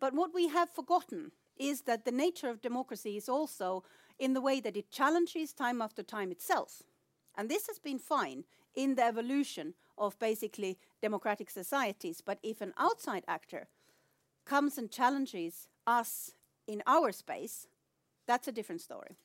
But 0.00 0.14
what 0.14 0.34
we 0.34 0.48
have 0.48 0.70
forgotten 0.70 1.32
is 1.58 1.82
that 1.82 2.04
the 2.04 2.12
nature 2.12 2.48
of 2.48 2.60
democracy 2.60 3.16
is 3.16 3.28
also 3.28 3.84
in 4.18 4.32
the 4.32 4.40
way 4.40 4.60
that 4.60 4.76
it 4.76 4.90
challenges 4.90 5.52
time 5.52 5.82
after 5.82 6.02
time 6.02 6.30
itself. 6.30 6.82
And 7.36 7.48
this 7.48 7.66
has 7.66 7.78
been 7.78 7.98
fine 7.98 8.44
in 8.74 8.94
the 8.94 9.04
evolution 9.04 9.74
of 9.98 10.18
basically 10.18 10.78
democratic 11.02 11.50
societies. 11.50 12.22
But 12.24 12.38
if 12.42 12.60
an 12.60 12.72
outside 12.78 13.24
actor 13.28 13.68
comes 14.44 14.78
and 14.78 14.90
challenges 14.90 15.68
us 15.86 16.32
in 16.66 16.82
our 16.86 17.12
space, 17.12 17.66
that's 18.26 18.48
a 18.48 18.52
different 18.52 18.80
story. 18.80 19.16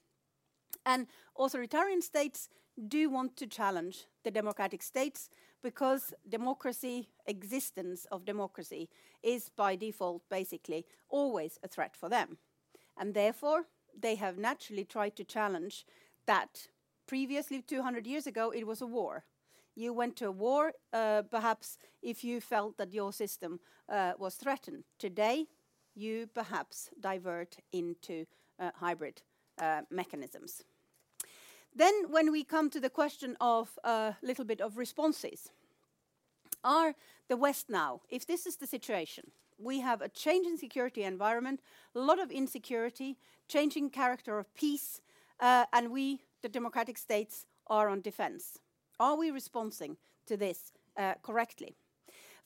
And 0.86 1.08
authoritarian 1.38 2.02
states 2.02 2.50
do 2.88 3.10
want 3.10 3.36
to 3.38 3.48
challenge 3.48 4.06
the 4.24 4.32
democratic 4.32 4.82
states 4.82 5.30
because 5.62 6.14
democracy, 6.28 7.10
existence 7.26 8.06
of 8.12 8.26
democracy, 8.26 8.90
is 9.24 9.50
by 9.50 9.76
default 9.76 10.24
basically 10.30 10.86
always 11.10 11.60
a 11.64 11.68
threat 11.68 11.96
for 11.96 12.10
them. 12.10 12.38
And 12.98 13.14
therefore, 13.14 13.66
they 13.98 14.16
have 14.16 14.38
naturally 14.38 14.86
tried 14.86 15.16
to 15.18 15.24
challenge 15.24 15.86
that 16.26 16.68
previously, 17.08 17.62
200 17.62 18.08
years 18.08 18.28
ago, 18.28 18.52
it 18.52 18.66
was 18.66 18.82
a 18.82 18.88
war 18.88 19.26
you 19.76 19.94
went 19.94 20.16
to 20.18 20.28
a 20.28 20.32
war, 20.32 20.74
uh, 20.94 21.24
perhaps 21.30 21.78
if 22.02 22.24
you 22.24 22.42
felt 22.42 22.78
that 22.78 22.94
your 22.94 23.14
system 23.14 23.60
uh, 23.90 24.14
was 24.18 24.36
threatened. 24.36 24.84
Today, 25.00 25.48
you 25.96 26.28
perhaps 26.28 26.90
divert 27.00 27.58
into 27.72 28.26
uh, 28.60 28.72
hybrid 28.76 29.22
uh, 29.62 29.82
mechanisms. 29.90 30.64
Then, 31.76 31.94
when 32.10 32.32
we 32.32 32.44
come 32.44 32.70
to 32.70 32.80
the 32.80 32.90
question 32.90 33.38
of 33.40 33.80
a 33.84 34.16
little 34.22 34.46
bit 34.46 34.62
of 34.62 34.78
responses, 34.78 35.50
are 36.64 36.96
the 37.28 37.38
West 37.38 37.70
now, 37.70 38.02
if 38.10 38.26
this 38.26 38.46
is 38.46 38.58
the 38.58 38.68
situation, 38.68 39.32
we 39.58 39.80
have 39.80 40.02
a 40.02 40.10
change 40.10 40.46
in 40.48 40.58
security 40.58 41.04
environment, 41.04 41.62
a 41.96 42.00
lot 42.00 42.20
of 42.20 42.32
insecurity, 42.32 43.18
changing 43.48 43.90
character 43.90 44.38
of 44.38 44.54
peace, 44.54 45.02
uh, 45.40 45.66
and 45.72 45.92
we, 45.92 46.22
the 46.42 46.50
democratic 46.50 46.98
states, 46.98 47.46
are 47.68 47.90
on 47.90 48.02
defense. 48.02 48.60
Are 49.00 49.16
we 49.16 49.32
responding 49.32 49.98
to 50.28 50.38
this 50.38 50.74
uh, 50.98 51.14
correctly? 51.24 51.76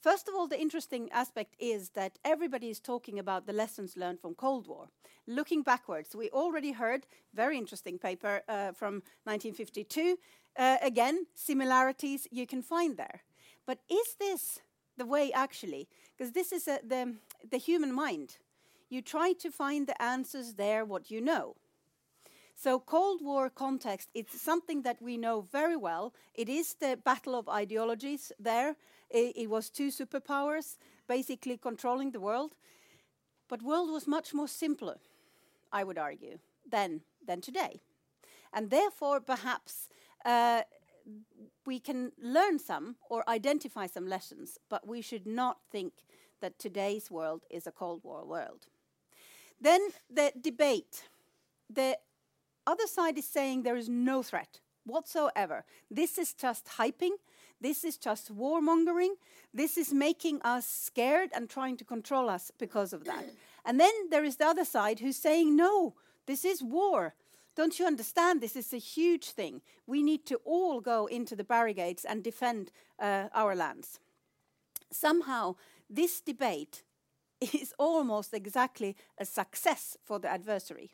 First 0.05 0.27
of 0.27 0.35
all, 0.35 0.47
the 0.47 0.61
interesting 0.61 1.09
aspect 1.11 1.55
is 1.57 1.89
that 1.95 2.19
everybody 2.23 2.69
is 2.69 2.79
talking 2.79 3.17
about 3.17 3.47
the 3.47 3.53
lessons 3.53 3.97
learned 3.97 4.19
from 4.19 4.35
Cold 4.35 4.67
War. 4.67 4.89
Looking 5.25 5.63
backwards, 5.63 6.15
we 6.15 6.29
already 6.29 6.73
heard 6.73 7.07
very 7.33 7.57
interesting 7.57 7.97
paper 7.97 8.43
uh, 8.47 8.71
from 8.73 9.01
1952. 9.23 10.19
Uh, 10.55 10.77
again, 10.83 11.25
similarities 11.33 12.27
you 12.29 12.45
can 12.45 12.61
find 12.61 12.97
there. 12.97 13.23
But 13.65 13.79
is 13.89 14.13
this 14.19 14.59
the 14.95 15.07
way 15.07 15.31
actually? 15.31 15.87
Because 16.15 16.33
this 16.33 16.51
is 16.51 16.67
a, 16.67 16.77
the, 16.87 17.15
the 17.49 17.57
human 17.57 17.91
mind. 17.91 18.37
You 18.91 19.01
try 19.01 19.33
to 19.39 19.49
find 19.49 19.87
the 19.87 19.99
answers 19.99 20.53
there, 20.53 20.85
what 20.85 21.09
you 21.09 21.19
know. 21.19 21.55
So 22.53 22.79
Cold 22.79 23.21
War 23.23 23.49
context, 23.49 24.09
it's 24.13 24.39
something 24.39 24.83
that 24.83 25.01
we 25.01 25.17
know 25.17 25.41
very 25.51 25.75
well. 25.75 26.13
It 26.35 26.47
is 26.47 26.75
the 26.75 26.95
battle 27.03 27.33
of 27.33 27.49
ideologies 27.49 28.31
there. 28.39 28.75
It, 29.09 29.49
was 29.49 29.69
two 29.69 29.89
superpowers 29.89 30.77
basically 31.07 31.57
controlling 31.57 32.11
the 32.11 32.19
world. 32.19 32.55
But 33.47 33.61
world 33.61 33.91
was 33.91 34.07
much 34.07 34.33
more 34.33 34.47
simpler, 34.47 34.97
I 35.71 35.83
would 35.83 35.97
argue, 35.97 36.39
than, 36.69 37.01
than 37.25 37.41
today. 37.41 37.81
And 38.51 38.69
therefore, 38.69 39.19
perhaps 39.19 39.87
uh, 40.25 40.63
we 41.65 41.79
can 41.79 42.11
learn 42.21 42.57
some 42.59 42.95
or 43.09 43.27
identify 43.29 43.87
some 43.87 44.07
lessons, 44.07 44.57
but 44.69 44.87
we 44.87 45.01
should 45.01 45.27
not 45.27 45.57
think 45.71 45.93
that 46.41 46.57
today's 46.57 47.11
world 47.11 47.43
is 47.49 47.67
a 47.67 47.71
Cold 47.71 48.01
War 48.03 48.25
world. 48.25 48.67
Then 49.61 49.81
the 50.09 50.31
debate. 50.39 51.03
The 51.69 51.97
other 52.67 52.87
side 52.87 53.17
is 53.17 53.25
saying 53.25 53.63
there 53.63 53.77
is 53.77 53.89
no 53.89 54.23
threat 54.23 54.59
whatsoever. 54.85 55.65
This 55.89 56.17
is 56.17 56.33
just 56.33 56.67
hyping. 56.77 57.17
This 57.65 57.83
is 57.83 57.97
just 57.97 58.31
warmongering. 58.31 59.15
This 59.51 59.75
is 59.75 59.91
making 59.91 60.39
us 60.43 60.67
scared 60.67 61.31
and 61.35 61.49
trying 61.49 61.77
to 61.77 61.83
control 61.83 62.29
us 62.29 62.51
because 62.59 62.93
of 62.93 63.05
that. 63.05 63.25
and 63.65 63.79
then 63.79 63.91
there 64.11 64.23
is 64.23 64.35
the 64.35 64.45
other 64.45 64.65
side 64.65 64.99
who's 64.99 65.17
saying, 65.17 65.55
no, 65.55 65.95
this 66.27 66.45
is 66.45 66.61
war. 66.61 67.15
Don't 67.55 67.79
you 67.79 67.87
understand? 67.87 68.39
This 68.39 68.55
is 68.55 68.71
a 68.71 68.77
huge 68.77 69.31
thing. 69.31 69.61
We 69.87 70.03
need 70.03 70.27
to 70.27 70.35
all 70.45 70.79
go 70.79 71.07
into 71.07 71.35
the 71.35 71.43
barricades 71.43 72.05
and 72.05 72.23
defend 72.23 72.71
uh, 72.99 73.29
our 73.33 73.55
lands. 73.55 73.99
Somehow, 74.91 75.55
this 75.89 76.21
debate 76.21 76.83
is 77.41 77.73
almost 77.79 78.31
exactly 78.31 78.95
a 79.17 79.25
success 79.25 79.97
for 80.03 80.19
the 80.19 80.29
adversary 80.29 80.91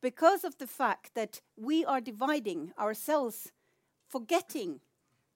because 0.00 0.44
of 0.44 0.58
the 0.58 0.68
fact 0.68 1.16
that 1.16 1.40
we 1.56 1.84
are 1.84 2.00
dividing 2.00 2.72
ourselves, 2.78 3.50
forgetting 4.06 4.78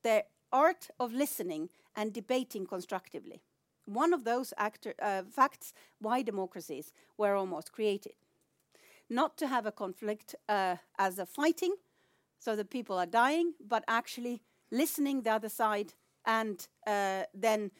the 0.04 0.24
art 0.52 0.88
of 0.98 1.12
listening 1.12 1.68
and 1.96 2.12
debating 2.12 2.66
constructively. 2.66 3.42
One 3.86 4.12
of 4.12 4.24
those 4.24 4.54
actor, 4.56 4.94
uh, 5.02 5.22
facts 5.22 5.72
why 5.98 6.22
democracies 6.22 6.92
were 7.18 7.34
almost 7.34 7.72
created. 7.72 8.12
Not 9.10 9.36
to 9.38 9.46
have 9.46 9.66
a 9.66 9.72
conflict 9.72 10.34
uh, 10.48 10.76
as 10.98 11.18
a 11.18 11.26
fighting, 11.26 11.74
so 12.38 12.56
that 12.56 12.70
people 12.70 12.98
are 12.98 13.06
dying, 13.06 13.54
but 13.68 13.84
actually 13.86 14.42
listening 14.72 15.22
the 15.22 15.30
other 15.30 15.48
side 15.48 15.94
and 16.26 16.66
uh, 16.86 17.22
then 17.32 17.70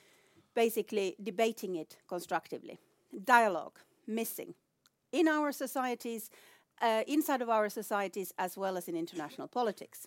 basically 0.54 1.16
debating 1.22 1.74
it 1.76 1.96
constructively. 2.06 2.78
Dialogue 3.24 3.78
missing. 4.06 4.54
In 5.10 5.26
our 5.26 5.52
societies, 5.52 6.30
uh, 6.80 7.02
inside 7.08 7.42
of 7.42 7.48
our 7.48 7.68
societies 7.68 8.32
as 8.38 8.56
well 8.56 8.76
as 8.76 8.88
in 8.88 8.96
international 8.96 9.48
politics. 9.48 10.06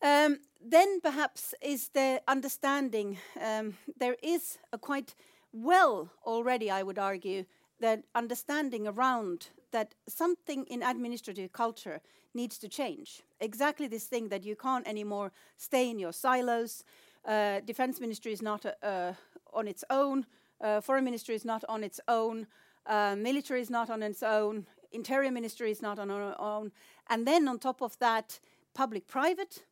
Um, 0.00 0.38
then 0.60 1.00
perhaps 1.00 1.54
is 1.60 1.88
the 1.88 2.22
understanding 2.28 3.18
um, 3.40 3.76
there 3.98 4.16
is 4.22 4.58
a 4.72 4.78
quite 4.78 5.14
well 5.52 6.10
already, 6.24 6.70
I 6.70 6.82
would 6.82 6.98
argue, 6.98 7.44
that 7.80 8.04
understanding 8.14 8.86
around 8.86 9.48
that 9.70 9.94
something 10.08 10.64
in 10.66 10.82
administrative 10.82 11.52
culture 11.52 12.00
needs 12.34 12.58
to 12.58 12.68
change. 12.68 13.22
Exactly 13.40 13.88
this 13.88 14.04
thing 14.04 14.28
that 14.28 14.44
you 14.44 14.56
can't 14.56 14.86
anymore 14.86 15.32
stay 15.56 15.90
in 15.90 15.98
your 15.98 16.12
silos. 16.12 16.84
Uh, 17.24 17.60
defense 17.60 18.00
ministry 18.00 18.32
is 18.32 18.42
not 18.42 18.64
a 18.64 19.16
on 19.52 19.66
its 19.66 19.84
own, 19.90 20.26
uh, 20.60 20.80
foreign 20.80 21.04
ministry 21.04 21.34
is 21.34 21.44
not 21.44 21.64
on 21.68 21.82
its 21.82 22.00
own, 22.06 22.46
uh, 22.86 23.16
military 23.16 23.60
is 23.60 23.70
not 23.70 23.90
on 23.90 24.02
its 24.02 24.22
own, 24.22 24.66
interior 24.92 25.30
ministry 25.30 25.70
is 25.70 25.82
not 25.82 25.98
on 25.98 26.10
its 26.10 26.36
own, 26.38 26.70
and 27.08 27.26
then 27.26 27.48
on 27.48 27.58
top 27.58 27.82
of 27.82 27.98
that, 27.98 28.40
public-private, 28.74 29.64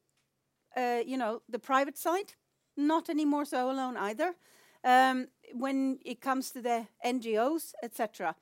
uh, 0.77 1.03
you 1.05 1.17
know, 1.17 1.43
the 1.49 1.59
private 1.59 1.97
side, 1.97 2.35
not 2.77 3.09
anymore 3.09 3.45
so 3.45 3.71
alone 3.71 3.97
either. 3.97 4.35
Um, 4.85 5.29
when 5.53 5.99
it 6.05 6.21
comes 6.21 6.51
to 6.53 6.63
the 6.63 6.87
NGOs, 7.05 7.73
etc., 7.83 8.37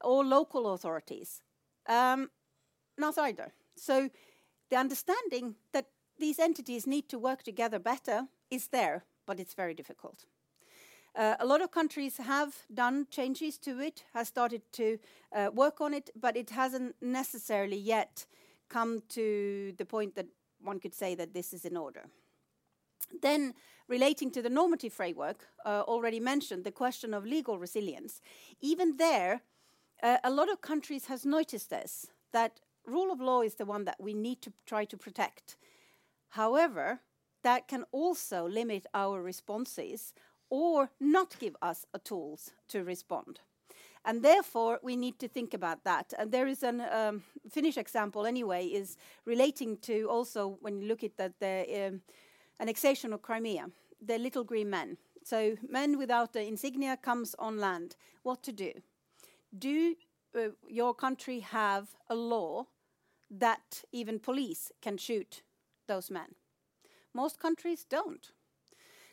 or 0.00 0.24
local 0.24 0.72
authorities, 0.72 1.42
um, 1.88 2.30
not 2.98 3.16
either. 3.18 3.52
So 3.76 4.10
the 4.70 4.76
understanding 4.76 5.56
that 5.72 5.86
these 6.18 6.38
entities 6.38 6.86
need 6.86 7.08
to 7.08 7.18
work 7.18 7.42
together 7.42 7.78
better 7.78 8.28
is 8.50 8.68
there, 8.68 9.04
but 9.26 9.38
it's 9.38 9.54
very 9.54 9.74
difficult. 9.74 10.26
Uh, 11.16 11.36
a 11.38 11.46
lot 11.46 11.62
of 11.62 11.70
countries 11.70 12.16
have 12.16 12.54
done 12.72 13.06
changes 13.08 13.56
to 13.58 13.78
it, 13.78 14.04
has 14.14 14.26
started 14.26 14.62
to 14.72 14.98
uh, 15.32 15.48
work 15.54 15.80
on 15.80 15.94
it, 15.94 16.10
but 16.20 16.36
it 16.36 16.50
hasn't 16.50 16.96
necessarily 17.00 17.76
yet 17.76 18.26
come 18.68 19.00
to 19.08 19.72
the 19.78 19.84
point 19.84 20.16
that 20.16 20.26
one 20.64 20.80
could 20.80 20.94
say 20.94 21.14
that 21.14 21.34
this 21.34 21.52
is 21.52 21.64
in 21.64 21.76
order. 21.76 22.04
Then, 23.22 23.54
relating 23.88 24.30
to 24.32 24.42
the 24.42 24.48
normative 24.48 24.92
framework, 24.92 25.46
uh, 25.64 25.82
already 25.86 26.20
mentioned 26.20 26.64
the 26.64 26.72
question 26.72 27.14
of 27.14 27.24
legal 27.24 27.58
resilience. 27.58 28.20
Even 28.60 28.96
there, 28.96 29.42
uh, 30.02 30.18
a 30.24 30.30
lot 30.30 30.50
of 30.50 30.60
countries 30.60 31.06
has 31.06 31.24
noticed 31.24 31.70
this 31.70 32.08
that 32.32 32.60
rule 32.86 33.12
of 33.12 33.20
law 33.20 33.42
is 33.42 33.54
the 33.54 33.64
one 33.64 33.84
that 33.84 34.00
we 34.00 34.12
need 34.12 34.42
to 34.42 34.52
try 34.66 34.84
to 34.84 34.96
protect. 34.96 35.56
However, 36.30 37.00
that 37.42 37.68
can 37.68 37.84
also 37.92 38.48
limit 38.48 38.86
our 38.92 39.22
responses 39.22 40.14
or 40.50 40.90
not 40.98 41.38
give 41.38 41.56
us 41.62 41.86
tools 42.02 42.50
to 42.68 42.82
respond. 42.82 43.40
And 44.04 44.22
therefore, 44.22 44.80
we 44.82 44.96
need 44.96 45.18
to 45.18 45.28
think 45.28 45.54
about 45.54 45.84
that. 45.84 46.12
And 46.18 46.30
there 46.30 46.46
is 46.46 46.62
a 46.62 46.68
um, 46.68 47.22
Finnish 47.50 47.78
example, 47.78 48.26
anyway, 48.26 48.66
is 48.66 48.96
relating 49.24 49.78
to 49.78 50.06
also 50.10 50.58
when 50.60 50.78
you 50.78 50.86
look 50.86 51.02
at 51.02 51.16
that 51.16 51.40
the 51.40 51.86
um, 51.86 52.02
annexation 52.60 53.12
of 53.12 53.22
Crimea, 53.22 53.70
the 54.06 54.18
little 54.18 54.44
green 54.44 54.68
men. 54.68 54.98
So 55.24 55.56
men 55.66 55.96
without 55.96 56.32
the 56.32 56.46
insignia 56.46 56.96
comes 56.96 57.34
on 57.38 57.58
land. 57.58 57.96
What 58.22 58.42
to 58.42 58.52
do? 58.52 58.72
Do 59.58 59.94
uh, 60.34 60.48
your 60.68 60.94
country 60.94 61.40
have 61.40 61.88
a 62.10 62.14
law 62.14 62.66
that 63.30 63.84
even 63.90 64.18
police 64.18 64.70
can 64.82 64.98
shoot 64.98 65.42
those 65.86 66.10
men? 66.10 66.34
Most 67.14 67.38
countries 67.38 67.86
don't. 67.88 68.32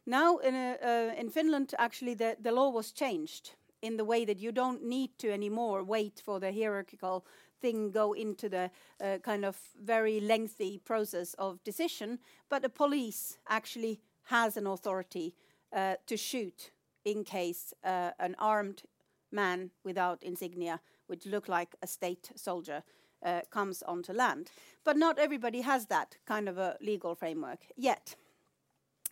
Now 0.05 0.37
in, 0.37 0.55
uh, 0.55 0.75
uh, 0.83 1.13
in 1.17 1.29
Finland, 1.29 1.73
actually, 1.77 2.15
the, 2.15 2.35
the 2.41 2.51
law 2.51 2.69
was 2.69 2.91
changed 2.91 3.51
in 3.81 3.97
the 3.97 4.05
way 4.05 4.25
that 4.25 4.39
you 4.39 4.51
don't 4.51 4.83
need 4.83 5.17
to 5.17 5.31
anymore 5.31 5.83
wait 5.83 6.21
for 6.23 6.39
the 6.39 6.51
hierarchical 6.51 7.25
thing 7.61 7.91
go 7.91 8.13
into 8.13 8.49
the 8.49 8.71
uh, 8.99 9.17
kind 9.19 9.45
of 9.45 9.57
very 9.83 10.19
lengthy 10.19 10.79
process 10.79 11.33
of 11.35 11.63
decision, 11.63 12.19
but 12.49 12.61
the 12.61 12.69
police 12.69 13.37
actually 13.47 14.01
has 14.23 14.57
an 14.57 14.67
authority 14.67 15.35
uh, 15.73 15.95
to 16.07 16.17
shoot 16.17 16.71
in 17.05 17.23
case 17.23 17.73
uh, 17.83 18.11
an 18.19 18.35
armed 18.39 18.83
man 19.31 19.71
without 19.83 20.23
insignia, 20.23 20.79
which 21.07 21.25
look 21.25 21.47
like 21.47 21.75
a 21.81 21.87
state 21.87 22.31
soldier, 22.35 22.83
uh, 23.23 23.41
comes 23.49 23.83
onto 23.83 24.13
land. 24.13 24.51
But 24.83 24.97
not 24.97 25.19
everybody 25.19 25.61
has 25.61 25.85
that 25.87 26.17
kind 26.25 26.49
of 26.49 26.57
a 26.57 26.77
legal 26.81 27.15
framework 27.15 27.59
yet. 27.77 28.15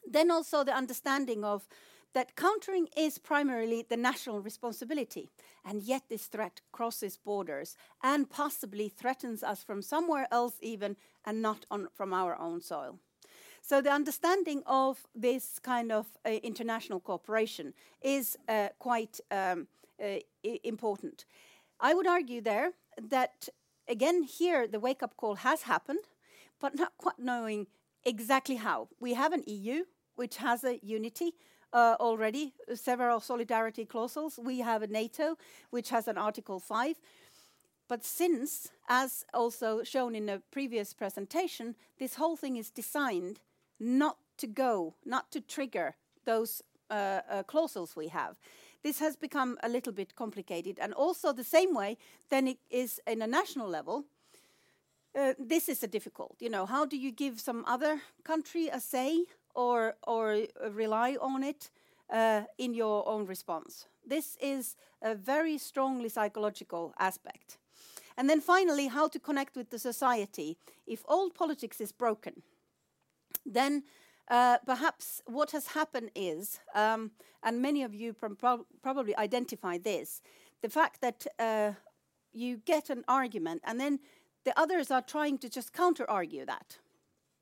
Then 0.06 0.32
also 0.32 0.64
the 0.64 0.76
understanding 0.76 1.44
of 1.44 1.68
that 2.14 2.36
countering 2.36 2.88
is 2.98 3.18
primarily 3.18 3.86
the 3.88 3.98
national 3.98 4.42
responsibility, 4.42 5.30
and 5.64 5.84
yet 5.84 6.04
this 6.10 6.26
threat 6.26 6.62
crosses 6.72 7.18
borders 7.18 7.76
and 8.04 8.30
possibly 8.30 8.90
threatens 8.90 9.44
us 9.44 9.64
from 9.64 9.82
somewhere 9.82 10.28
else, 10.32 10.56
even 10.62 10.96
and 11.26 11.42
not 11.42 11.66
on, 11.70 11.88
from 11.94 12.14
our 12.14 12.38
own 12.40 12.62
soil. 12.62 13.00
So, 13.62 13.82
the 13.82 13.92
understanding 13.92 14.64
of 14.66 15.06
this 15.14 15.60
kind 15.60 15.92
of 15.92 16.08
uh, 16.26 16.30
international 16.44 17.00
cooperation 17.00 17.74
is 18.02 18.38
uh, 18.48 18.70
quite 18.80 19.20
um, 19.30 19.68
uh, 20.04 20.20
important. 20.64 21.26
I 21.80 21.94
would 21.94 22.08
argue 22.08 22.42
there 22.42 22.72
that 23.02 23.50
again, 23.90 24.24
here 24.24 24.68
the 24.68 24.80
wake 24.80 25.04
up 25.04 25.18
call 25.18 25.36
has 25.36 25.64
happened, 25.64 26.06
but 26.62 26.76
not 26.76 26.94
quite 26.98 27.20
knowing 27.20 27.68
exactly 28.06 28.56
how. 28.56 28.88
We 29.00 29.14
have 29.16 29.34
an 29.34 29.44
EU 29.46 29.84
which 30.16 30.38
has 30.38 30.64
a 30.64 30.80
unity 30.84 31.34
already, 31.74 32.54
several 32.76 33.20
solidarity 33.20 33.86
clauses. 33.86 34.40
We 34.42 34.60
have 34.60 34.82
a 34.82 34.88
NATO 34.88 35.38
which 35.70 35.90
has 35.90 36.08
an 36.08 36.18
Article 36.18 36.60
5. 36.60 36.96
But 37.88 38.06
since, 38.06 38.70
as 38.88 39.26
also 39.34 39.84
shown 39.84 40.16
in 40.16 40.30
a 40.30 40.42
previous 40.52 40.94
presentation, 40.94 41.76
this 41.98 42.16
whole 42.16 42.36
thing 42.36 42.56
is 42.56 42.70
designed 42.70 43.40
not 43.80 44.18
to 44.38 44.48
go, 44.48 44.94
not 45.06 45.32
to 45.32 45.42
trigger 45.42 45.96
those 46.26 46.62
uh, 46.92 47.22
uh, 47.30 47.44
clauses 47.44 47.96
we 47.96 48.08
have 48.10 48.38
this 48.84 49.00
has 49.00 49.16
become 49.16 49.58
a 49.64 49.70
little 49.70 49.94
bit 49.94 50.16
complicated. 50.16 50.80
And 50.80 50.94
also, 50.94 51.34
the 51.34 51.44
same 51.44 51.74
way 51.74 51.98
than 52.30 52.48
it 52.48 52.58
is 52.70 53.00
in 53.08 53.22
a 53.22 53.28
national 53.28 53.68
level, 53.68 54.06
uh, 55.18 55.34
this 55.38 55.68
is 55.70 55.84
a 55.84 55.88
difficult. 55.88 56.36
You 56.40 56.50
know, 56.50 56.66
how 56.66 56.86
do 56.86 56.98
you 56.98 57.12
give 57.12 57.40
some 57.40 57.66
other 57.68 58.02
country 58.24 58.70
a 58.70 58.80
say 58.80 59.26
or 59.60 59.96
or 60.08 60.26
uh, 60.34 60.72
rely 60.72 61.18
on 61.22 61.44
it 61.44 61.72
uh, 62.14 62.42
in 62.58 62.74
your 62.74 63.08
own 63.08 63.28
response? 63.28 63.88
This 64.10 64.38
is 64.42 64.76
a 65.02 65.16
very 65.16 65.58
strongly 65.58 66.10
psychological 66.10 66.94
aspect. 66.98 67.58
And 68.18 68.30
then 68.30 68.42
finally, 68.42 68.88
how 68.88 69.08
to 69.08 69.20
connect 69.20 69.56
with 69.56 69.70
the 69.70 69.80
society. 69.80 70.58
If 70.86 71.04
old 71.08 71.34
politics 71.34 71.82
is 71.82 71.92
broken, 71.92 72.42
then 73.46 73.84
uh, 74.30 74.58
perhaps 74.66 75.22
what 75.26 75.52
has 75.52 75.68
happened 75.68 76.12
is, 76.16 76.60
um, 76.76 77.12
and 77.44 77.62
many 77.62 77.84
of 77.84 77.94
you 77.94 78.14
prob 78.14 78.66
probably 78.82 79.16
identify 79.18 79.78
this, 79.78 80.22
the 80.62 80.70
fact 80.70 81.02
that 81.02 81.28
uh, 81.40 81.72
you 82.34 82.58
get 82.66 82.90
an 82.90 83.04
argument 83.08 83.62
and 83.64 83.80
then 83.80 84.00
the 84.46 84.54
others 84.60 84.92
are 84.92 85.02
trying 85.02 85.38
to 85.38 85.50
just 85.50 85.74
counter 85.74 86.06
argue 86.10 86.46
that. 86.46 86.80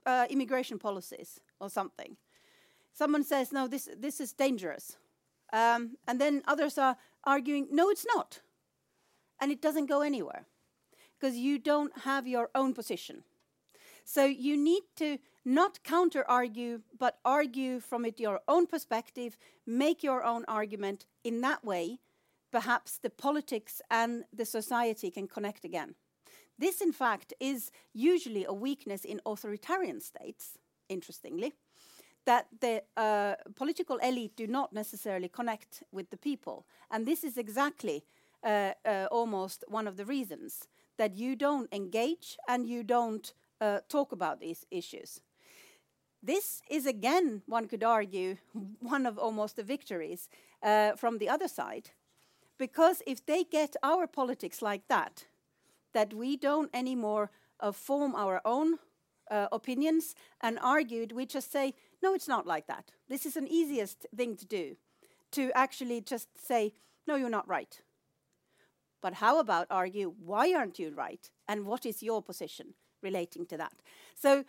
Uh, 0.08 0.26
immigration 0.30 0.80
policies 0.80 1.42
or 1.60 1.70
something. 1.70 2.18
Someone 2.94 3.26
says, 3.26 3.52
no, 3.52 3.68
this, 3.68 3.90
this 4.00 4.22
is 4.22 4.32
dangerous. 4.34 4.98
Um, 5.52 5.98
and 6.08 6.18
then 6.22 6.42
others 6.46 6.78
are 6.78 6.96
arguing, 7.24 7.68
no, 7.72 7.90
it's 7.90 8.06
not. 8.16 8.42
And 9.42 9.52
it 9.52 9.62
doesn't 9.62 9.90
go 9.90 10.02
anywhere 10.02 10.46
because 11.20 11.36
you 11.36 11.60
don't 11.60 11.92
have 12.06 12.26
your 12.26 12.50
own 12.54 12.74
position. 12.74 13.24
So 14.06 14.24
you 14.26 14.56
need 14.56 14.84
to 14.96 15.18
not 15.44 15.84
counter 15.84 16.24
argue, 16.28 16.82
but 16.98 17.20
argue 17.26 17.82
from 17.82 18.06
it 18.06 18.18
your 18.20 18.40
own 18.48 18.66
perspective, 18.66 19.38
make 19.66 20.04
your 20.04 20.24
own 20.24 20.46
argument. 20.48 21.06
In 21.24 21.42
that 21.42 21.66
way, 21.66 22.00
perhaps 22.52 23.00
the 23.00 23.10
politics 23.10 23.82
and 23.90 24.24
the 24.38 24.46
society 24.46 25.12
can 25.12 25.28
connect 25.28 25.66
again. 25.66 25.96
This, 26.60 26.82
in 26.82 26.92
fact, 26.92 27.34
is 27.40 27.72
usually 27.94 28.46
a 28.46 28.54
weakness 28.54 29.06
in 29.06 29.22
authoritarian 29.26 30.02
states, 30.02 30.58
interestingly, 30.90 31.54
that 32.26 32.48
the 32.60 32.84
uh, 32.98 33.36
political 33.56 33.98
elite 33.98 34.36
do 34.36 34.48
not 34.48 34.74
necessarily 34.74 35.30
connect 35.30 35.84
with 35.92 36.10
the 36.10 36.18
people. 36.18 36.66
And 36.92 37.06
this 37.06 37.24
is 37.24 37.38
exactly 37.38 38.04
uh, 38.44 38.74
uh, 38.86 39.08
almost 39.12 39.64
one 39.68 39.88
of 39.88 39.98
the 39.98 40.06
reasons 40.06 40.68
that 40.98 41.16
you 41.16 41.36
don't 41.36 41.72
engage 41.72 42.38
and 42.48 42.68
you 42.68 42.84
don't 42.84 43.34
uh, 43.62 43.80
talk 43.88 44.12
about 44.12 44.40
these 44.40 44.66
issues. 44.72 45.22
This 46.22 46.62
is 46.70 46.86
again, 46.86 47.44
one 47.46 47.68
could 47.68 47.84
argue, 47.84 48.38
one 48.80 49.06
of 49.06 49.18
almost 49.18 49.56
the 49.56 49.64
victories 49.64 50.28
uh, 50.64 50.96
from 50.96 51.20
the 51.20 51.30
other 51.30 51.48
side. 51.48 51.92
Because 52.58 53.04
if 53.06 53.26
they 53.26 53.44
get 53.44 53.76
our 53.84 54.08
politics 54.08 54.62
like 54.62 54.88
that, 54.88 55.26
that 55.98 56.14
we 56.14 56.38
don't 56.38 56.70
anymore 56.76 57.32
uh, 57.60 57.72
form 57.72 58.14
our 58.14 58.40
own 58.46 58.78
uh, 59.32 59.48
opinions 59.52 60.14
and 60.42 60.60
argued, 60.62 61.12
we 61.12 61.26
just 61.26 61.52
say, 61.52 61.74
no, 62.04 62.14
it's 62.14 62.28
not 62.28 62.46
like 62.46 62.68
that. 62.68 62.92
This 63.10 63.26
is 63.26 63.36
an 63.36 63.48
easiest 63.48 64.06
thing 64.16 64.36
to 64.38 64.46
do, 64.46 64.78
to 65.32 65.52
actually 65.56 66.02
just 66.02 66.28
say, 66.38 66.74
no, 67.08 67.16
you're 67.16 67.38
not 67.40 67.48
right. 67.48 67.82
But 69.02 69.16
how 69.16 69.40
about 69.40 69.66
argue, 69.72 70.14
why 70.24 70.54
aren't 70.54 70.78
you 70.78 70.92
right? 70.92 71.32
And 71.48 71.66
what 71.66 71.84
is 71.84 72.04
your 72.04 72.22
position 72.22 72.76
relating 73.02 73.48
to 73.48 73.58
that? 73.58 73.74
So 74.14 74.46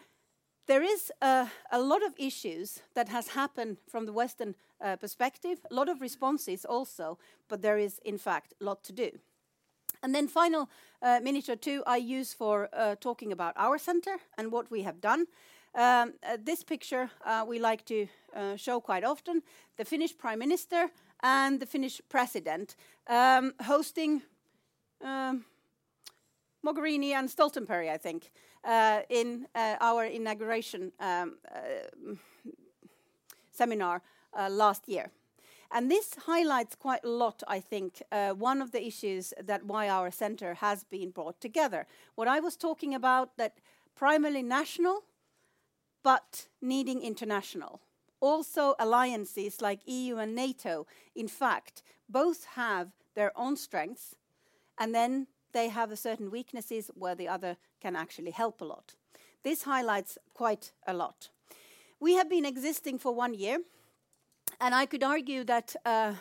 there 0.67 0.83
is 0.83 1.11
a, 1.23 1.47
a, 1.73 1.81
lot 1.81 2.05
of 2.05 2.13
issues 2.19 2.83
that 2.95 3.09
has 3.09 3.29
happened 3.29 3.79
from 3.89 4.05
the 4.05 4.13
Western 4.13 4.55
uh, 4.85 4.97
perspective, 4.97 5.61
a 5.71 5.75
lot 5.75 5.89
of 5.89 6.03
responses 6.03 6.67
also, 6.67 7.19
but 7.49 7.63
there 7.63 7.79
is 7.79 8.01
in 8.05 8.19
fact 8.19 8.53
a 8.61 8.65
lot 8.65 8.85
to 8.85 8.93
do. 8.93 9.11
And 10.03 10.15
then 10.15 10.29
final 10.29 10.69
uh, 11.03 11.21
minute 11.23 11.49
or 11.49 11.57
two 11.57 11.83
I 11.87 11.97
use 11.97 12.35
for 12.35 12.69
uh, 12.73 12.97
talking 13.01 13.33
about 13.33 13.55
our 13.57 13.79
center 13.79 14.19
and 14.37 14.53
what 14.53 14.71
we 14.71 14.83
have 14.83 15.01
done. 15.01 15.27
Um, 15.75 16.15
uh, 16.23 16.39
this 16.43 16.65
picture 16.65 17.11
we 17.47 17.59
like 17.59 17.85
to 17.87 18.09
show 18.57 18.81
quite 18.81 19.05
often 19.05 19.43
the 19.77 19.85
Finnish 19.85 20.17
Prime 20.17 20.39
Minister 20.39 20.91
and 21.23 21.61
the 21.61 21.67
Finnish 21.67 22.01
President 22.09 22.77
um, 23.09 23.55
hosting 23.63 24.23
um, 25.05 25.45
Mogherini 26.65 27.13
and 27.13 27.29
Stoltenberg, 27.29 27.89
I 27.89 27.99
think, 27.99 28.31
uh, 28.65 29.01
in 29.09 29.47
uh, 29.55 29.77
our 29.81 30.05
inauguration 30.05 30.93
um, 31.01 31.37
uh, 31.55 32.15
seminar 33.51 34.03
last 34.51 34.89
year. 34.89 35.11
And 35.71 35.91
this 35.91 36.15
highlights 36.27 36.75
quite 36.75 37.05
a 37.05 37.09
lot, 37.09 37.43
I 37.47 37.61
think, 37.61 38.03
uh, 38.11 38.31
one 38.31 38.63
of 38.63 38.73
the 38.73 38.87
issues 38.87 39.35
that 39.43 39.67
why 39.67 39.89
our 39.89 40.11
center 40.11 40.55
has 40.55 40.85
been 40.85 41.11
brought 41.11 41.41
together. 41.41 41.87
What 42.15 42.27
I 42.27 42.41
was 42.41 42.57
talking 42.57 42.95
about 42.95 43.37
that 43.37 43.59
primarily 43.95 44.43
national, 44.43 45.05
but 46.03 46.49
needing 46.63 47.03
international. 47.03 47.81
Also 48.21 48.75
alliances 48.79 49.61
like 49.61 49.87
EU 49.87 50.17
and 50.17 50.35
NATO, 50.35 50.87
in 51.15 51.29
fact, 51.29 51.83
both 52.09 52.45
have 52.55 52.89
their 53.15 53.37
own 53.37 53.57
strengths, 53.57 54.15
and 54.79 54.95
then 54.95 55.27
they 55.53 55.69
have 55.69 55.91
a 55.91 55.97
certain 55.97 56.31
weaknesses 56.31 56.91
where 56.95 57.15
the 57.15 57.29
other 57.29 57.57
can 57.81 57.95
actually 57.95 58.31
help 58.31 58.61
a 58.61 58.65
lot. 58.65 58.95
This 59.43 59.65
highlights 59.65 60.19
quite 60.35 60.73
a 60.87 60.95
lot. 60.95 61.29
We 62.01 62.15
have 62.15 62.31
been 62.31 62.45
existing 62.45 62.99
for 62.99 63.13
one 63.13 63.35
year, 63.35 63.59
and 64.61 64.75
I 64.75 64.87
could 64.87 65.03
argue 65.03 65.45
that 65.45 65.77
uh, 65.85 66.15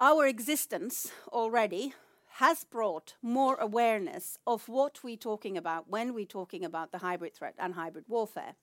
our 0.00 0.26
existence 0.26 1.10
already 1.28 1.94
has 2.34 2.64
brought 2.64 3.14
more 3.22 3.56
awareness 3.56 4.38
of 4.46 4.68
what 4.68 5.00
we're 5.02 5.16
talking 5.16 5.56
about 5.56 5.88
when 5.88 6.14
we're 6.14 6.24
talking 6.24 6.64
about 6.64 6.90
the 6.90 6.98
hybrid 6.98 7.34
threat 7.34 7.54
and 7.58 7.74
hybrid 7.74 8.04
warfare. 8.08 8.54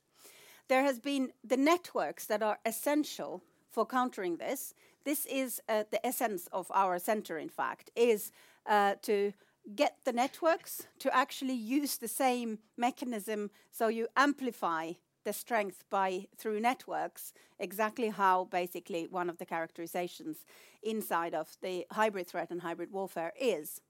There 0.68 0.84
has 0.84 1.00
been 1.00 1.32
the 1.44 1.58
networks 1.58 2.26
that 2.26 2.42
are 2.42 2.60
essential 2.66 3.44
for 3.70 3.86
countering 3.86 4.38
this. 4.38 4.74
This 5.06 5.26
is 5.28 5.62
uh, 5.70 5.84
the 5.92 6.06
essence 6.06 6.48
of 6.52 6.72
our 6.74 7.00
center, 7.00 7.38
in 7.38 7.50
fact, 7.50 7.92
is 7.96 8.32
uh, 8.66 8.96
to 9.04 9.34
get 9.76 9.98
the 10.06 10.14
networks 10.14 10.88
to 11.00 11.16
actually 11.16 11.54
use 11.54 11.98
the 11.98 12.08
same 12.08 12.60
mechanism 12.78 13.52
so 13.72 13.88
you 13.88 14.08
amplify 14.16 14.94
the 15.28 15.34
strength 15.34 15.84
by 15.90 16.26
through 16.38 16.60
networks 16.62 17.34
exactly 17.60 18.08
how 18.08 18.46
basically 18.46 19.04
one 19.12 19.30
of 19.30 19.38
the 19.38 19.46
characterizations 19.46 20.38
inside 20.82 21.34
of 21.34 21.58
the 21.62 21.86
hybrid 21.92 22.26
threat 22.26 22.50
and 22.50 22.62
hybrid 22.62 22.92
warfare 22.94 23.34
is 23.38 23.82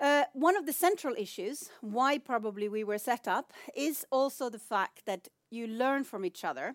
uh, 0.00 0.24
one 0.32 0.56
of 0.56 0.66
the 0.66 0.72
central 0.72 1.14
issues 1.16 1.70
why 1.80 2.18
probably 2.18 2.68
we 2.68 2.82
were 2.82 2.98
set 2.98 3.28
up 3.28 3.52
is 3.76 4.04
also 4.10 4.50
the 4.50 4.58
fact 4.74 5.06
that 5.06 5.28
you 5.50 5.68
learn 5.68 6.02
from 6.02 6.24
each 6.24 6.42
other 6.44 6.74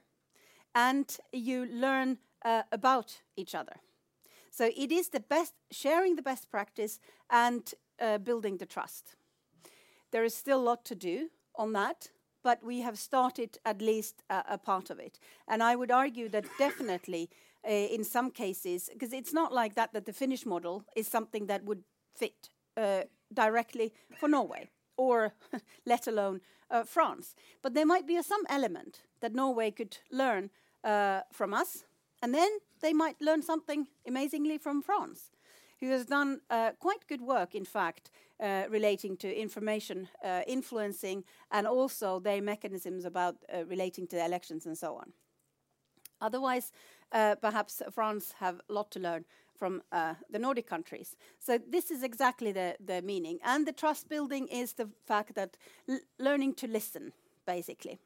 and 0.74 1.18
you 1.34 1.66
learn 1.66 2.18
uh, 2.46 2.64
about 2.72 3.10
each 3.36 3.54
other 3.54 3.76
so 4.58 4.72
it 4.78 4.90
is 4.90 5.10
the 5.10 5.20
best 5.20 5.54
sharing 5.70 6.16
the 6.16 6.30
best 6.32 6.50
practice 6.50 7.00
and 7.30 7.74
uh, 8.00 8.18
building 8.20 8.58
the 8.58 8.66
trust. 8.66 9.16
There 10.12 10.24
is 10.24 10.34
still 10.34 10.60
a 10.60 10.70
lot 10.70 10.86
to 10.86 10.96
do 10.96 11.30
on 11.56 11.74
that, 11.74 12.10
but 12.48 12.64
we 12.64 12.80
have 12.80 12.98
started 12.98 13.58
at 13.66 13.82
least 13.82 14.24
a, 14.30 14.42
a 14.52 14.58
part 14.58 14.90
of 14.90 15.00
it. 15.00 15.20
And 15.50 15.62
I 15.62 15.76
would 15.76 15.92
argue 15.92 16.30
that 16.30 16.46
definitely 16.58 17.30
uh, 17.68 17.72
in 17.72 18.06
some 18.06 18.32
cases, 18.32 18.90
because 18.94 19.12
it's 19.12 19.34
not 19.34 19.52
like 19.52 19.76
that 19.76 19.92
that 19.92 20.06
the 20.06 20.14
Finnish 20.14 20.46
model 20.46 20.86
is 20.96 21.08
something 21.10 21.48
that 21.48 21.66
would 21.66 21.84
fit 22.16 22.50
uh, 22.78 23.02
directly 23.34 23.94
for 24.20 24.30
Norway 24.30 24.70
or 24.96 25.34
let 25.86 26.08
alone 26.08 26.40
uh, 26.72 26.84
France. 26.84 27.36
But 27.62 27.74
there 27.74 27.86
might 27.86 28.08
be 28.08 28.22
some 28.24 28.46
element 28.48 29.02
that 29.20 29.34
Norway 29.34 29.72
could 29.72 29.98
learn 30.10 30.50
uh, 30.86 31.20
from 31.34 31.54
us 31.54 31.84
and 32.22 32.34
then 32.34 32.52
they 32.80 32.94
might 32.94 33.22
learn 33.22 33.42
something 33.42 33.88
amazingly 34.08 34.58
from 34.58 34.82
France, 34.82 35.32
who 35.80 35.90
has 35.90 36.06
done 36.06 36.42
uh, 36.50 36.72
quite 36.80 37.08
good 37.08 37.22
work, 37.22 37.56
in 37.56 37.66
fact, 37.66 38.10
uh, 38.40 38.64
relating 38.70 39.18
to 39.18 39.42
information 39.42 40.08
uh, 40.24 40.42
influencing 40.48 41.24
and 41.52 41.68
also 41.68 42.20
their 42.20 42.42
mechanisms 42.42 43.06
about 43.06 43.36
uh, 43.54 43.66
relating 43.66 44.08
to 44.08 44.24
elections 44.24 44.66
and 44.66 44.78
so 44.78 44.96
on. 44.96 45.14
Otherwise, 46.22 46.72
uh, 47.12 47.36
perhaps 47.36 47.82
France 47.92 48.34
have 48.40 48.60
a 48.70 48.74
lot 48.74 48.92
to 48.92 49.00
learn 49.00 49.26
from 49.56 49.82
uh, 49.92 50.14
the 50.30 50.40
Nordic 50.40 50.68
countries. 50.68 51.16
So 51.40 51.58
this 51.58 51.92
is 51.92 52.04
exactly 52.04 52.52
the, 52.52 52.76
the 52.84 53.02
meaning. 53.02 53.40
And 53.44 53.68
the 53.68 53.74
trust 53.74 54.10
building 54.10 54.48
is 54.48 54.74
the 54.74 54.90
fact 55.06 55.36
that 55.36 55.58
learning 56.20 56.56
to 56.56 56.68
listen, 56.68 57.14
basically. 57.46 58.00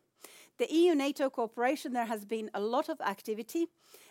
The 0.61 0.71
EU-NATO 0.71 1.31
cooperation, 1.31 1.93
there 1.93 2.05
has 2.05 2.23
been 2.23 2.51
a 2.53 2.59
lot 2.59 2.87
of 2.87 3.01
activity, 3.01 3.65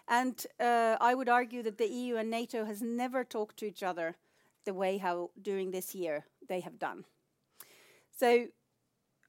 and 0.08 0.34
uh, 0.58 0.96
I 1.00 1.14
would 1.14 1.28
argue 1.28 1.62
that 1.62 1.78
the 1.78 1.86
EU 1.86 2.16
and 2.16 2.28
NATO 2.28 2.64
has 2.64 2.82
never 2.82 3.22
talked 3.22 3.56
to 3.58 3.66
each 3.66 3.84
other 3.84 4.16
the 4.64 4.74
way 4.74 4.98
how 4.98 5.30
during 5.40 5.70
this 5.70 5.94
year 5.94 6.24
they 6.48 6.58
have 6.58 6.76
done. 6.76 7.04
So 8.18 8.48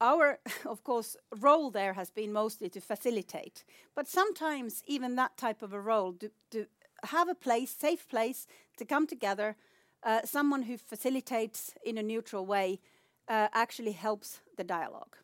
our, 0.01 0.39
of 0.65 0.83
course, 0.83 1.15
role 1.39 1.69
there 1.69 1.93
has 1.93 2.09
been 2.09 2.33
mostly 2.33 2.69
to 2.69 2.81
facilitate, 2.81 3.65
but 3.93 4.07
sometimes 4.07 4.81
even 4.87 5.15
that 5.17 5.37
type 5.37 5.61
of 5.61 5.73
a 5.73 5.79
role, 5.79 6.13
to, 6.13 6.31
to 6.49 6.65
have 7.03 7.29
a 7.29 7.35
place, 7.35 7.69
safe 7.69 8.09
place 8.09 8.47
to 8.77 8.83
come 8.83 9.05
together, 9.05 9.55
uh, 10.01 10.21
someone 10.25 10.63
who 10.63 10.75
facilitates 10.75 11.75
in 11.85 11.99
a 11.99 12.03
neutral 12.03 12.47
way, 12.47 12.79
uh, 13.27 13.47
actually 13.53 13.91
helps 13.91 14.39
the 14.57 14.63
dialogue. 14.63 15.17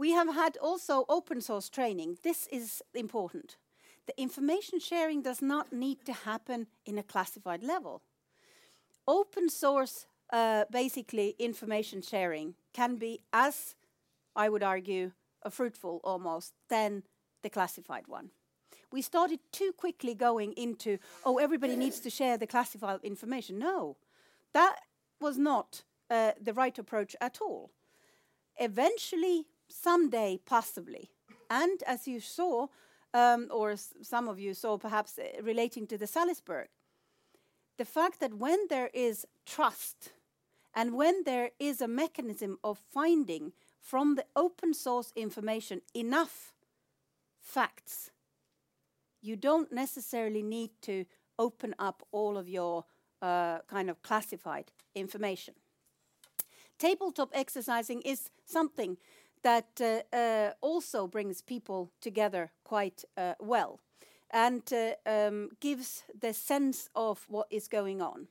We 0.00 0.12
have 0.12 0.32
had 0.32 0.56
also 0.56 1.04
open 1.10 1.42
source 1.42 1.68
training. 1.68 2.16
This 2.22 2.46
is 2.50 2.82
important. 2.94 3.58
The 4.06 4.18
information 4.18 4.80
sharing 4.80 5.20
does 5.20 5.42
not 5.42 5.74
need 5.74 6.06
to 6.06 6.14
happen 6.14 6.68
in 6.86 6.96
a 6.96 7.02
classified 7.02 7.62
level. 7.62 8.00
Open 9.06 9.50
source, 9.50 10.06
uh, 10.32 10.64
basically, 10.70 11.36
information 11.38 12.00
sharing 12.00 12.54
can 12.72 12.96
be 12.96 13.20
as, 13.30 13.74
I 14.34 14.48
would 14.48 14.62
argue, 14.62 15.12
a 15.42 15.50
fruitful 15.50 16.00
almost 16.02 16.54
than 16.70 17.02
the 17.42 17.50
classified 17.50 18.08
one. 18.08 18.30
We 18.90 19.02
started 19.02 19.40
too 19.52 19.72
quickly 19.76 20.14
going 20.14 20.54
into, 20.54 20.96
oh, 21.26 21.36
everybody 21.36 21.76
needs 21.76 22.00
to 22.00 22.08
share 22.08 22.38
the 22.38 22.46
classified 22.46 23.00
information. 23.02 23.58
No, 23.58 23.98
that 24.54 24.76
was 25.20 25.36
not 25.36 25.82
uh, 26.08 26.32
the 26.40 26.54
right 26.54 26.78
approach 26.78 27.14
at 27.20 27.42
all. 27.42 27.70
Eventually, 28.56 29.46
someday, 29.70 30.38
possibly. 30.44 31.10
And 31.48 31.82
as 31.86 32.06
you 32.06 32.20
saw, 32.20 32.68
um, 33.14 33.48
or 33.50 33.74
some 34.02 34.28
of 34.28 34.38
you 34.38 34.54
saw 34.54 34.78
perhaps 34.78 35.18
uh, 35.18 35.42
relating 35.42 35.86
to 35.88 35.98
the 35.98 36.06
Salisbury, 36.06 36.68
the 37.78 37.84
fact 37.84 38.20
that 38.20 38.34
when 38.34 38.58
there 38.68 38.90
is 38.92 39.26
trust 39.46 40.12
and 40.74 40.94
when 40.94 41.24
there 41.24 41.50
is 41.58 41.80
a 41.80 41.88
mechanism 41.88 42.58
of 42.62 42.78
finding 42.78 43.52
from 43.80 44.14
the 44.14 44.26
open 44.36 44.74
source 44.74 45.12
information 45.16 45.80
enough 45.94 46.52
facts, 47.40 48.10
you 49.22 49.36
don't 49.36 49.72
necessarily 49.72 50.42
need 50.42 50.70
to 50.82 51.04
open 51.38 51.74
up 51.78 52.02
all 52.12 52.36
of 52.36 52.48
your 52.48 52.84
uh, 53.22 53.58
kind 53.66 53.90
of 53.90 54.02
classified 54.02 54.70
information. 54.94 55.54
Tabletop 56.78 57.30
exercising 57.34 58.00
is 58.02 58.30
something 58.44 58.96
that 59.42 59.80
uh, 59.80 60.16
uh, 60.16 60.52
also 60.60 61.06
brings 61.06 61.42
people 61.42 61.90
together 62.00 62.50
quite 62.64 63.04
uh, 63.16 63.34
well 63.40 63.80
and 64.30 64.62
um, 65.06 65.50
gives 65.58 66.04
the 66.20 66.32
sense 66.32 66.88
of 66.94 67.26
what 67.28 67.46
is 67.50 67.66
going 67.66 68.00
on. 68.00 68.28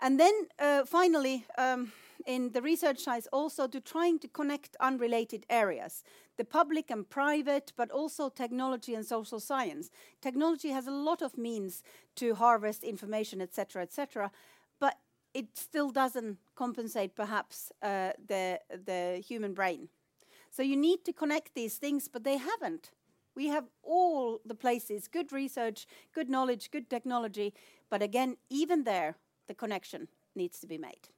And 0.00 0.18
then 0.18 0.48
finally, 0.86 1.46
um, 1.56 1.92
in 2.26 2.50
the 2.52 2.62
research 2.62 3.00
side 3.00 3.24
also 3.32 3.66
to 3.66 3.80
trying 3.80 4.18
to 4.18 4.28
connect 4.28 4.76
unrelated 4.80 5.44
areas 5.50 6.02
the 6.36 6.44
public 6.44 6.90
and 6.90 7.08
private 7.08 7.72
but 7.76 7.90
also 7.90 8.28
technology 8.28 8.94
and 8.94 9.04
social 9.04 9.40
science 9.40 9.90
technology 10.20 10.70
has 10.70 10.86
a 10.86 10.90
lot 10.90 11.22
of 11.22 11.36
means 11.36 11.82
to 12.16 12.34
harvest 12.34 12.82
information 12.82 13.40
etc 13.40 13.82
etc 13.82 14.30
but 14.80 14.98
it 15.34 15.46
still 15.54 15.90
doesn't 15.90 16.38
compensate 16.54 17.14
perhaps 17.14 17.72
uh, 17.82 18.10
the 18.26 18.58
the 18.86 19.22
human 19.26 19.52
brain 19.52 19.88
so 20.54 20.62
you 20.62 20.76
need 20.76 21.04
to 21.04 21.12
connect 21.12 21.54
these 21.54 21.78
things, 21.78 22.06
but 22.06 22.22
they 22.22 22.36
haven't. 22.36 22.92
We 23.34 23.48
have 23.48 23.64
all 23.82 24.38
the 24.46 24.54
places, 24.54 25.08
good 25.08 25.32
research, 25.32 25.84
good 26.14 26.30
knowledge, 26.30 26.70
good 26.70 26.88
technology, 26.88 27.52
but 27.90 28.02
again, 28.02 28.36
even 28.50 28.84
there, 28.84 29.16
the 29.48 29.54
connection 29.54 30.06
needs 30.36 30.60
to 30.60 30.68
be 30.68 30.78
made. 30.78 31.08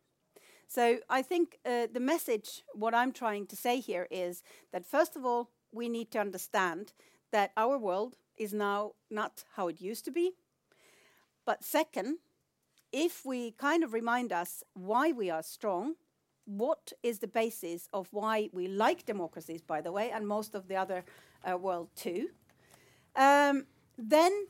So 0.69 1.01
I 1.11 1.21
think 1.21 1.59
uh, 1.67 1.87
the 1.93 2.01
message, 2.01 2.63
what 2.73 2.95
I'm 2.95 3.13
trying 3.13 3.47
to 3.49 3.57
say 3.57 3.79
here 3.79 4.09
is 4.11 4.43
that 4.73 4.87
first 4.87 5.17
of 5.17 5.27
all, 5.27 5.51
we 5.71 5.91
need 5.91 6.11
to 6.13 6.19
understand 6.19 6.95
that 7.31 7.53
our 7.59 7.77
world 7.77 8.17
is 8.39 8.55
now 8.55 8.93
not 9.11 9.45
how 9.57 9.69
it 9.69 9.83
used 9.83 10.07
to 10.07 10.11
be. 10.11 10.33
But 11.45 11.63
second, 11.63 12.21
if 12.91 13.27
we 13.27 13.51
kind 13.51 13.85
of 13.85 13.93
remind 13.93 14.33
us 14.33 14.65
why 14.73 15.13
we 15.13 15.29
are 15.29 15.43
strong 15.43 15.97
what 16.47 16.93
is 17.03 17.19
the 17.19 17.29
basis 17.29 17.89
of 17.93 18.09
why 18.13 18.49
we 18.53 18.69
like 18.69 19.05
democracies, 19.05 19.61
by 19.61 19.81
the 19.81 19.93
way, 19.93 20.11
and 20.11 20.27
most 20.27 20.55
of 20.55 20.69
the 20.69 20.77
other 20.77 21.05
uh, 21.49 21.57
world 21.57 21.89
too. 21.97 22.29
Um, 23.17 23.67
then 23.99 24.47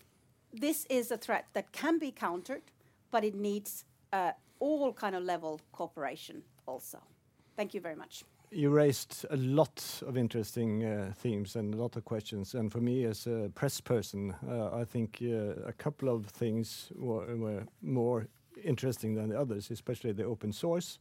this 0.53 0.87
is 0.91 1.11
a 1.11 1.17
threat 1.17 1.47
that 1.55 1.73
can 1.73 1.99
be 1.99 2.11
countered, 2.11 2.63
but 3.11 3.25
it 3.25 3.35
needs 3.35 3.85
uh, 4.13 4.33
all 4.59 4.93
kind 4.93 5.15
of 5.15 5.23
level 5.23 5.61
cooperation 5.73 6.43
also. 6.67 6.99
Thank 7.57 7.75
you 7.75 7.81
very 7.81 7.97
much. 7.97 8.25
You 8.51 8.71
raised 8.71 9.27
a 9.31 9.37
lot 9.37 10.03
of 10.07 10.17
interesting 10.17 10.85
uh, 10.85 11.13
themes 11.17 11.57
and 11.57 11.75
a 11.75 11.77
lot 11.77 11.97
of 11.97 12.05
questions. 12.05 12.55
And 12.55 12.71
for 12.71 12.81
me, 12.81 13.05
as 13.05 13.27
a 13.27 13.51
press 13.55 13.81
person, 13.81 14.35
uh, 14.49 14.71
I 14.73 14.85
think 14.85 15.19
uh, 15.23 15.67
a 15.67 15.73
couple 15.73 16.09
of 16.09 16.27
things 16.27 16.93
were, 16.95 17.37
were, 17.37 17.65
more 17.83 18.29
interesting 18.63 19.15
than 19.15 19.31
the 19.31 19.41
others, 19.41 19.71
especially 19.71 20.13
the 20.13 20.25
open 20.25 20.53
source 20.53 20.99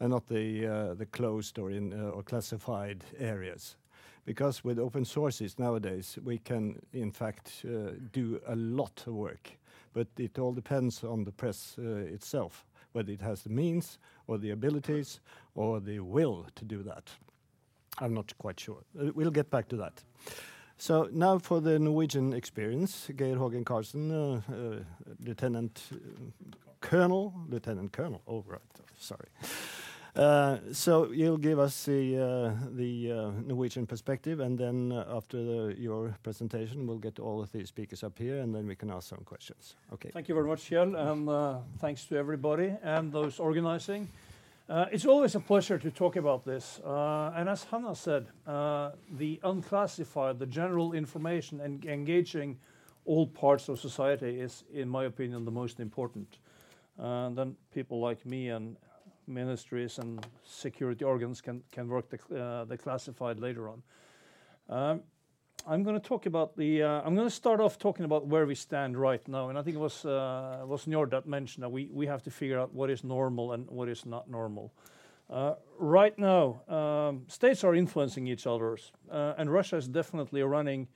and 0.00 0.10
not 0.10 0.26
the 0.28 0.66
uh, 0.66 0.94
the 0.94 1.06
closed 1.06 1.58
or 1.58 1.70
in 1.70 1.92
uh, 1.92 2.10
or 2.10 2.22
classified 2.22 3.04
areas. 3.18 3.76
Because 4.24 4.64
with 4.64 4.78
open 4.78 5.04
sources 5.04 5.58
nowadays, 5.58 6.18
we 6.24 6.38
can 6.38 6.80
in 6.92 7.12
fact 7.12 7.64
uh, 7.64 7.92
do 8.12 8.40
a 8.48 8.56
lot 8.56 9.04
of 9.06 9.14
work, 9.14 9.50
but 9.92 10.08
it 10.18 10.38
all 10.38 10.52
depends 10.52 11.04
on 11.04 11.24
the 11.24 11.32
press 11.32 11.78
itself 11.78 12.64
whether 12.96 13.12
it 13.12 13.20
has 13.20 13.42
the 13.42 13.50
means 13.50 13.98
or 14.26 14.38
the 14.38 14.50
abilities 14.50 15.20
or 15.54 15.80
the 15.80 16.00
will 16.00 16.46
to 16.54 16.64
do 16.64 16.82
that. 16.82 17.10
I'm 17.98 18.14
not 18.14 18.32
quite 18.38 18.58
sure. 18.58 18.78
We'll 18.94 19.30
get 19.30 19.50
back 19.50 19.68
to 19.68 19.76
that. 19.76 20.02
So 20.78 21.08
now 21.12 21.38
for 21.38 21.60
the 21.60 21.78
Norwegian 21.78 22.32
experience, 22.32 23.10
Geir 23.16 23.36
Hågen 23.36 23.64
Karlsen, 23.64 24.82
Lieutenant 25.20 25.82
Colonel, 26.80 27.34
Lieutenant 27.48 27.92
Colonel, 27.92 28.22
oh 28.26 28.44
right, 28.46 28.60
sorry. 28.98 29.28
Uh, 30.16 30.58
so 30.72 31.12
you'll 31.12 31.36
give 31.36 31.58
us 31.58 31.84
the 31.84 32.16
uh, 32.16 32.52
the 32.74 33.12
uh, 33.12 33.30
Norwegian 33.46 33.86
perspective, 33.86 34.40
and 34.40 34.58
then 34.58 34.92
after 35.10 35.70
your 35.72 36.16
presentation, 36.22 36.86
we'll 36.86 36.98
get 36.98 37.18
all 37.18 37.42
of 37.42 37.52
the 37.52 37.66
speakers 37.66 38.02
up 38.02 38.18
here, 38.18 38.38
and 38.38 38.54
then 38.54 38.66
we 38.66 38.74
can 38.74 38.90
ask 38.90 39.08
some 39.08 39.22
questions. 39.26 39.76
Okay. 39.92 40.10
Thank 40.14 40.28
you 40.28 40.34
very 40.34 40.46
much, 40.46 40.70
Kjell, 40.70 40.96
and 40.96 41.62
thanks 41.80 42.04
to 42.04 42.16
everybody 42.16 42.72
and 42.82 43.12
those 43.12 43.38
organizing. 43.38 44.08
It's 44.68 45.04
always 45.04 45.34
a 45.34 45.40
pleasure 45.40 45.78
to 45.78 45.90
talk 45.90 46.16
about 46.16 46.46
this. 46.46 46.80
And 46.84 47.48
as 47.48 47.64
Hanna 47.64 47.94
said, 47.94 48.26
the 48.46 49.38
unclassified, 49.44 50.38
the 50.38 50.46
general 50.46 50.94
information, 50.94 51.60
and 51.60 51.84
engaging 51.84 52.56
all 53.04 53.26
parts 53.26 53.68
of 53.68 53.78
society 53.78 54.40
is, 54.40 54.64
in 54.72 54.88
my 54.88 55.04
opinion, 55.04 55.44
the 55.44 55.50
most 55.50 55.78
important. 55.78 56.38
And 56.96 57.36
then 57.36 57.56
people 57.74 58.00
like 58.00 58.24
me 58.24 58.48
and 58.48 58.76
ministries 59.26 59.98
and 59.98 60.26
security 60.44 61.04
organs 61.04 61.40
can, 61.40 61.62
can 61.72 61.88
work 61.88 62.08
the, 62.08 62.18
uh, 62.38 62.64
the 62.64 62.76
classified 62.76 63.40
later 63.40 63.68
on. 63.68 63.82
Um, 64.68 65.02
I'm 65.68 65.82
going 65.82 66.00
to 66.00 66.08
talk 66.08 66.26
about 66.26 66.56
the. 66.56 66.84
Uh, 66.84 67.02
I'm 67.04 67.16
going 67.16 67.26
to 67.26 67.34
start 67.34 67.60
off 67.60 67.76
talking 67.76 68.04
about 68.04 68.26
where 68.26 68.46
we 68.46 68.54
stand 68.54 68.96
right 68.96 69.26
now, 69.26 69.48
and 69.48 69.58
I 69.58 69.62
think 69.62 69.74
it 69.74 69.80
was 69.80 70.04
uh, 70.04 70.62
was 70.64 70.84
Njord 70.86 71.10
that 71.10 71.26
mentioned 71.26 71.64
that 71.64 71.70
we 71.70 71.88
we 71.92 72.06
have 72.06 72.22
to 72.22 72.30
figure 72.30 72.58
out 72.58 72.72
what 72.72 72.88
is 72.88 73.02
normal 73.02 73.52
and 73.52 73.68
what 73.68 73.88
is 73.88 74.06
not 74.06 74.30
normal. 74.30 74.72
Uh, 75.28 75.54
right 75.76 76.16
now, 76.18 76.62
um, 76.68 77.24
states 77.26 77.64
are 77.64 77.74
influencing 77.74 78.28
each 78.28 78.46
other, 78.46 78.78
uh, 79.10 79.34
and 79.38 79.52
Russia 79.52 79.76
is 79.76 79.88
definitely 79.88 80.40
running 80.42 80.86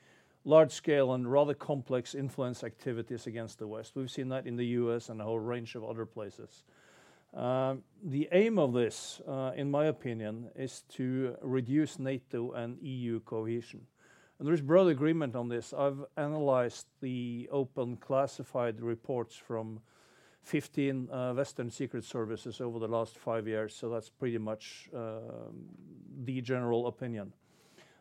large-scale 0.45 1.13
and 1.15 1.31
rather 1.31 1.53
complex 1.53 2.15
influence 2.15 2.63
activities 2.63 3.27
against 3.27 3.59
the 3.59 3.67
West. 3.67 3.97
We've 3.97 4.11
seen 4.11 4.29
that 4.29 4.47
in 4.47 4.57
the 4.57 4.67
U.S. 4.67 5.09
and 5.09 5.21
a 5.21 5.25
whole 5.25 5.41
range 5.41 5.75
of 5.75 5.85
other 5.85 6.07
places. 6.07 6.63
Um, 7.33 7.85
the 8.03 8.29
aim 8.33 8.59
of 8.59 8.73
this, 8.73 9.21
uh, 9.29 9.53
in 9.55 9.71
my 9.71 9.87
opinion, 9.87 10.51
is 10.57 10.83
to 10.97 11.37
reduce 11.43 11.99
NATO 11.99 12.53
and 12.53 12.77
EU 12.83 13.21
cohesion. 13.21 13.87
And 14.39 14.47
there 14.47 14.55
is 14.55 14.61
broad 14.61 14.89
agreement 14.89 15.37
on 15.37 15.49
this. 15.49 15.73
I've 15.73 16.05
analyzed 16.17 16.87
the 17.01 17.49
open 17.53 17.99
classified 17.99 18.81
reports 18.81 19.37
from 19.37 19.81
15 20.43 21.09
uh, 21.11 21.35
Western 21.35 21.71
secret 21.71 22.05
services 22.05 22.61
over 22.61 22.79
the 22.79 22.89
last 22.89 23.17
five 23.17 23.47
years, 23.47 23.75
so 23.77 23.91
that's 23.91 24.09
pretty 24.09 24.39
much 24.39 24.89
um, 24.95 25.67
the 26.25 26.41
general 26.41 26.89
opinion. 26.89 27.33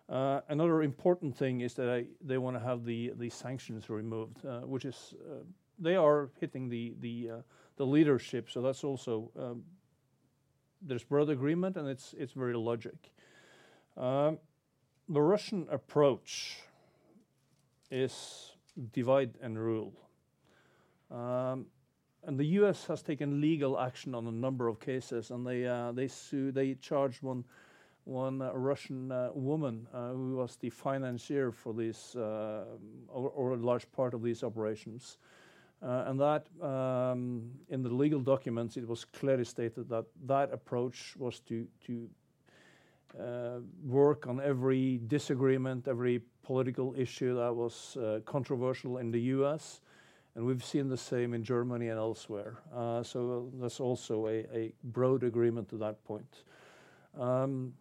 Uh, 0.07 0.39
another 0.47 0.81
important 0.81 1.37
thing 1.37 1.61
is 1.61 1.75
that 1.75 2.07
they 2.21 2.37
want 2.39 2.55
to 2.55 2.63
have 2.63 2.83
the, 2.83 3.11
the 3.17 3.29
sanctions 3.29 3.89
removed, 3.89 4.37
which 4.63 4.85
is 4.85 5.13
they 5.77 5.95
are 5.95 6.29
hitting 6.39 6.67
the 6.67 7.29
the 7.79 7.85
leadership. 7.85 8.49
So 8.51 8.61
that's 8.61 8.83
also 8.83 9.31
um, 9.39 9.63
there's 10.81 11.03
broad 11.03 11.29
agreement, 11.29 11.77
and 11.77 11.87
it's 11.87 12.13
it's 12.17 12.33
very 12.33 12.53
logic. 12.53 13.11
Um, 13.97 14.37
the 15.07 15.21
Russian 15.21 15.65
approach 15.71 16.57
is 17.89 18.51
divide 18.93 19.33
and 19.41 19.57
rule. 19.57 19.93
Um, 21.09 21.65
and 22.25 22.37
the 22.37 22.45
U.S. 22.59 22.85
has 22.87 23.01
taken 23.01 23.39
legal 23.39 23.79
action 23.79 24.13
on 24.13 24.27
a 24.27 24.31
number 24.31 24.67
of 24.67 24.79
cases, 24.79 25.31
and 25.31 25.47
they 25.47 25.65
uh, 25.65 25.93
they 25.93 26.09
sue 26.09 26.51
they 26.51 26.75
charged 26.75 27.23
one 27.23 27.45
one 28.03 28.41
uh, 28.41 28.51
Russian 28.53 29.11
uh, 29.11 29.29
woman 29.33 29.87
uh, 29.93 30.09
who 30.09 30.35
was 30.35 30.57
the 30.57 30.69
financier 30.69 31.51
for 31.51 31.73
these 31.73 32.15
uh, 32.17 32.65
or, 33.07 33.29
or, 33.29 33.53
a 33.53 33.57
large 33.57 33.89
part 33.91 34.13
of 34.13 34.23
these 34.23 34.43
operations. 34.43 35.17
Uh, 35.81 36.03
and 36.07 36.19
that, 36.19 36.47
um, 36.61 37.49
in 37.69 37.81
the 37.81 37.89
legal 37.89 38.19
documents, 38.19 38.75
it 38.75 38.85
was 38.85 39.05
clearly 39.05 39.45
stated 39.45 39.87
that 39.87 40.05
that 40.25 40.51
approach 40.51 41.15
was 41.17 41.39
to 41.39 41.67
uh, 43.17 43.59
work 43.85 44.27
on 44.27 44.41
every 44.41 44.99
disagreement, 45.07 45.87
every 45.87 46.21
political 46.43 46.93
issue 46.97 47.35
that 47.35 47.53
was 47.53 47.95
uh, 47.97 48.19
controversial 48.25 48.97
in 48.97 49.09
the 49.09 49.21
U.S., 49.37 49.81
and 50.35 50.45
we've 50.45 50.63
seen 50.63 50.87
the 50.87 50.97
same 50.97 51.33
in 51.33 51.43
Germany 51.43 51.87
and 51.87 51.97
elsewhere. 51.97 52.59
So 53.03 53.49
there's 53.55 53.79
also 53.79 54.27
a, 54.27 54.71
broad 54.83 55.23
agreement 55.23 55.67
to 55.69 55.77
that 55.77 56.03
point. 56.05 56.43
Um, 57.19 57.73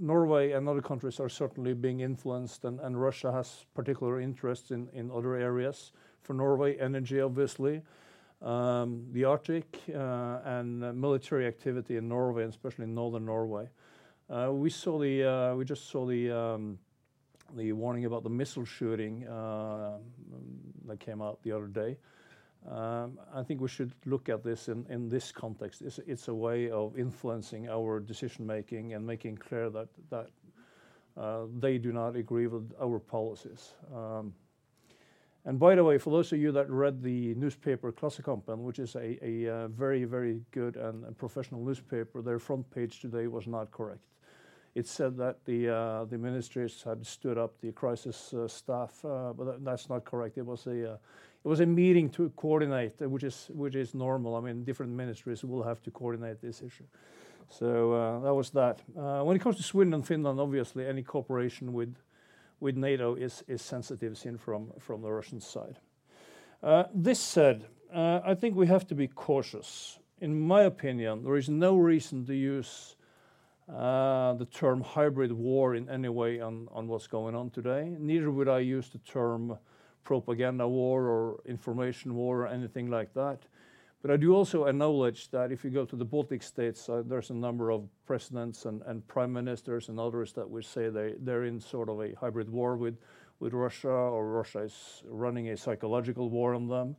Norway 0.00 0.52
and 0.52 0.66
other 0.66 0.80
countries 0.80 1.20
are 1.20 1.28
certainly 1.28 1.74
being 1.74 2.00
influenced, 2.00 2.64
and, 2.64 3.00
Russia 3.00 3.30
has 3.30 3.66
particular 3.74 4.18
interests 4.18 4.70
in, 4.70 4.88
in 4.94 5.10
other 5.10 5.34
areas 5.34 5.92
for 6.30 6.34
Norway, 6.34 6.76
energy, 6.78 7.20
obviously. 7.20 7.82
Um, 8.40 9.04
the 9.10 9.24
Arctic 9.24 9.80
uh, 9.92 10.38
and 10.44 10.84
uh, 10.84 10.92
military 10.92 11.48
activity 11.48 11.96
in 11.96 12.08
Norway, 12.08 12.44
and 12.44 12.52
especially 12.52 12.84
in 12.84 12.94
northern 12.94 13.24
Norway. 13.24 13.68
Uh, 14.28 14.50
we 14.52 14.68
just 14.68 14.84
saw 14.84 16.06
the 16.06 16.30
um, 16.30 16.78
the 17.56 17.72
warning 17.72 18.04
about 18.04 18.22
the 18.22 18.30
missile 18.30 18.64
shooting 18.64 19.24
that 20.86 21.00
came 21.00 21.20
out 21.20 21.42
the 21.42 21.50
other 21.50 21.66
day. 21.66 21.96
Um, 22.70 23.18
I 23.34 23.42
think 23.42 23.60
we 23.60 23.66
should 23.66 23.92
look 24.06 24.28
at 24.28 24.44
this 24.44 24.68
in, 24.68 25.08
this 25.08 25.32
context. 25.32 25.82
It's, 25.82 26.28
a 26.28 26.34
way 26.34 26.70
of 26.70 26.96
influencing 26.96 27.68
our 27.68 27.98
decision 27.98 28.46
making 28.46 28.94
and 28.94 29.04
making 29.04 29.38
clear 29.38 29.68
that 29.70 29.88
they 31.60 31.78
do 31.78 31.92
not 31.92 32.14
agree 32.14 32.46
with 32.46 32.72
our 32.80 33.00
policies. 33.00 33.74
And 35.46 35.58
by 35.58 35.74
the 35.74 35.82
way, 35.82 35.96
for 35.96 36.10
those 36.10 36.32
of 36.32 36.38
you 36.38 36.52
that 36.52 36.68
read 36.68 37.02
the 37.02 37.34
newspaper 37.34 37.90
Klassekampen, 37.92 38.58
which 38.58 38.78
is 38.78 38.94
a, 38.94 39.18
a 39.22 39.48
uh, 39.48 39.68
very, 39.68 40.04
very 40.04 40.42
good 40.50 40.76
and, 40.76 41.04
and, 41.04 41.16
professional 41.16 41.64
newspaper, 41.64 42.20
their 42.20 42.38
front 42.38 42.70
page 42.70 43.00
today 43.00 43.26
was 43.26 43.46
not 43.46 43.70
correct. 43.70 44.04
It 44.74 44.86
said 44.86 45.16
that 45.16 45.44
the 45.46 45.68
uh, 45.68 46.04
the 46.04 46.18
ministries 46.18 46.82
had 46.84 47.04
stood 47.04 47.38
up 47.38 47.58
the 47.60 47.72
crisis 47.72 48.32
uh, 48.34 48.46
staff, 48.46 49.04
uh, 49.04 49.32
but 49.32 49.44
that, 49.44 49.64
that's 49.64 49.88
not 49.88 50.04
correct. 50.04 50.38
It 50.38 50.46
was 50.46 50.66
a 50.66 50.92
uh, 50.92 50.96
it 51.44 51.48
was 51.48 51.60
a 51.60 51.66
meeting 51.66 52.08
to 52.10 52.30
coordinate, 52.36 53.02
uh, 53.02 53.08
which 53.08 53.24
is 53.24 53.50
which 53.52 53.74
is 53.74 53.94
normal. 53.94 54.36
I 54.36 54.40
mean, 54.40 54.62
different 54.62 54.92
ministries 54.92 55.42
will 55.42 55.64
have 55.64 55.82
to 55.82 55.90
coordinate 55.90 56.40
this 56.40 56.62
issue. 56.62 56.84
So 57.48 58.20
that 58.22 58.32
was 58.32 58.50
that. 58.50 58.78
when 59.24 59.34
it 59.34 59.42
comes 59.42 59.56
to 59.56 59.62
Sweden 59.64 59.92
and 59.92 60.06
Finland, 60.06 60.38
obviously, 60.38 60.86
any 60.86 61.02
cooperation 61.02 61.72
with 61.72 61.96
with 62.60 62.76
NATO 62.76 63.14
is, 63.14 63.42
is 63.48 63.62
sensitive 63.62 64.16
seen 64.16 64.38
from, 64.38 64.72
from 64.78 65.02
the 65.02 65.10
Russian 65.10 65.40
side. 65.40 65.78
Uh, 66.62 66.84
this 66.94 67.18
said, 67.18 67.66
uh, 67.94 68.20
I 68.24 68.34
think 68.34 68.54
we 68.54 68.66
have 68.66 68.86
to 68.88 68.94
be 68.94 69.08
cautious. 69.08 69.98
In 70.20 70.38
my 70.38 70.62
opinion, 70.62 71.24
there 71.24 71.36
is 71.36 71.48
no 71.48 71.76
reason 71.76 72.26
to 72.26 72.34
use 72.34 72.96
uh, 73.68 74.34
the 74.34 74.44
term 74.46 74.82
hybrid 74.82 75.32
war 75.32 75.74
in 75.74 75.88
any 75.88 76.08
way 76.08 76.40
on, 76.40 76.68
on 76.72 76.86
what's 76.86 77.06
going 77.06 77.34
on 77.34 77.50
today. 77.50 77.96
Neither 77.98 78.30
would 78.30 78.48
I 78.48 78.58
use 78.58 78.88
the 78.90 78.98
term 78.98 79.56
propaganda 80.04 80.66
war 80.68 81.06
or 81.06 81.40
information 81.46 82.14
war 82.14 82.42
or 82.42 82.46
anything 82.48 82.90
like 82.90 83.14
that. 83.14 83.38
But 84.02 84.10
I 84.10 84.16
do 84.16 84.34
also 84.34 84.64
acknowledge 84.64 85.30
that 85.30 85.52
if 85.52 85.62
you 85.62 85.70
go 85.70 85.84
to 85.84 85.96
the 85.96 86.04
Baltic 86.04 86.42
states, 86.42 86.88
uh, 86.88 87.02
there's 87.04 87.28
a 87.28 87.34
number 87.34 87.70
of 87.70 87.86
presidents 88.06 88.64
and, 88.64 88.80
and 88.86 89.06
prime 89.06 89.32
ministers 89.32 89.90
and 89.90 90.00
others 90.00 90.32
that 90.32 90.48
would 90.48 90.64
say 90.64 90.88
they, 90.88 91.14
they're 91.20 91.44
in 91.44 91.60
sort 91.60 91.90
of 91.90 92.00
a 92.00 92.14
hybrid 92.14 92.48
war 92.48 92.76
with, 92.76 92.96
with 93.40 93.52
Russia, 93.52 93.90
or 93.90 94.30
Russia 94.30 94.60
is 94.60 95.02
running 95.06 95.50
a 95.50 95.56
psychological 95.56 96.30
war 96.30 96.54
on 96.54 96.66
them. 96.66 96.96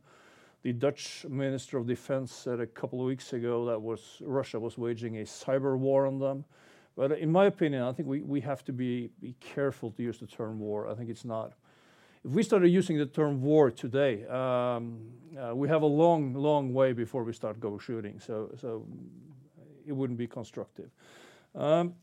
The 0.62 0.72
Dutch 0.72 1.26
Minister 1.28 1.76
of 1.78 1.88
Defense 1.88 2.32
said 2.32 2.60
a 2.60 2.66
couple 2.66 3.00
of 3.00 3.06
weeks 3.06 3.32
ago 3.32 3.66
that 3.66 3.82
was 3.82 4.18
Russia 4.20 4.60
was 4.60 4.78
waging 4.78 5.18
a 5.18 5.22
cyber 5.22 5.76
war 5.76 6.06
on 6.06 6.20
them. 6.20 6.44
But 6.94 7.18
in 7.18 7.32
my 7.32 7.46
opinion, 7.46 7.82
I 7.82 7.92
think 7.92 8.08
we, 8.08 8.20
we 8.20 8.40
have 8.42 8.64
to 8.66 8.72
be, 8.72 9.10
be 9.20 9.34
careful 9.40 9.90
to 9.90 10.02
use 10.04 10.20
the 10.20 10.26
term 10.26 10.60
war. 10.60 10.88
I 10.88 10.94
think 10.94 11.10
it's 11.10 11.24
not. 11.24 11.54
If 12.24 12.30
we 12.30 12.42
started 12.44 12.68
using 12.68 12.98
the 12.98 13.06
term 13.06 13.42
war 13.42 13.70
today, 13.70 14.24
um, 14.26 15.00
uh, 15.36 15.54
we 15.56 15.68
have 15.68 15.82
a 15.82 15.86
long, 15.86 16.34
long 16.34 16.72
way 16.72 16.92
before 16.92 17.24
we 17.24 17.32
start 17.32 17.58
go 17.58 17.78
shooting. 17.78 18.20
So, 18.20 18.50
so 18.60 18.86
it 19.84 19.92
wouldn't 19.92 20.18
be 20.18 20.28
constructive. 20.28 20.90
Um, 21.54 21.94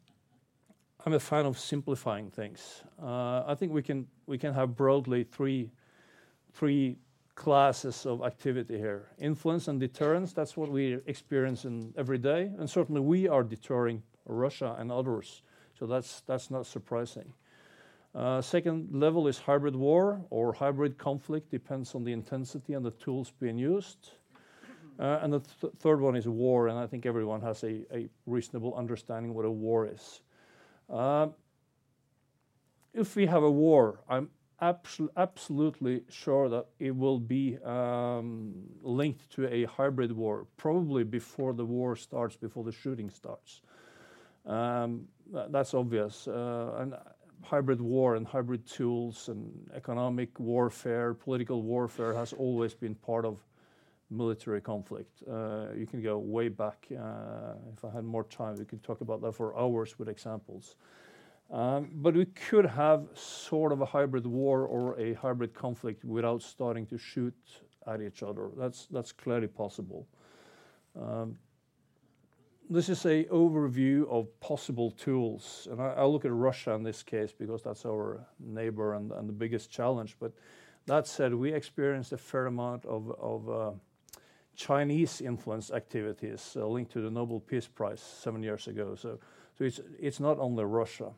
I'm 1.05 1.13
a 1.13 1.20
fan 1.20 1.45
of 1.45 1.57
simplifying 1.57 2.30
things. 2.30 2.84
Uh, 3.01 3.43
I 3.47 3.55
think 3.55 3.72
we 3.72 3.82
can 3.82 4.07
we 4.26 4.38
can 4.38 4.53
have 4.53 4.76
broadly 4.76 5.24
three 5.24 5.72
three 6.51 6.97
classes 7.36 8.05
of 8.05 8.22
activity 8.22 8.78
here. 8.78 9.07
Influence 9.17 9.70
and 9.70 9.80
deterrence, 9.80 10.34
that's 10.34 10.57
what 10.57 10.70
we 10.70 10.99
experience 11.05 11.63
in 11.63 11.93
every 11.95 12.17
day. 12.17 12.51
And 12.59 12.70
certainly 12.70 12.99
we 12.99 13.30
are 13.30 13.43
deterring 13.43 14.03
Russia 14.26 14.76
and 14.78 14.91
others. 14.91 15.43
So 15.80 15.86
that's 15.86 16.22
that's 16.28 16.51
not 16.51 16.65
surprising. 16.65 17.34
Uh, 18.16 18.41
second 18.41 18.89
level 18.91 19.28
is 19.28 19.38
hybrid 19.38 19.76
war 19.76 20.26
or 20.30 20.51
hybrid 20.51 20.97
conflict, 20.97 21.51
depends 21.51 21.93
on 21.93 22.03
the 22.03 22.12
intensity 22.12 22.74
and 22.74 22.84
the 22.84 22.91
tools 22.91 23.32
being 23.39 23.57
used. 23.57 24.12
Uh, 24.99 25.20
and 25.22 25.32
the 25.32 25.39
th 25.39 25.74
third 25.80 26.01
one 26.01 26.18
is 26.18 26.28
war, 26.28 26.68
and 26.68 26.78
I 26.78 26.86
think 26.86 27.05
everyone 27.05 27.41
has 27.41 27.64
a, 27.64 28.10
reasonable 28.26 28.74
understanding 28.76 29.34
what 29.34 29.45
a 29.45 29.51
war 29.51 29.88
is. 29.88 30.22
Uh, 30.89 31.28
if 32.93 33.16
we 33.16 33.26
have 33.28 33.43
a 33.43 33.51
war, 33.51 33.99
I'm 34.10 34.30
absolutely 35.16 36.03
sure 36.10 36.49
that 36.49 36.66
it 36.80 36.93
will 36.93 37.20
be 37.20 37.57
um, 37.64 38.53
linked 38.82 39.30
to 39.36 39.47
a 39.47 39.64
hybrid 39.66 40.12
war, 40.12 40.47
probably 40.57 41.03
before 41.03 41.53
the 41.53 41.64
war 41.64 41.95
starts, 41.95 42.36
before 42.36 42.66
the 42.66 42.72
shooting 42.72 43.10
starts. 43.10 43.62
Um, 44.45 45.07
that's 45.32 45.74
obvious. 45.74 46.28
Uh, 46.28 46.76
and 46.80 46.95
hybrid 47.43 47.81
war 47.81 48.15
and 48.15 48.27
hybrid 48.27 48.65
tools 48.65 49.29
and 49.29 49.51
economic 49.73 50.39
warfare, 50.39 51.13
political 51.13 51.61
warfare 51.61 52.13
has 52.13 52.33
always 52.33 52.73
been 52.73 52.95
part 52.95 53.25
of 53.25 53.37
military 54.09 54.61
conflict. 54.61 55.23
Uh, 55.29 55.67
you 55.75 55.85
can 55.85 56.01
go 56.01 56.17
way 56.17 56.49
back. 56.49 56.87
Uh, 56.91 57.53
if 57.73 57.85
I 57.85 57.91
had 57.91 58.03
more 58.03 58.23
time, 58.23 58.55
we 58.57 58.65
could 58.65 58.83
talk 58.83 59.01
about 59.01 59.21
that 59.21 59.33
for 59.33 59.57
hours 59.57 59.97
with 59.99 60.09
examples. 60.09 60.75
Um, 61.51 61.89
but 61.95 62.13
we 62.13 62.25
could 62.25 62.65
have 62.65 63.07
sort 63.15 63.71
of 63.71 63.81
a 63.81 63.85
hybrid 63.85 64.25
war 64.25 64.65
or 64.65 64.99
a 64.99 65.13
hybrid 65.13 65.53
conflict 65.53 66.05
without 66.05 66.41
starting 66.43 66.85
to 66.87 66.97
shoot 66.97 67.33
at 67.87 68.01
each 68.01 68.21
other. 68.21 68.49
That's 68.55 68.85
that's 68.91 69.11
clearly 69.11 69.47
possible. 69.47 70.07
Um, 70.99 71.37
this 72.70 72.88
is 72.88 73.05
a 73.05 73.24
overview 73.26 74.07
of 74.09 74.28
possible 74.41 74.91
tools, 74.91 75.67
and 75.72 75.82
I, 75.82 76.03
look 76.03 76.24
at 76.24 76.32
Russia 76.32 76.72
in 76.74 76.84
this 76.84 77.01
case 77.01 77.32
because 77.32 77.63
that's 77.63 77.84
our 77.86 78.26
neighbor 78.39 78.93
and, 78.93 79.11
and 79.11 79.28
the 79.28 79.34
biggest 79.34 79.72
challenge. 79.72 80.15
But 80.20 80.34
that 80.86 81.07
said, 81.07 81.34
we 81.34 81.51
experienced 81.51 82.13
a 82.13 82.17
fair 82.17 82.45
amount 82.45 82.86
of, 82.86 83.11
of 83.20 83.49
uh, 83.49 83.72
Chinese 84.55 85.20
influence 85.22 85.72
activities 85.72 86.55
uh, 86.59 86.67
linked 86.67 86.91
to 86.91 87.01
the 87.01 87.09
Nobel 87.09 87.39
Peace 87.39 87.67
Prize 87.67 88.01
seven 88.01 88.43
years 88.43 88.67
ago. 88.67 88.95
So, 88.95 89.17
so 89.57 89.63
it's, 89.63 89.80
it's 89.99 90.20
not 90.20 90.38
only 90.38 90.63
Russia. 90.63 91.09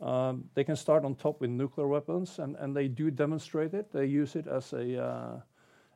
Um, 0.00 0.44
they 0.54 0.64
can 0.64 0.76
start 0.76 1.04
on 1.04 1.14
top 1.14 1.42
with 1.42 1.50
nuclear 1.50 1.88
weapons, 1.88 2.38
and, 2.38 2.56
and 2.56 2.74
they 2.74 2.88
do 2.88 3.10
demonstrate 3.10 3.74
it. 3.74 3.92
They 3.92 4.06
use 4.06 4.34
it 4.34 4.46
as 4.46 4.72
a, 4.72 5.02
uh, 5.02 5.40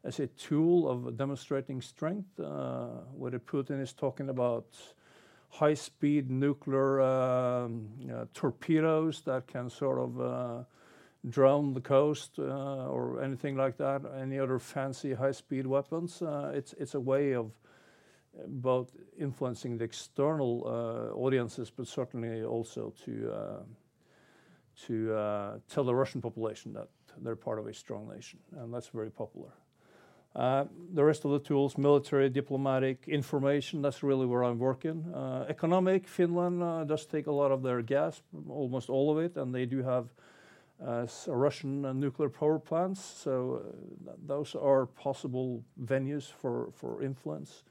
as 0.05 0.20
a 0.20 0.26
tool 0.26 0.88
of 0.88 1.16
demonstrating 1.16 1.80
strength, 1.80 2.38
uh, 2.38 2.88
whether 3.16 3.38
Putin 3.38 3.80
is 3.80 3.92
talking 3.92 4.28
about 4.28 4.66
high-speed 5.48 6.30
nuclear 6.30 7.00
um, 7.00 7.88
uh, 8.12 8.26
torpedoes 8.34 9.22
that 9.22 9.46
can 9.46 9.70
sort 9.70 9.98
of 9.98 10.20
uh, 10.20 10.64
drown 11.30 11.72
the 11.72 11.80
coast 11.80 12.38
or 12.38 13.22
anything 13.22 13.57
like 13.57 13.78
that, 13.78 14.02
any 14.20 14.38
other 14.38 14.59
fancy 14.59 15.14
high-speed 15.14 15.66
weapons. 15.66 16.22
It's, 16.52 16.74
it's 16.74 16.94
a 16.94 17.00
way 17.00 17.34
of 17.34 17.50
both 18.46 18.90
influencing 19.18 19.78
the 19.78 19.84
external 19.84 20.64
audiences, 21.16 21.70
but 21.70 21.86
certainly 21.86 22.42
also 22.42 22.92
to, 23.07 23.64
to 24.86 25.61
tell 25.68 25.84
the 25.84 25.94
Russian 25.94 26.20
population 26.20 26.74
that 26.74 26.88
they're 27.22 27.36
part 27.36 27.59
of 27.59 27.66
a 27.68 27.72
strong 27.72 28.07
nation, 28.07 28.38
and 28.59 28.74
that's 28.74 28.88
very 28.88 29.11
popular. 29.11 29.52
The 30.35 31.05
rest 31.05 31.24
of 31.24 31.30
the 31.30 31.39
tools, 31.39 31.78
military, 31.78 32.28
diplomatic, 32.28 33.05
information, 33.07 33.82
that's 33.82 34.03
really 34.03 34.26
where 34.26 34.43
I'm 34.43 34.59
working. 34.59 35.12
economic, 35.49 36.09
Finland 36.09 36.89
does 36.89 37.07
take 37.07 37.26
a 37.26 37.32
lot 37.32 37.53
of 37.53 37.62
their 37.62 37.82
gas, 37.82 38.22
almost 38.49 38.91
all 38.91 39.11
of 39.11 39.18
it, 39.24 39.37
and 39.37 39.55
they 39.55 39.66
do 39.66 39.82
have 39.82 40.09
Russian 41.26 41.85
uh, 41.85 41.93
nuclear 41.93 42.28
power 42.28 42.59
plants. 42.59 43.01
So 43.01 43.62
uh, 44.09 44.12
those 44.26 44.55
are 44.55 44.87
possible 44.87 45.62
venues 45.82 46.30
for, 46.30 46.72
influence. 47.03 47.62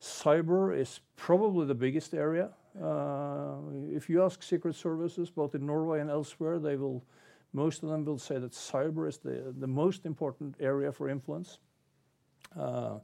Cyber 0.00 0.78
is 0.78 1.00
probably 1.16 1.66
the 1.66 1.74
biggest 1.74 2.14
area. 2.14 2.50
Uh, 2.80 3.56
if 3.92 4.10
you 4.10 4.22
ask 4.22 4.42
secret 4.42 4.74
services, 4.74 5.30
both 5.30 5.54
in 5.54 5.64
Norway 5.64 6.00
and 6.00 6.10
elsewhere, 6.10 6.58
they 6.58 6.76
will, 6.76 7.04
most 7.52 7.82
of 7.82 7.88
them 7.88 8.04
will 8.04 8.18
say 8.18 8.38
that 8.38 8.52
cyber 8.52 9.08
is 9.08 9.18
the 9.18 9.66
most 9.66 10.04
important 10.04 10.56
area 10.60 10.92
for 10.92 11.08
influence. 11.08 11.58
Uh, 12.58 12.98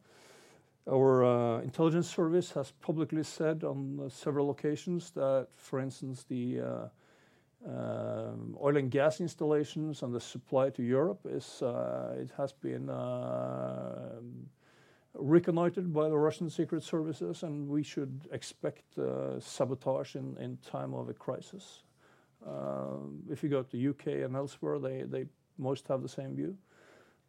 our 0.90 1.24
uh, 1.24 1.60
intelligence 1.60 2.08
service 2.08 2.52
has 2.52 2.72
publicly 2.80 3.22
said 3.22 3.64
on 3.64 4.00
uh, 4.00 4.08
several 4.08 4.50
occasions 4.50 5.10
that, 5.12 5.48
for 5.54 5.78
instance, 5.78 6.24
the 6.28 6.60
um, 7.66 8.56
oil 8.60 8.76
and 8.76 8.90
gas 8.90 9.20
installations 9.20 10.02
and 10.02 10.14
the 10.14 10.20
supply 10.20 10.70
to 10.70 10.82
Europe 10.82 11.20
is 11.28 11.62
it 11.62 12.30
has 12.36 12.52
been 12.52 12.90
reconnoitered 15.14 15.92
by 15.92 16.08
the 16.08 16.16
Russian 16.16 16.48
secret 16.48 16.82
services, 16.82 17.42
and 17.42 17.68
we 17.68 17.82
should 17.82 18.28
expect 18.32 18.84
sabotage 19.40 20.16
in, 20.16 20.58
time 20.64 20.94
of 20.94 21.08
a 21.08 21.14
crisis. 21.14 21.82
Um, 22.46 23.22
if 23.30 23.42
you 23.42 23.50
go 23.50 23.62
to 23.62 23.70
the 23.70 23.88
UK 23.88 24.24
and 24.24 24.34
elsewhere, 24.34 24.78
they, 24.78 25.02
they 25.02 25.26
most 25.58 25.86
have 25.88 26.00
the 26.00 26.08
same 26.08 26.34
view. 26.34 26.56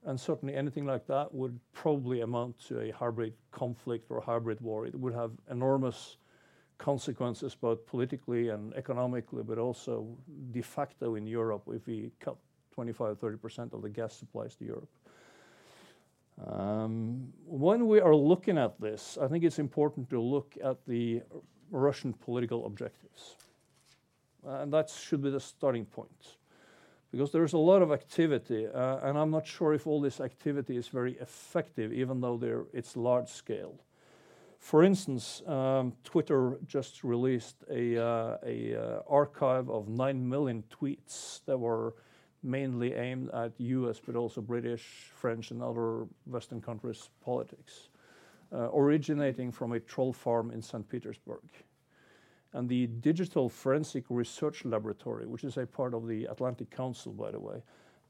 And 0.05 0.19
certainly 0.19 0.55
anything 0.55 0.85
like 0.85 1.05
that 1.07 1.33
would 1.33 1.59
probably 1.73 2.21
amount 2.21 2.59
to 2.67 2.79
a 2.79 2.91
hybrid 2.91 3.33
conflict 3.51 4.09
or 4.09 4.19
hybrid 4.19 4.59
war. 4.59 4.87
It 4.87 4.95
would 4.95 5.13
have 5.13 5.31
enormous 5.49 6.17
consequences 6.79 7.53
both 7.53 7.85
politically 7.85 8.49
and 8.49 8.73
economically, 8.73 9.43
but 9.43 9.59
also 9.59 10.07
de 10.51 10.61
facto 10.61 11.15
in 11.15 11.27
Europe 11.27 11.63
if 11.71 11.85
we 11.85 12.11
cut 12.19 12.35
25 12.73 13.19
30% 13.19 13.73
of 13.73 13.81
the 13.83 13.89
gas 13.89 14.15
supplies 14.15 14.55
to 14.55 14.65
Europe. 14.65 14.89
Um, 16.47 17.31
when 17.45 17.87
we 17.87 17.99
are 17.99 18.15
looking 18.15 18.57
at 18.57 18.79
this, 18.81 19.17
I 19.21 19.27
think 19.27 19.43
it's 19.43 19.59
important 19.59 20.09
to 20.09 20.19
look 20.19 20.57
at 20.63 20.77
the 20.87 21.21
Russian 21.69 22.13
political 22.13 22.65
objectives. 22.65 23.35
And 24.43 24.73
that 24.73 24.89
should 24.89 25.21
be 25.21 25.29
the 25.29 25.39
starting 25.39 25.85
point. 25.85 26.37
Because 27.11 27.31
there's 27.33 27.53
a 27.53 27.57
lot 27.57 27.81
of 27.81 27.91
activity, 27.91 28.67
uh, 28.67 28.99
and 29.03 29.17
I'm 29.17 29.31
not 29.31 29.45
sure 29.45 29.73
if 29.73 29.85
all 29.85 29.99
this 29.99 30.21
activity 30.21 30.77
is 30.77 30.87
very 30.87 31.13
effective, 31.19 31.91
even 31.91 32.21
though 32.21 32.65
it's 32.71 32.95
large 32.95 33.27
scale. 33.27 33.75
For 34.59 34.83
instance, 34.83 35.41
um, 35.45 35.93
Twitter 36.03 36.57
just 36.67 37.03
released 37.03 37.57
a, 37.69 37.97
uh, 37.97 38.37
uh, 38.45 39.01
archive 39.09 39.69
of 39.69 39.89
9 39.89 40.29
million 40.29 40.63
tweets 40.69 41.43
that 41.45 41.57
were 41.57 41.95
mainly 42.43 42.93
aimed 42.93 43.29
at 43.31 43.59
US, 43.59 43.99
but 43.99 44.15
also 44.15 44.39
British, 44.39 45.11
French, 45.13 45.51
and 45.51 45.61
other 45.61 46.05
Western 46.25 46.61
countries' 46.61 47.09
politics, 47.25 47.89
originating 48.51 49.51
from 49.51 49.73
a 49.73 49.79
troll 49.79 50.13
farm 50.13 50.51
in 50.51 50.61
St. 50.61 50.87
Petersburg. 50.87 51.41
And 52.53 52.67
the 52.67 52.87
Digital 52.87 53.47
Forensic 53.47 54.03
Research 54.09 54.65
Laboratory, 54.65 55.25
which 55.25 55.43
is 55.43 55.57
a 55.57 55.65
part 55.65 55.93
of 55.93 56.07
the 56.07 56.25
Atlantic 56.25 56.69
Council, 56.69 57.13
by 57.13 57.31
the 57.31 57.39
way, 57.39 57.61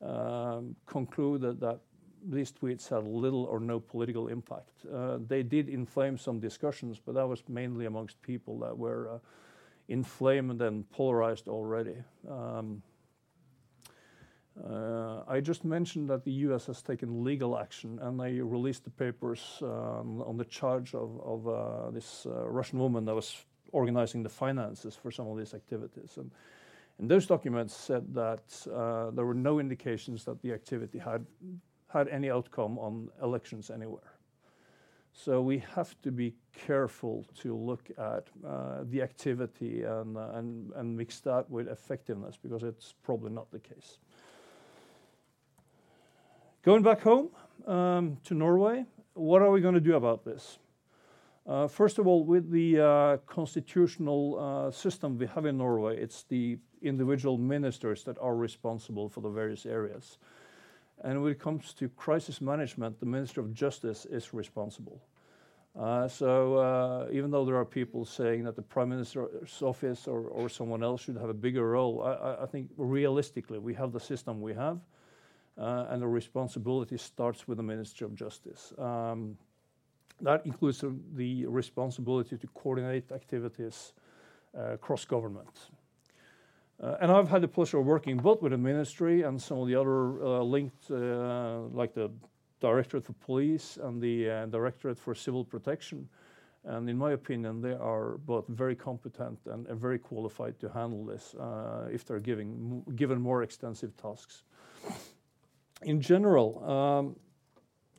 um, 0.01 0.75
concluded 0.87 1.59
that 1.59 1.79
these 2.27 2.51
tweets 2.51 2.89
had 2.89 3.05
little 3.05 3.45
or 3.45 3.59
no 3.59 3.79
political 3.79 4.27
impact. 4.27 4.85
Uh, 4.91 5.17
they 5.27 5.43
did 5.43 5.69
inflame 5.69 6.17
some 6.17 6.39
discussions, 6.39 6.99
but 7.03 7.15
that 7.15 7.27
was 7.27 7.43
mainly 7.47 7.85
amongst 7.85 8.21
people 8.21 8.59
that 8.59 8.77
were 8.77 9.09
uh, 9.09 9.17
inflamed 9.87 10.61
and 10.61 10.89
polarized 10.91 11.47
already. 11.47 11.95
Um, 12.29 12.81
uh, 14.69 15.23
I 15.27 15.39
just 15.39 15.63
mentioned 15.63 16.09
that 16.09 16.23
the 16.23 16.31
US 16.31 16.65
has 16.65 16.81
taken 16.81 17.23
legal 17.23 17.57
action 17.57 17.99
and 18.01 18.19
they 18.19 18.41
released 18.41 18.83
the 18.83 18.89
papers 18.89 19.59
um, 19.61 20.21
on 20.21 20.37
the 20.37 20.45
charge 20.45 20.93
of, 20.93 21.93
this 21.93 22.27
Russian 22.27 22.79
woman 22.79 23.05
that 23.05 23.15
was 23.15 23.45
organizing 23.71 24.23
the 24.23 24.29
finances 24.29 24.95
for 24.95 25.11
some 25.11 25.27
of 25.27 25.37
these 25.37 25.53
activities. 25.53 26.17
And, 26.17 26.31
and 26.99 27.09
those 27.09 27.25
documents 27.25 27.75
said 27.75 28.13
that 28.13 28.43
uh, 28.73 29.11
there 29.11 29.25
were 29.25 29.33
no 29.33 29.59
indications 29.59 30.23
that 30.25 30.41
the 30.41 30.53
activity 30.53 30.99
had 30.99 31.25
had 31.91 32.07
any 32.07 32.29
outcome 32.29 32.79
on 32.79 33.09
elections 33.21 33.69
anywhere. 33.69 34.13
So 35.13 35.41
we 35.41 35.61
have 35.75 35.99
to 36.03 36.11
be 36.11 36.33
careful 36.65 37.25
to 37.41 37.55
look 37.55 37.89
at 37.97 38.29
uh, 38.47 38.83
the 38.83 39.01
activity 39.01 39.83
and, 39.83 40.15
uh, 40.15 40.29
and, 40.35 40.71
and 40.75 40.95
mix 40.95 41.19
that 41.21 41.49
with 41.49 41.67
effectiveness 41.67 42.37
because 42.41 42.63
it's 42.63 42.93
probably 43.03 43.31
not 43.31 43.51
the 43.51 43.59
case. 43.59 43.97
Going 46.63 46.81
back 46.81 47.01
home 47.01 47.29
um, 47.67 48.17
to 48.23 48.33
Norway, 48.33 48.85
what 49.13 49.41
are 49.41 49.51
we 49.51 49.59
going 49.59 49.73
to 49.73 49.81
do 49.81 49.95
about 49.95 50.23
this? 50.23 50.59
Uh, 51.47 51.67
first 51.67 51.97
of 51.97 52.05
all, 52.05 52.23
with 52.23 52.51
the 52.51 52.79
uh, 52.79 53.17
constitutional 53.25 54.37
uh, 54.39 54.71
system 54.71 55.17
we 55.17 55.25
have 55.25 55.45
in 55.45 55.57
Norway, 55.57 55.97
it's 55.97 56.23
the 56.23 56.57
individual 56.83 57.37
ministers 57.37 58.03
that 58.03 58.17
are 58.19 58.35
responsible 58.35 59.09
for 59.09 59.21
the 59.21 59.29
various 59.29 59.65
areas. 59.65 60.19
And 61.03 61.23
when 61.23 61.31
it 61.31 61.39
comes 61.39 61.73
to 61.75 61.89
crisis 61.89 62.41
management, 62.41 62.99
the 62.99 63.07
Minister 63.07 63.41
of 63.41 63.53
Justice 63.53 64.05
is 64.05 64.33
responsible. 64.33 65.01
So 65.75 67.07
even 67.11 67.31
though 67.31 67.45
there 67.45 67.55
are 67.55 67.65
people 67.65 68.05
saying 68.05 68.43
that 68.43 68.55
the 68.55 68.61
Prime 68.61 68.89
Minister's 68.89 69.61
office 69.63 70.07
or, 70.07 70.47
someone 70.47 70.83
else 70.83 71.01
should 71.01 71.17
have 71.17 71.29
a 71.29 71.33
bigger 71.33 71.71
role, 71.71 72.03
I, 72.03 72.45
think 72.45 72.69
realistically 72.77 73.57
we 73.57 73.73
have 73.73 73.91
the 73.93 73.99
system 73.99 74.41
we 74.41 74.53
have, 74.53 74.79
and 75.57 76.01
the 76.01 76.07
responsibility 76.07 76.97
starts 76.97 77.47
with 77.47 77.57
the 77.57 77.63
Minister 77.63 78.05
of 78.05 78.13
Justice. 78.13 78.73
That 80.21 80.45
includes 80.45 80.83
the 81.15 81.45
responsibility 81.47 82.37
to 82.37 82.47
coordinate 82.47 83.11
activities 83.11 83.93
uh, 84.57 84.77
cross 84.77 85.05
government. 85.05 85.69
Uh, 86.81 86.97
and 86.99 87.11
I've 87.11 87.29
had 87.29 87.41
the 87.41 87.47
pleasure 87.47 87.79
of 87.79 87.85
working 87.85 88.17
both 88.17 88.41
with 88.41 88.51
the 88.51 88.57
ministry 88.57 89.21
and 89.21 89.41
some 89.41 89.59
of 89.59 89.67
the 89.67 89.75
other 89.75 90.23
uh, 90.23 90.41
linked, 90.41 90.89
like 90.89 91.93
the 91.93 92.11
Directorate 92.59 93.05
for 93.05 93.13
Police 93.13 93.77
and 93.81 94.01
the 94.01 94.47
Directorate 94.51 94.99
for 94.99 95.15
Civil 95.15 95.43
Protection. 95.43 96.07
And 96.63 96.87
in 96.89 96.97
my 96.97 97.13
opinion, 97.13 97.61
they 97.61 97.73
are 97.73 98.17
both 98.19 98.47
very 98.47 98.75
competent 98.75 99.39
and, 99.45 99.67
very 99.69 99.97
qualified 99.97 100.59
to 100.59 100.69
handle 100.69 101.05
this 101.05 101.35
if 101.91 102.05
they're 102.05 102.19
given 102.19 103.21
more 103.21 103.41
extensive 103.41 103.95
tasks. 103.97 104.43
In 105.83 106.01
general, 106.01 106.63
um, 106.69 107.15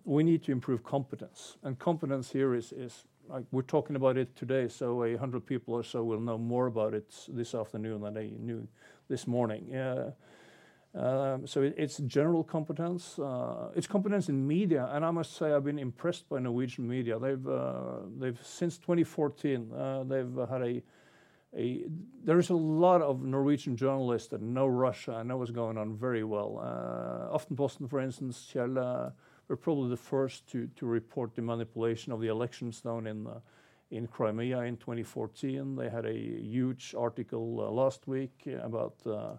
we 0.05 0.22
need 0.22 0.42
to 0.44 0.53
improve 0.53 0.82
competence. 0.82 1.57
And 1.62 1.78
competence 1.78 2.32
here 2.32 2.55
is, 2.55 2.72
is 2.72 3.05
like 3.28 3.44
we're 3.53 3.62
talking 3.62 3.96
about 3.96 4.16
it 4.16 4.34
today, 4.36 4.68
so 4.68 5.05
a 5.05 5.16
hundred 5.16 5.46
people 5.46 5.74
or 5.74 5.82
so 5.82 6.03
will 6.05 6.20
know 6.20 6.38
more 6.38 6.66
about 6.66 6.94
it 6.94 7.12
this 7.28 7.55
afternoon 7.55 8.03
than 8.03 8.14
they 8.14 8.30
knew 8.38 8.66
this 9.09 9.26
morning. 9.26 9.74
Um, 10.94 11.46
so 11.46 11.62
it's 11.62 11.98
general 11.98 12.44
competence. 12.44 13.18
Uh, 13.18 13.70
it's 13.74 13.86
competence 13.86 14.28
in 14.28 14.46
media, 14.46 14.90
and 14.92 15.07
I 15.07 15.11
must 15.11 15.36
say 15.36 15.53
I've 15.53 15.64
been 15.64 15.78
impressed 15.78 16.28
by 16.28 16.38
Norwegian 16.38 16.86
media. 16.86 17.18
They've 17.18 17.46
uh, 17.46 18.32
since 18.42 18.76
2014 18.76 19.72
uh, 19.72 20.05
they've 20.05 20.48
had 20.48 20.62
a 20.62 20.82
a, 21.55 21.84
there's 22.24 22.48
a 22.48 22.55
lot 22.55 23.03
of 23.03 23.22
Norwegian 23.22 23.76
journalists 23.76 24.28
that 24.28 24.40
know 24.40 24.66
Russia 24.66 25.18
and 25.18 25.28
know 25.28 25.36
what's 25.36 25.50
going 25.50 25.76
on 25.76 25.94
very 25.96 26.24
well. 26.24 26.61
Aftenposten, 27.30 27.90
for 27.90 28.00
instance, 28.00 28.50
Kjell, 28.55 29.12
were 29.53 29.57
probably 29.57 29.90
the 29.90 29.96
first 29.98 30.46
to, 30.46 30.66
to 30.76 30.86
report 30.86 31.34
the 31.34 31.42
manipulation 31.42 32.11
of 32.11 32.22
the 32.22 32.28
elections 32.28 32.80
down 32.80 33.07
in, 33.07 33.26
uh, 33.26 33.38
in 33.90 34.07
Crimea 34.07 34.61
in 34.61 34.78
2014. 34.78 35.76
They 35.76 35.90
had 35.90 36.07
a 36.07 36.14
huge 36.14 36.94
article 36.96 37.61
uh, 37.61 37.70
last 37.70 38.09
week 38.09 38.48
about 38.62 38.94
uh, 39.05 39.36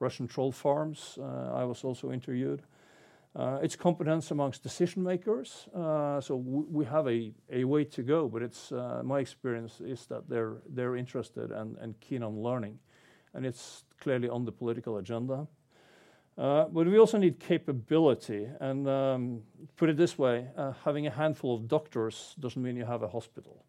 Russian 0.00 0.28
troll 0.28 0.52
farms. 0.52 1.18
I 1.18 1.64
was 1.64 1.82
also 1.82 2.12
interviewed. 2.12 2.60
It's 3.62 3.74
competence 3.74 4.30
amongst 4.30 4.62
decision 4.62 5.02
makers. 5.02 5.66
So 5.72 6.36
we 6.36 6.84
have 6.84 7.08
a, 7.08 7.32
a 7.50 7.64
way 7.64 7.84
to 7.84 8.02
go, 8.02 8.28
but 8.28 8.42
it's 8.42 8.70
my 9.02 9.20
experience 9.20 9.80
is 9.80 10.04
that 10.06 10.28
they're 10.28 10.58
they're 10.68 10.94
interested 10.94 11.50
and, 11.52 11.78
and 11.78 11.98
keen 12.00 12.22
on 12.22 12.42
learning, 12.42 12.78
and 13.32 13.46
it's 13.46 13.84
clearly 13.98 14.28
on 14.28 14.44
the 14.44 14.52
political 14.52 14.98
agenda. 14.98 15.48
Uh, 16.36 16.64
but 16.64 16.86
we 16.86 16.98
also 16.98 17.16
need 17.18 17.38
capability. 17.38 18.48
And 18.60 18.88
um, 18.88 19.42
put 19.76 19.88
it 19.88 19.96
this 19.96 20.18
way 20.18 20.48
uh, 20.56 20.72
having 20.84 21.06
a 21.06 21.10
handful 21.10 21.54
of 21.54 21.68
doctors 21.68 22.34
doesn't 22.40 22.60
mean 22.60 22.76
you 22.76 22.84
have 22.84 23.02
a 23.02 23.08
hospital. 23.08 23.64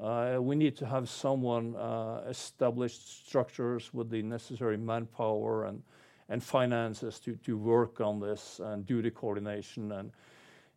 Uh, 0.00 0.38
we 0.40 0.56
need 0.56 0.76
to 0.78 0.86
have 0.86 1.10
someone 1.10 1.76
uh, 1.76 2.22
established 2.26 3.26
structures 3.26 3.92
with 3.92 4.08
the 4.08 4.22
necessary 4.22 4.78
manpower 4.78 5.66
and, 5.66 5.82
and 6.30 6.42
finances 6.42 7.20
to, 7.20 7.36
to 7.36 7.58
work 7.58 8.00
on 8.00 8.18
this 8.18 8.60
and 8.64 8.86
do 8.86 9.02
the 9.02 9.10
coordination 9.10 9.92
and, 9.92 10.10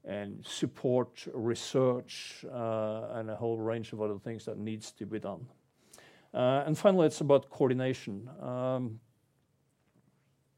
and 0.03 0.45
support 0.45 1.26
research 1.34 2.43
uh, 2.53 3.07
and 3.13 3.30
a 3.30 3.36
whole 3.36 3.57
range 3.57 3.93
of 3.93 4.01
other 4.01 4.19
things 4.19 4.43
that 4.43 4.57
needs 4.57 4.91
to 4.91 5.05
be 5.05 5.19
done. 5.19 5.45
Uh, 6.34 6.63
and 6.65 6.78
finally, 6.78 7.05
it's 7.07 7.21
about 7.21 7.49
coordination. 7.49 8.30
Um, 8.41 8.99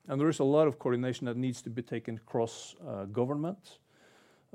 and 0.07 0.19
there 0.21 0.29
is 0.29 0.39
a 0.39 0.43
lot 0.43 0.67
of 0.67 0.77
coordination 0.79 1.25
that 1.25 1.37
needs 1.37 1.61
to 1.63 1.69
be 1.69 1.81
taken 1.81 2.17
across 2.17 2.75
uh, 2.87 3.05
government 3.05 3.79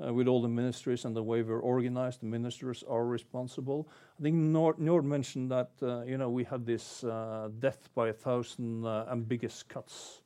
uh, 0.03 0.13
with 0.13 0.27
all 0.27 0.41
the 0.41 0.47
ministries 0.47 1.05
and 1.05 1.15
the 1.15 1.23
way 1.23 1.41
we're 1.41 1.59
organized. 1.59 2.21
The 2.21 2.25
ministers 2.25 2.83
are 2.89 3.05
responsible. 3.05 3.89
I 4.19 4.23
think 4.23 4.35
Njord, 4.35 4.79
Njord 4.79 5.03
mentioned 5.03 5.51
that 5.51 5.71
uh, 5.81 6.03
you 6.03 6.17
know 6.17 6.29
we 6.29 6.43
had 6.43 6.65
this 6.65 7.03
uh, 7.03 7.49
death 7.59 7.89
by 7.93 8.09
a 8.09 8.13
thousand 8.13 8.85
uh, 8.85 9.05
ambiguous 9.11 9.63
cuts. 9.63 10.21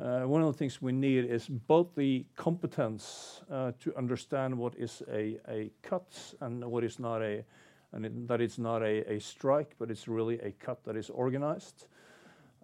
Uh, 0.00 0.22
one 0.22 0.40
of 0.40 0.46
the 0.46 0.56
things 0.56 0.80
we 0.80 0.92
need 0.92 1.24
is 1.24 1.48
both 1.48 1.94
the 1.96 2.24
competence 2.36 3.42
to 3.80 3.92
understand 3.96 4.56
what 4.56 4.72
is 4.76 5.02
a, 5.12 5.36
a 5.48 5.70
cut 5.82 6.16
and 6.40 6.64
what 6.64 6.84
is 6.84 7.00
not 7.00 7.20
a, 7.20 7.44
and 7.92 8.06
it, 8.06 8.28
that 8.28 8.40
it's 8.40 8.56
not 8.56 8.82
a, 8.82 9.12
a 9.12 9.18
strike, 9.18 9.74
but 9.80 9.90
it's 9.90 10.06
really 10.06 10.38
a 10.40 10.52
cut 10.52 10.84
that 10.84 10.96
is 10.96 11.10
organized. 11.10 11.86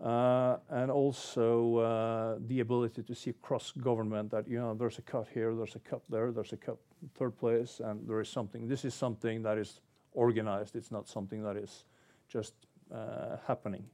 Uh, 0.03 0.59
and 0.69 0.91
also 0.91 1.77
uh, 1.79 2.39
the 2.49 2.61
ability 2.61 3.03
to 3.03 3.15
see 3.15 3.33
cross-government 3.41 4.31
that, 4.31 4.47
you 4.47 4.59
know, 4.59 4.75
there's 4.75 4.99
a 4.99 5.03
cut 5.03 5.27
here, 5.33 5.55
there's 5.55 5.75
a 5.75 5.79
cut 5.79 6.03
there, 6.11 6.33
there's 6.33 6.53
a 6.53 6.57
cut 6.57 6.77
third 7.15 7.37
place, 7.39 7.81
and 7.83 8.07
there 8.07 8.21
is 8.21 8.29
something. 8.29 8.69
This 8.69 8.85
is 8.85 8.95
something 8.95 9.43
that 9.43 9.57
is 9.57 9.81
organized. 10.13 10.77
It's 10.77 10.91
not 10.91 11.09
something 11.09 11.43
that 11.43 11.57
is 11.57 11.85
just 12.29 12.53
uh, 12.95 13.37
happening. 13.47 13.85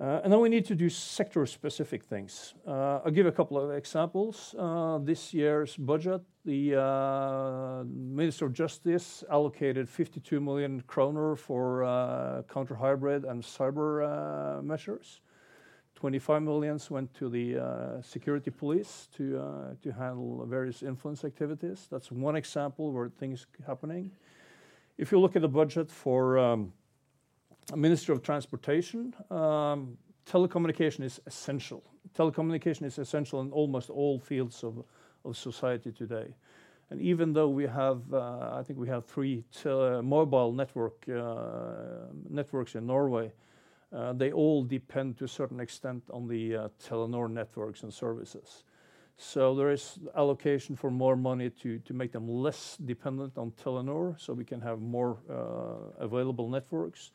Uh, 0.00 0.20
and 0.24 0.32
then 0.32 0.40
we 0.40 0.48
need 0.48 0.64
to 0.64 0.74
do 0.74 0.88
sector-specific 0.88 2.02
things. 2.02 2.54
Uh, 2.66 3.00
I'll 3.04 3.10
give 3.10 3.26
a 3.26 3.32
couple 3.32 3.58
of 3.58 3.70
examples. 3.70 4.54
Uh, 4.58 4.98
this 4.98 5.34
year's 5.34 5.76
budget, 5.76 6.22
the 6.44 7.84
Minister 7.86 8.46
of 8.46 8.54
Justice 8.54 9.22
allocated 9.30 9.88
52 9.88 10.40
million 10.40 10.82
kroner 10.86 11.36
for 11.36 12.44
counter-hybrid 12.52 13.24
and 13.24 13.42
cyber 13.42 14.62
measures. 14.64 15.20
25 15.94 16.42
million 16.42 16.80
went 16.90 17.12
to 17.14 17.28
the 17.28 18.00
security 18.02 18.50
police 18.50 19.08
to 19.16 19.76
handle 19.96 20.44
various 20.46 20.82
influence 20.82 21.22
activities. 21.24 21.86
That's 21.90 22.10
one 22.10 22.34
example 22.34 22.92
where 22.92 23.08
things 23.08 23.46
happening. 23.66 24.10
If 24.98 25.12
you 25.12 25.20
look 25.20 25.36
at 25.36 25.42
the 25.42 25.48
budget 25.48 25.90
for 25.90 26.66
Minister 27.74 28.12
of 28.12 28.22
Transportation, 28.22 29.14
um, 29.30 29.96
telecommunication 30.26 31.04
is 31.04 31.20
essential. 31.26 31.82
Telecommunication 32.16 32.84
is 32.84 32.98
essential 32.98 33.40
in 33.40 33.50
almost 33.52 33.90
all 33.90 34.18
fields 34.18 34.64
of, 34.64 34.84
of 35.24 35.36
society 35.36 35.92
today. 35.92 36.34
And 36.90 37.00
even 37.00 37.32
though 37.32 37.48
we 37.48 37.66
have, 37.66 38.02
uh, 38.12 38.50
I 38.52 38.62
think 38.62 38.78
we 38.78 38.88
have 38.88 39.06
three 39.06 39.44
mobile 39.64 40.52
network 40.52 41.04
uh, 41.08 42.10
networks 42.28 42.74
in 42.74 42.86
Norway, 42.86 43.32
uh, 43.92 44.12
they 44.12 44.32
all 44.32 44.62
depend 44.64 45.16
to 45.18 45.24
a 45.24 45.28
certain 45.28 45.60
extent 45.60 46.02
on 46.10 46.26
the 46.26 46.56
uh, 46.56 46.68
Telenor 46.82 47.30
networks 47.30 47.82
and 47.82 47.92
services. 47.92 48.64
So 49.16 49.54
there 49.54 49.70
is 49.70 49.98
allocation 50.16 50.76
for 50.76 50.90
more 50.90 51.16
money 51.16 51.50
to, 51.50 51.78
to 51.78 51.94
make 51.94 52.12
them 52.12 52.28
less 52.28 52.76
dependent 52.84 53.38
on 53.38 53.52
Telenor, 53.52 54.20
so 54.20 54.32
we 54.32 54.44
can 54.44 54.60
have 54.60 54.80
more 54.80 55.18
uh, 55.30 56.04
available 56.04 56.48
networks. 56.48 57.12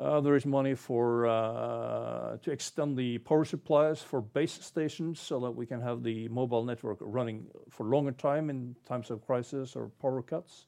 Uh, 0.00 0.20
there 0.20 0.34
is 0.34 0.46
money 0.46 0.74
for 0.74 1.26
uh, 1.26 2.36
to 2.38 2.50
extend 2.50 2.96
the 2.96 3.18
power 3.18 3.44
supplies 3.44 4.00
for 4.00 4.22
base 4.22 4.52
stations 4.52 5.20
so 5.20 5.38
that 5.38 5.50
we 5.50 5.66
can 5.66 5.82
have 5.82 6.02
the 6.02 6.28
mobile 6.28 6.64
network 6.64 6.96
running 7.00 7.46
for 7.68 7.84
longer 7.84 8.12
time 8.12 8.48
in 8.48 8.74
times 8.88 9.10
of 9.10 9.24
crisis 9.26 9.76
or 9.76 9.88
power 10.00 10.22
cuts. 10.22 10.66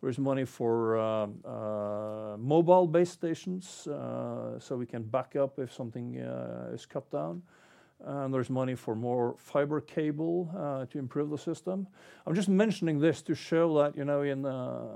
There 0.00 0.08
is 0.08 0.18
money 0.18 0.44
for 0.44 0.96
uh, 0.96 1.26
mobile 2.38 2.86
base 2.86 3.10
stations 3.10 3.66
so 3.66 4.76
we 4.78 4.86
can 4.86 5.02
back 5.02 5.36
up 5.36 5.58
if 5.58 5.72
something 5.72 6.14
is 6.72 6.86
cut 6.86 7.10
down 7.10 7.42
there's 8.06 8.50
money 8.50 8.74
for 8.74 8.94
more 8.94 9.34
fiber 9.38 9.80
cable 9.80 10.50
uh, 10.56 10.86
to 10.86 10.98
improve 10.98 11.30
the 11.30 11.38
system. 11.38 11.86
I'm 12.26 12.34
just 12.34 12.48
mentioning 12.48 12.98
this 13.00 13.22
to 13.22 13.34
show 13.34 13.78
that 13.78 13.96
you 13.96 14.04
know 14.04 14.22
in 14.22 14.46
uh, 14.46 14.86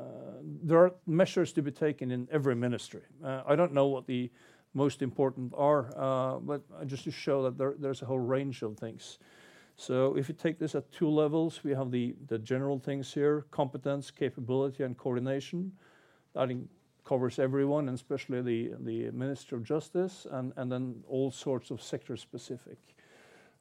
there 0.63 0.79
are 0.79 0.95
measures 1.07 1.53
to 1.55 1.63
be 1.63 1.71
taken 1.71 2.11
in 2.11 2.29
every 2.31 2.55
ministry. 2.55 3.03
Uh, 3.25 3.43
I 3.47 3.57
don't 3.57 3.73
know 3.73 3.87
what 3.87 4.07
the 4.07 4.31
most 4.75 5.03
important 5.03 5.53
are, 5.57 6.41
but 6.41 6.63
just 6.87 7.05
to 7.05 7.11
show 7.11 7.43
that 7.43 7.59
there, 7.59 7.75
there's 7.79 8.03
a 8.03 8.07
whole 8.07 8.19
range 8.19 8.63
of 8.63 8.79
things. 8.79 9.19
So 9.77 10.17
if 10.17 10.29
you 10.29 10.35
take 10.35 10.59
this 10.59 10.75
at 10.75 10.91
two 10.93 11.09
levels, 11.09 11.65
we 11.65 11.73
have 11.73 11.91
the, 11.91 12.15
the 12.29 12.39
general 12.39 12.79
things 12.79 13.13
here, 13.13 13.47
competence, 13.51 14.11
capability, 14.11 14.85
and 14.85 14.97
coordination. 14.97 15.73
That 16.35 16.51
covers 17.13 17.39
everyone, 17.39 17.89
and 17.89 17.95
especially 17.95 18.41
the, 18.41 18.71
the 18.81 19.11
Minister 19.11 19.55
of 19.57 19.65
Justice, 19.65 20.27
and, 20.31 20.51
and 20.57 20.73
then 20.73 20.95
all 21.07 21.31
sorts 21.31 21.71
of 21.71 21.83
sector 21.83 22.17
specific. 22.17 22.79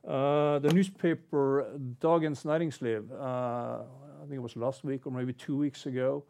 Uh, 0.07 0.59
the 0.59 0.71
newspaper 0.73 1.65
Dagens 1.99 2.45
Næringsliv, 2.45 3.11
uh, 3.11 3.83
I 4.21 4.23
think 4.27 4.35
it 4.35 4.41
was 4.41 4.55
last 4.55 4.85
week 4.85 5.05
or 5.05 5.11
maybe 5.11 5.33
two 5.33 5.57
weeks 5.57 5.85
ago, 5.85 6.23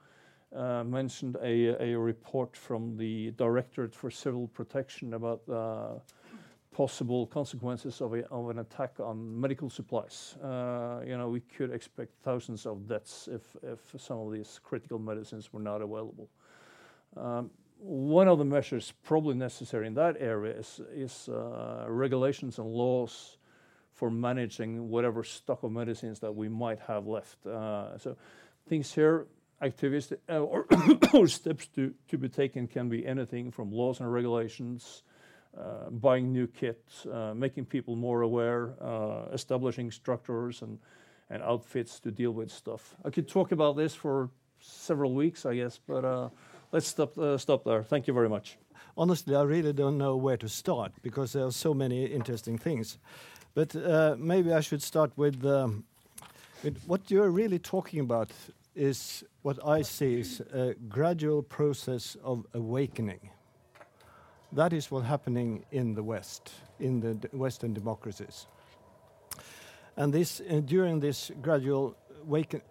uh, 0.56 0.84
mentioned 0.84 1.38
a, 1.44 1.56
a 1.92 1.96
report 1.96 2.58
from 2.58 2.98
the 2.98 3.30
Directorate 3.38 3.94
for 3.94 4.10
Civil 4.10 4.48
Protection 4.48 5.14
about 5.14 5.42
uh, 5.48 6.00
possible 6.72 7.28
consequences 7.28 8.02
of, 8.02 8.16
a, 8.16 8.26
of, 8.30 8.50
an 8.50 8.60
attack 8.60 9.00
on 9.00 9.40
medical 9.40 9.70
supplies. 9.70 10.38
Uh, 10.44 11.02
you 11.06 11.16
know, 11.16 11.30
we 11.30 11.42
could 11.56 11.72
expect 11.72 12.12
thousands 12.24 12.66
of 12.66 12.88
deaths 12.88 13.30
if, 13.32 13.44
if 13.62 14.02
some 14.02 14.18
of 14.18 14.34
these 14.34 14.60
critical 14.64 14.98
medicines 14.98 15.54
were 15.54 15.62
not 15.62 15.84
available. 15.84 16.28
Um, 17.18 17.52
one 17.82 18.28
of 18.28 18.38
the 18.38 18.46
measures 18.46 18.94
probably 19.04 19.36
necessary 19.36 19.88
in 19.88 19.96
that 19.96 20.18
area 20.20 20.56
is, 20.58 20.80
is 20.94 21.30
uh, 21.30 21.86
regulations 21.88 22.60
and 22.60 22.68
laws 22.68 23.38
for 23.94 24.12
managing 24.12 24.90
whatever 24.90 25.24
stock 25.24 25.64
of 25.64 25.72
medicines 25.72 26.20
that 26.20 26.36
we 26.36 26.48
might 26.48 26.80
have 26.82 27.08
left. 27.08 27.46
Uh, 27.46 27.98
so 27.98 28.16
things 28.68 28.94
here, 28.94 29.28
activities 29.62 30.14
uh, 30.30 30.40
or, 30.40 30.66
steps 31.28 31.68
to, 31.68 31.94
to 32.08 32.18
be 32.18 32.30
taken 32.30 32.68
can 32.68 32.88
be 32.88 33.06
anything 33.06 33.52
from 33.52 33.72
laws 33.72 34.00
and 34.00 34.12
regulations, 34.12 35.04
uh, 35.58 35.90
buying 35.90 36.32
new 36.32 36.48
kits, 36.48 37.06
uh, 37.08 37.34
making 37.36 37.66
people 37.66 37.96
more 37.96 38.22
aware, 38.22 38.74
uh, 38.82 39.26
establishing 39.34 39.92
structures 39.92 40.62
and, 40.62 40.80
and 41.30 41.42
outfits 41.44 42.00
to 42.00 42.12
deal 42.12 42.32
with 42.32 42.52
stuff. 42.52 42.96
I 43.04 43.10
could 43.10 43.28
talk 43.28 43.52
about 43.52 43.76
this 43.76 43.94
for 43.94 44.30
several 44.60 45.14
weeks, 45.14 45.46
I 45.46 45.56
guess, 45.56 45.80
but 45.88 46.32
let's 46.72 46.88
stop, 46.88 47.18
uh, 47.18 47.38
stop 47.38 47.64
there. 47.64 47.84
Thank 47.84 48.08
you 48.08 48.14
very 48.14 48.30
much. 48.30 48.58
Honestly, 48.98 49.36
I 49.36 49.44
really 49.44 49.74
don't 49.74 49.98
know 49.98 50.16
where 50.16 50.38
to 50.38 50.50
start 50.50 50.92
because 51.02 51.34
there 51.34 51.46
are 51.46 51.52
so 51.52 51.74
many 51.74 52.06
interesting 52.06 52.58
things. 52.58 52.98
But 53.54 53.76
uh, 53.76 54.16
maybe 54.18 54.54
I 54.54 54.62
should 54.62 54.82
start 54.82 55.12
with, 55.16 55.46
um, 55.46 55.84
with 56.64 56.82
what 56.86 57.12
you're 57.12 57.30
really 57.32 57.60
talking 57.60 58.00
about 58.00 58.32
is 58.76 59.24
what 59.42 59.60
I 59.66 59.82
see 59.82 60.20
is 60.20 60.42
a 60.54 60.74
gradual 60.88 61.44
process 61.44 62.16
of 62.24 62.46
awakening. 62.54 63.30
That 64.54 64.74
is 64.74 64.92
what's 64.92 65.08
happening 65.08 65.66
in 65.72 65.94
the 65.96 66.04
West, 66.04 66.52
in 66.80 67.00
the 67.00 67.30
Western 67.32 67.74
democracies. 67.74 68.48
And 69.98 70.14
this, 70.14 70.42
uh, 70.42 70.62
during 70.66 71.00
this 71.00 71.32
gradual 71.42 71.96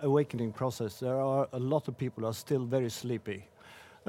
awakening 0.00 0.52
process, 0.52 1.00
there 1.00 1.20
are 1.20 1.48
a 1.52 1.58
lot 1.58 1.88
of 1.88 1.96
people 1.96 2.24
are 2.26 2.34
still 2.34 2.64
very 2.64 2.90
sleepy. 2.90 3.44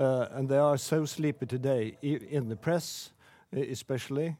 Uh, 0.01 0.27
and 0.31 0.49
they 0.49 0.57
are 0.57 0.79
so 0.79 1.05
sleepy 1.05 1.45
today, 1.45 1.95
in 2.01 2.49
the 2.49 2.55
press 2.55 3.11
especially, 3.53 4.35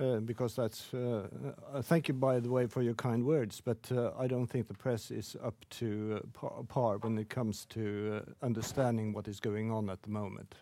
uh, 0.00 0.16
because 0.16 0.56
that's. 0.56 0.92
Uh, 0.92 1.28
uh, 1.72 1.80
thank 1.80 2.08
you, 2.08 2.14
by 2.14 2.40
the 2.40 2.50
way, 2.50 2.66
for 2.66 2.82
your 2.82 2.94
kind 2.94 3.24
words, 3.24 3.60
but 3.60 3.78
uh, 3.92 4.10
I 4.18 4.26
don't 4.26 4.48
think 4.48 4.66
the 4.66 4.74
press 4.74 5.12
is 5.12 5.36
up 5.44 5.54
to 5.78 6.26
par, 6.32 6.64
par, 6.66 6.98
when 6.98 7.18
it 7.18 7.28
comes 7.28 7.66
to 7.66 8.20
understanding 8.42 9.12
what 9.12 9.28
is 9.28 9.38
going 9.38 9.70
on 9.70 9.90
at 9.90 10.02
the 10.02 10.10
moment. 10.10 10.56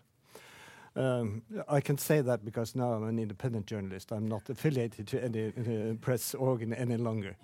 Um, 0.95 1.41
I 1.67 1.81
can 1.81 1.97
say 1.97 2.21
that 2.21 2.45
because 2.45 2.75
now 2.75 2.93
I'm 2.93 3.07
an 3.07 3.17
independent 3.17 3.65
journalist. 3.65 4.11
I'm 4.11 4.27
not 4.27 4.47
affiliated 4.47 5.07
to 5.07 5.23
any 5.23 5.95
press 6.01 6.35
organ 6.35 6.71
any 6.71 6.97
longer. 6.97 7.35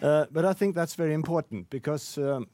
but 0.00 0.44
I 0.46 0.54
think 0.54 0.74
that's 0.74 0.94
very 0.94 1.12
important 1.12 1.68
because. 1.68 2.16
Um, 2.16 2.46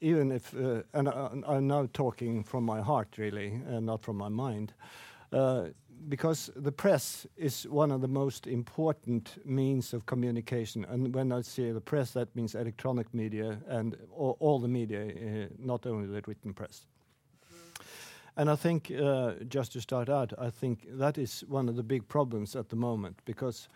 even 0.00 0.32
if, 0.32 0.54
uh, 0.54 0.82
and 0.94 1.08
I, 1.08 1.56
am 1.56 1.66
now 1.66 1.88
talking 1.92 2.42
from 2.42 2.64
my 2.64 2.80
heart 2.80 3.18
really, 3.18 3.60
and 3.66 3.86
not 3.86 4.02
from 4.02 4.16
my 4.16 4.28
mind, 4.28 4.72
uh, 5.32 5.66
because 6.08 6.50
the 6.56 6.72
press 6.72 7.26
is 7.36 7.64
one 7.68 7.90
of 7.90 8.00
the 8.00 8.08
most 8.08 8.46
important 8.46 9.36
means 9.44 9.92
of 9.92 10.06
communication. 10.06 10.86
And 10.86 11.14
when 11.14 11.30
I 11.30 11.42
say 11.42 11.72
the 11.72 11.80
press, 11.80 12.12
that 12.12 12.34
means 12.34 12.54
electronic 12.54 13.12
media 13.12 13.58
and 13.66 13.96
all, 14.10 14.36
all 14.40 14.58
the 14.58 14.68
media, 14.68 15.02
uh, 15.04 15.48
not 15.58 15.86
only 15.86 16.06
the 16.06 16.22
written 16.26 16.54
press. 16.54 16.86
And 18.36 18.48
I 18.48 18.56
think, 18.56 18.90
uh, 18.90 19.32
just 19.48 19.72
to 19.72 19.80
start 19.80 20.08
out, 20.08 20.32
I 20.38 20.50
think 20.50 20.86
that 20.98 21.18
is 21.18 21.44
one 21.48 21.68
of 21.68 21.76
the 21.76 21.82
big 21.82 22.08
problems 22.08 22.56
at 22.56 22.70
the 22.70 22.76
moment 22.76 23.20
because 23.26 23.68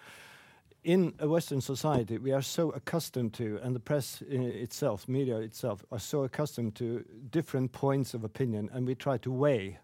in 0.85 1.15
a 1.19 1.27
Western 1.27 1.63
society, 1.63 2.19
we 2.19 2.33
are 2.33 2.43
so 2.43 2.71
accustomed 2.71 3.33
to, 3.35 3.59
and 3.63 3.75
the 3.75 3.81
press 3.81 4.23
itself, 4.29 5.09
media 5.09 5.39
itself, 5.39 5.85
are 5.91 5.99
so 5.99 6.25
accustomed 6.25 6.75
to 6.77 7.05
different 7.31 7.73
points 7.73 8.13
of 8.13 8.23
opinion, 8.23 8.69
and 8.73 8.87
we 8.87 8.95
try 8.95 9.17
to 9.19 9.33
weigh 9.33 9.79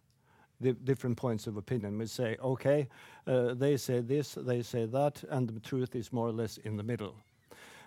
the 0.60 0.74
different 0.74 1.16
points 1.16 1.46
of 1.46 1.56
opinion. 1.56 1.96
We 1.96 2.06
say, 2.06 2.36
okay, 2.42 2.86
uh, 3.26 3.54
they 3.54 3.78
say 3.78 4.00
this, 4.00 4.34
they 4.34 4.60
say 4.62 4.84
that, 4.86 5.24
and 5.30 5.48
the 5.48 5.60
truth 5.60 5.96
is 5.96 6.12
more 6.12 6.28
or 6.28 6.32
less 6.32 6.58
in 6.58 6.76
the 6.76 6.82
middle. 6.82 7.14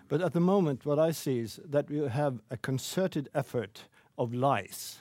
But 0.08 0.20
at 0.20 0.32
the 0.32 0.40
moment, 0.40 0.84
what 0.84 0.98
I 0.98 1.12
see 1.12 1.38
is 1.38 1.60
that 1.64 1.88
we 1.88 1.98
have 2.08 2.40
a 2.50 2.56
concerted 2.56 3.28
effort 3.32 3.84
of 4.18 4.34
lies. 4.34 4.98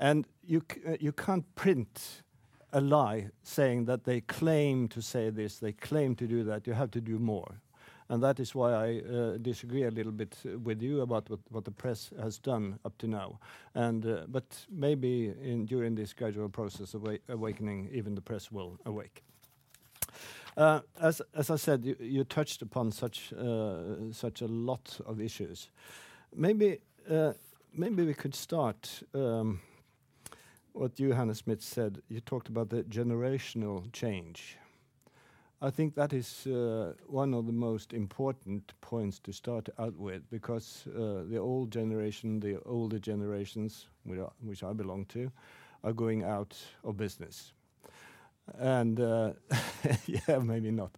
And 0.00 0.26
you, 0.44 0.62
uh, 0.86 0.96
you 0.98 1.12
can't 1.12 1.54
print 1.54 2.22
a 2.74 2.80
lie 2.80 3.30
saying 3.42 3.86
that 3.86 4.04
they 4.04 4.20
claim 4.20 4.88
to 4.88 5.00
say 5.00 5.30
this, 5.30 5.58
they 5.58 5.72
claim 5.72 6.14
to 6.16 6.26
do 6.26 6.44
that. 6.44 6.66
You 6.66 6.74
have 6.74 6.90
to 6.90 7.00
do 7.00 7.18
more. 7.18 7.60
And 8.08 8.22
that 8.22 8.38
is 8.38 8.54
why 8.54 8.72
I 8.72 9.00
uh, 9.00 9.38
disagree 9.38 9.84
a 9.84 9.90
little 9.90 10.12
bit 10.12 10.36
with 10.62 10.82
you 10.82 11.00
about 11.00 11.30
what, 11.30 11.40
what 11.50 11.64
the 11.64 11.70
press 11.70 12.10
has 12.20 12.38
done 12.38 12.78
up 12.84 12.98
to 12.98 13.06
now. 13.06 13.38
And 13.74 14.04
uh, 14.04 14.26
but 14.28 14.66
maybe 14.70 15.32
in, 15.42 15.64
during 15.64 15.94
this 15.94 16.12
gradual 16.12 16.50
process 16.50 16.94
of 16.94 17.06
awakening, 17.28 17.88
even 17.92 18.14
the 18.14 18.20
press 18.20 18.52
will 18.52 18.78
awake. 18.84 19.22
Uh, 20.56 20.80
as, 21.00 21.22
as 21.34 21.50
I 21.50 21.56
said, 21.56 21.84
you, 21.84 21.96
you 21.98 22.24
touched 22.24 22.60
upon 22.60 22.92
such 22.92 23.32
uh, 23.32 24.12
such 24.12 24.42
a 24.42 24.46
lot 24.46 25.00
of 25.06 25.20
issues. 25.20 25.70
Maybe 26.36 26.80
uh, 27.10 27.32
maybe 27.72 28.04
we 28.04 28.14
could 28.14 28.34
start. 28.34 29.02
Um, 29.14 29.60
what 30.74 30.98
you, 30.98 31.12
Hanna 31.12 31.34
Smith, 31.34 31.62
said, 31.62 32.02
you 32.08 32.20
talked 32.20 32.48
about 32.48 32.68
the 32.68 32.82
generational 32.82 33.90
change. 33.92 34.58
I 35.62 35.70
think 35.70 35.94
that 35.94 36.12
is 36.12 36.46
uh, 36.46 36.92
one 37.06 37.32
of 37.32 37.46
the 37.46 37.52
most 37.52 37.92
important 37.92 38.72
points 38.80 39.20
to 39.20 39.32
start 39.32 39.68
out 39.78 39.96
with 39.96 40.28
because 40.30 40.86
uh, 40.88 41.22
the 41.30 41.38
old 41.38 41.70
generation, 41.70 42.40
the 42.40 42.60
older 42.66 42.98
generations, 42.98 43.86
which 44.42 44.62
I 44.64 44.72
belong 44.72 45.06
to, 45.06 45.30
are 45.84 45.92
going 45.92 46.24
out 46.24 46.58
of 46.82 46.96
business. 46.96 47.52
And 48.58 49.00
uh, 49.00 49.32
yeah, 50.06 50.38
maybe 50.38 50.72
not. 50.72 50.90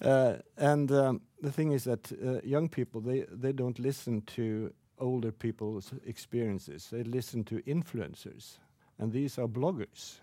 Uh, 0.00 0.34
and 0.58 0.92
um, 0.92 1.22
the 1.40 1.50
thing 1.50 1.72
is 1.72 1.84
that 1.84 2.12
uh, 2.12 2.40
young 2.44 2.68
people, 2.68 3.00
they, 3.00 3.24
they 3.32 3.52
don't 3.52 3.78
listen 3.78 4.20
to 4.22 4.72
older 4.98 5.32
people's 5.32 5.90
experiences, 6.06 6.88
they 6.92 7.02
listen 7.02 7.44
to 7.44 7.62
influencers 7.62 8.58
and 9.00 9.12
these 9.12 9.38
are 9.38 9.48
bloggers. 9.48 10.18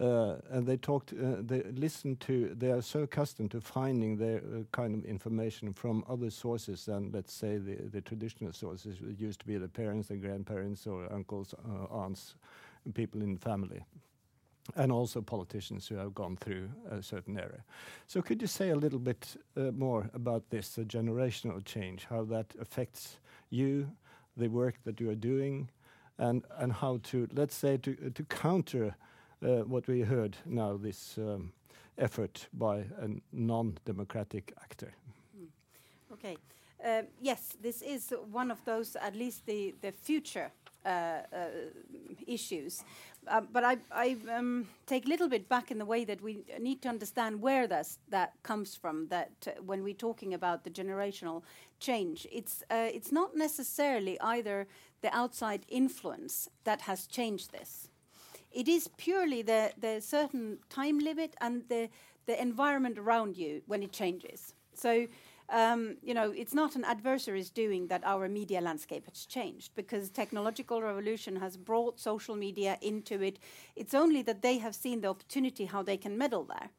Uh, 0.00 0.36
and 0.50 0.66
they 0.66 0.76
talked, 0.76 1.12
uh, 1.12 1.36
they 1.40 1.62
listen 1.74 2.16
to, 2.16 2.54
they 2.56 2.70
are 2.70 2.80
so 2.80 3.00
accustomed 3.00 3.50
to 3.50 3.60
finding 3.60 4.16
their 4.16 4.38
uh, 4.38 4.62
kind 4.72 4.94
of 4.94 5.04
information 5.04 5.72
from 5.72 6.04
other 6.08 6.30
sources 6.30 6.86
than, 6.86 7.10
let's 7.12 7.32
say, 7.32 7.58
the, 7.58 7.76
the 7.92 8.00
traditional 8.00 8.52
sources. 8.52 8.96
It 9.02 9.20
used 9.20 9.40
to 9.40 9.46
be 9.46 9.56
the 9.58 9.68
parents, 9.68 10.10
and 10.10 10.20
grandparents, 10.20 10.86
or 10.86 11.12
uncles, 11.12 11.54
uh, 11.68 11.94
aunts, 11.94 12.34
people 12.94 13.20
in 13.20 13.34
the 13.34 13.40
family. 13.40 13.84
And 14.74 14.90
also 14.90 15.20
politicians 15.20 15.88
who 15.88 15.96
have 15.96 16.14
gone 16.14 16.36
through 16.36 16.70
a 16.90 17.02
certain 17.02 17.38
era. 17.38 17.64
So, 18.06 18.22
could 18.22 18.40
you 18.40 18.46
say 18.46 18.70
a 18.70 18.76
little 18.76 18.98
bit 18.98 19.36
uh, 19.56 19.72
more 19.72 20.08
about 20.14 20.48
this, 20.50 20.70
the 20.70 20.84
generational 20.84 21.64
change, 21.64 22.06
how 22.08 22.24
that 22.24 22.54
affects 22.60 23.18
you, 23.50 23.90
the 24.36 24.48
work 24.48 24.76
that 24.84 25.00
you 25.00 25.10
are 25.10 25.16
doing, 25.16 25.68
and 26.20 26.72
how 26.72 26.98
to 27.02 27.26
let's 27.32 27.54
say 27.54 27.76
to 27.78 28.24
counter 28.28 28.94
uh, 29.42 29.64
what 29.64 29.88
we 29.88 30.00
heard 30.02 30.36
now 30.44 30.76
this 30.76 31.18
um, 31.18 31.52
effort 31.98 32.48
by 32.52 32.78
a 32.78 33.08
non-democratic 33.32 34.52
actor. 34.62 34.92
Mm. 35.36 35.48
Okay. 36.12 36.36
Uh, 36.84 37.02
yes, 37.20 37.56
this 37.62 37.82
is 37.82 38.12
one 38.32 38.50
of 38.50 38.64
those, 38.64 38.96
at 38.96 39.14
least 39.14 39.44
the, 39.46 39.74
the 39.82 39.92
future 39.92 40.50
uh, 40.84 41.18
issues. 42.26 42.84
Uh, 43.28 43.42
but 43.52 43.64
I, 43.64 43.76
I 43.92 44.16
um, 44.34 44.66
take 44.86 45.04
a 45.06 45.08
little 45.08 45.28
bit 45.28 45.48
back 45.48 45.70
in 45.70 45.78
the 45.78 45.84
way 45.84 46.04
that 46.04 46.22
we 46.22 46.44
need 46.58 46.82
to 46.82 46.88
understand 46.88 47.40
where 47.42 47.66
that's, 47.66 47.98
that 48.08 48.32
comes 48.42 48.74
from. 48.74 49.08
That 49.08 49.30
uh, 49.46 49.62
when 49.62 49.82
we're 49.82 49.94
talking 49.94 50.34
about 50.34 50.64
the 50.64 50.70
generational 50.70 51.42
change, 51.78 52.26
it's 52.32 52.62
uh, 52.70 52.88
it's 52.92 53.12
not 53.12 53.36
necessarily 53.36 54.18
either 54.20 54.66
the 55.02 55.14
outside 55.14 55.64
influence 55.68 56.48
that 56.64 56.82
has 56.82 57.06
changed 57.06 57.52
this. 57.52 57.88
It 58.52 58.68
is 58.68 58.88
purely 58.96 59.42
the 59.42 59.72
the 59.78 60.00
certain 60.00 60.58
time 60.68 60.98
limit 60.98 61.34
and 61.40 61.62
the 61.68 61.88
the 62.26 62.40
environment 62.40 62.98
around 62.98 63.36
you 63.36 63.62
when 63.66 63.82
it 63.82 63.92
changes. 63.92 64.54
So 64.74 65.06
um, 65.50 65.96
you 66.02 66.14
know, 66.14 66.30
it's 66.30 66.54
not 66.54 66.76
an 66.76 66.84
adversary's 66.84 67.50
doing 67.50 67.88
that 67.88 68.02
our 68.04 68.28
media 68.28 68.60
landscape 68.60 69.06
has 69.06 69.26
changed 69.26 69.74
because 69.74 70.08
technological 70.10 70.80
revolution 70.80 71.36
has 71.36 71.56
brought 71.56 71.98
social 71.98 72.36
media 72.36 72.78
into 72.80 73.20
it. 73.22 73.38
It's 73.74 73.94
only 73.94 74.22
that 74.22 74.42
they 74.42 74.58
have 74.58 74.74
seen 74.74 75.00
the 75.00 75.08
opportunity 75.08 75.64
how 75.64 75.82
they 75.82 75.96
can 75.96 76.16
meddle 76.16 76.44
there. 76.44 76.70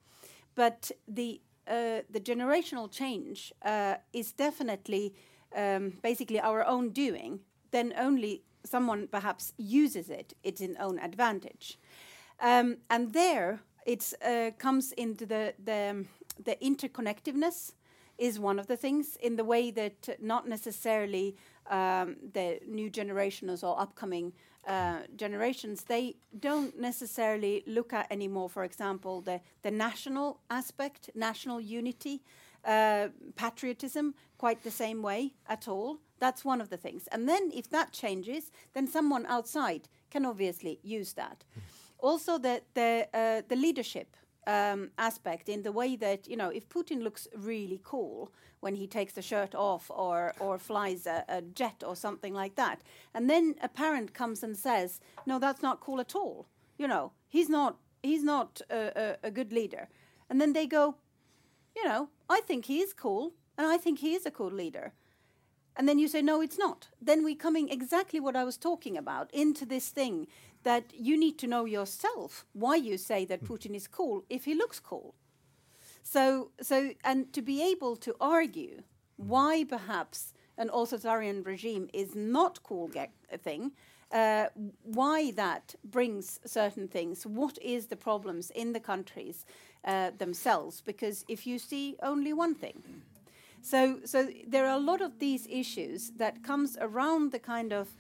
But 0.55 0.91
the 1.07 1.41
uh, 1.67 2.01
the 2.09 2.19
generational 2.19 2.91
change 2.91 3.53
uh, 3.63 3.95
is 4.13 4.32
definitely 4.32 5.13
um, 5.55 5.93
basically 6.01 6.39
our 6.39 6.65
own 6.65 6.89
doing. 6.89 7.39
Then 7.72 7.93
only 7.97 8.41
someone 8.65 9.07
perhaps 9.07 9.53
uses 9.57 10.09
it, 10.09 10.34
it's 10.43 10.61
in 10.61 10.76
own 10.80 10.99
advantage. 10.99 11.78
Um, 12.39 12.78
and 12.89 13.13
there 13.13 13.61
it 13.86 14.13
uh, 14.26 14.51
comes 14.57 14.91
into 14.93 15.26
the, 15.26 15.53
the, 15.63 16.05
the 16.43 16.57
interconnectiveness 16.61 17.74
is 18.22 18.39
one 18.39 18.59
of 18.59 18.67
the 18.67 18.78
things 18.78 19.17
in 19.19 19.36
the 19.36 19.43
way 19.43 19.72
that 19.72 20.09
not 20.22 20.47
necessarily 20.47 21.36
um, 21.72 22.15
the 22.34 22.59
new 22.67 22.88
generations 22.88 23.63
or 23.63 23.74
upcoming 23.82 24.32
uh, 24.67 24.99
generations 25.15 25.86
they 25.86 26.15
don't 26.39 26.80
necessarily 26.80 27.63
look 27.65 27.93
at 27.93 28.05
anymore. 28.11 28.47
For 28.47 28.63
example 28.63 29.22
the, 29.22 29.41
the 29.63 29.72
national 29.72 30.39
aspect 30.51 31.09
national 31.15 31.59
unity 31.59 32.22
uh, 32.63 33.07
patriotism 33.36 34.13
quite 34.38 34.63
the 34.63 34.69
same 34.69 35.01
way 35.01 35.34
at 35.47 35.67
all. 35.67 35.97
That's 36.19 36.45
one 36.45 36.61
of 36.61 36.69
the 36.69 36.78
things. 36.78 37.07
And 37.11 37.28
then 37.28 37.49
if 37.51 37.72
that 37.72 37.91
changes 37.91 38.51
then 38.74 38.86
someone 38.88 39.26
outside 39.26 39.89
can 40.11 40.28
obviously 40.28 40.80
use 40.84 41.13
that. 41.13 41.43
Also 41.97 42.38
the 42.38 42.61
the, 42.76 43.07
uh, 43.15 43.41
the 43.47 43.55
leadership 43.55 44.15
um, 44.48 44.89
aspect 44.98 45.50
in 45.50 45.64
the 45.64 45.72
way 45.72 45.96
that 45.96 46.28
you 46.28 46.36
know 46.36 46.50
if 46.50 46.68
Putin 46.70 47.02
looks 47.04 47.28
really 47.36 47.80
cool 47.84 48.32
when 48.60 48.76
he 48.76 48.88
takes 48.88 49.14
the 49.14 49.22
shirt 49.22 49.56
off 49.56 49.89
or 49.89 50.34
or 50.39 50.58
flies 50.58 51.06
a, 51.08 51.24
a, 51.30 51.42
jet 51.42 51.84
or 51.86 51.96
something 51.96 52.34
like 52.34 52.56
that, 52.56 52.82
and 53.14 53.30
then 53.30 53.56
a 53.62 53.68
parent 53.68 54.14
comes 54.14 54.44
and 54.44 54.58
says, 54.58 55.00
"No, 55.26 55.39
that's 55.39 55.62
not 55.62 55.80
cool 55.80 56.00
at 56.00 56.16
all." 56.16 56.48
You 56.78 56.88
know, 56.88 57.12
he's 57.28 57.50
not 57.50 57.78
he's 58.02 58.24
not 58.24 58.62
a, 58.70 59.18
a, 59.24 59.28
a 59.28 59.32
good 59.32 59.52
leader, 59.52 59.89
and 60.30 60.42
then 60.42 60.54
they 60.54 60.68
go, 60.68 60.96
"You 61.76 61.84
know, 61.84 62.10
I 62.30 62.42
think 62.42 62.66
he 62.66 62.80
is 62.80 62.94
cool, 62.94 63.34
and 63.58 63.68
I 63.68 63.78
think 63.78 64.00
he 64.00 64.16
is 64.16 64.26
a 64.26 64.32
cool 64.32 64.52
leader." 64.52 64.94
And 65.78 65.88
then 65.88 66.00
you 66.00 66.08
say, 66.08 66.22
no, 66.22 66.42
it's 66.42 66.58
not. 66.58 66.89
Then 67.02 67.24
we're 67.24 67.36
coming 67.36 67.70
exactly 67.70 68.20
what 68.20 68.36
I 68.36 68.44
was 68.44 68.58
talking 68.58 68.98
about 68.98 69.34
into 69.34 69.66
this 69.66 69.89
thing 69.89 70.28
that 70.64 70.93
you 70.93 71.18
need 71.18 71.38
to 71.39 71.47
know 71.47 71.66
yourself 71.66 72.45
why 72.53 72.76
you 72.76 72.97
say 72.97 73.26
that 73.26 73.43
Putin 73.43 73.76
is 73.76 73.88
cool 73.88 74.26
if 74.30 74.45
he 74.45 74.53
looks 74.53 74.80
cool. 74.80 75.16
So, 76.03 76.51
so 76.62 76.91
and 77.03 77.32
to 77.34 77.41
be 77.41 77.64
able 77.64 77.95
to 77.97 78.16
argue 78.20 78.84
why 79.18 79.64
perhaps 79.64 80.34
an 80.57 80.70
authoritarian 80.74 81.43
regime 81.43 81.89
is 81.93 82.16
not 82.16 82.64
cool 82.64 82.91
thing, 83.41 83.72
uh, 84.12 84.47
why 84.84 85.32
that 85.32 85.76
brings 85.84 86.39
certain 86.45 86.88
things, 86.88 87.26
what 87.26 87.57
is 87.62 87.88
the 87.88 87.95
problems 87.95 88.51
in 88.51 88.74
the 88.74 88.80
countries 88.80 89.45
uh, 89.86 90.12
themselves? 90.18 90.82
Because 90.82 91.24
if 91.28 91.47
you 91.47 91.57
see 91.57 91.95
only 92.03 92.34
one 92.34 92.53
thing, 92.53 92.84
so 93.62 93.99
so 94.05 94.30
there 94.47 94.66
are 94.66 94.76
a 94.76 94.80
lot 94.80 95.01
of 95.01 95.20
these 95.20 95.47
issues 95.49 96.12
that 96.18 96.43
comes 96.43 96.78
around 96.82 97.32
the 97.32 97.39
kind 97.39 97.72
of 97.72 97.95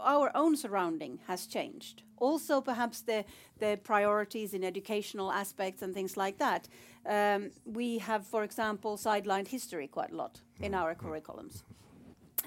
our 0.00 0.30
own 0.34 0.56
surrounding 0.56 1.18
has 1.26 1.46
changed. 1.46 2.02
Also, 2.18 2.60
perhaps 2.60 3.02
the, 3.02 3.24
the 3.58 3.78
priorities 3.82 4.54
in 4.54 4.64
educational 4.64 5.32
aspects 5.32 5.82
and 5.82 5.94
things 5.94 6.16
like 6.16 6.38
that. 6.38 6.68
Um, 7.06 7.50
we 7.64 7.98
have, 7.98 8.26
for 8.26 8.44
example, 8.44 8.96
sidelined 8.96 9.48
history 9.48 9.88
quite 9.88 10.12
a 10.12 10.16
lot 10.16 10.40
in 10.60 10.72
mm. 10.72 10.78
our 10.80 10.94
curriculums, 10.94 11.62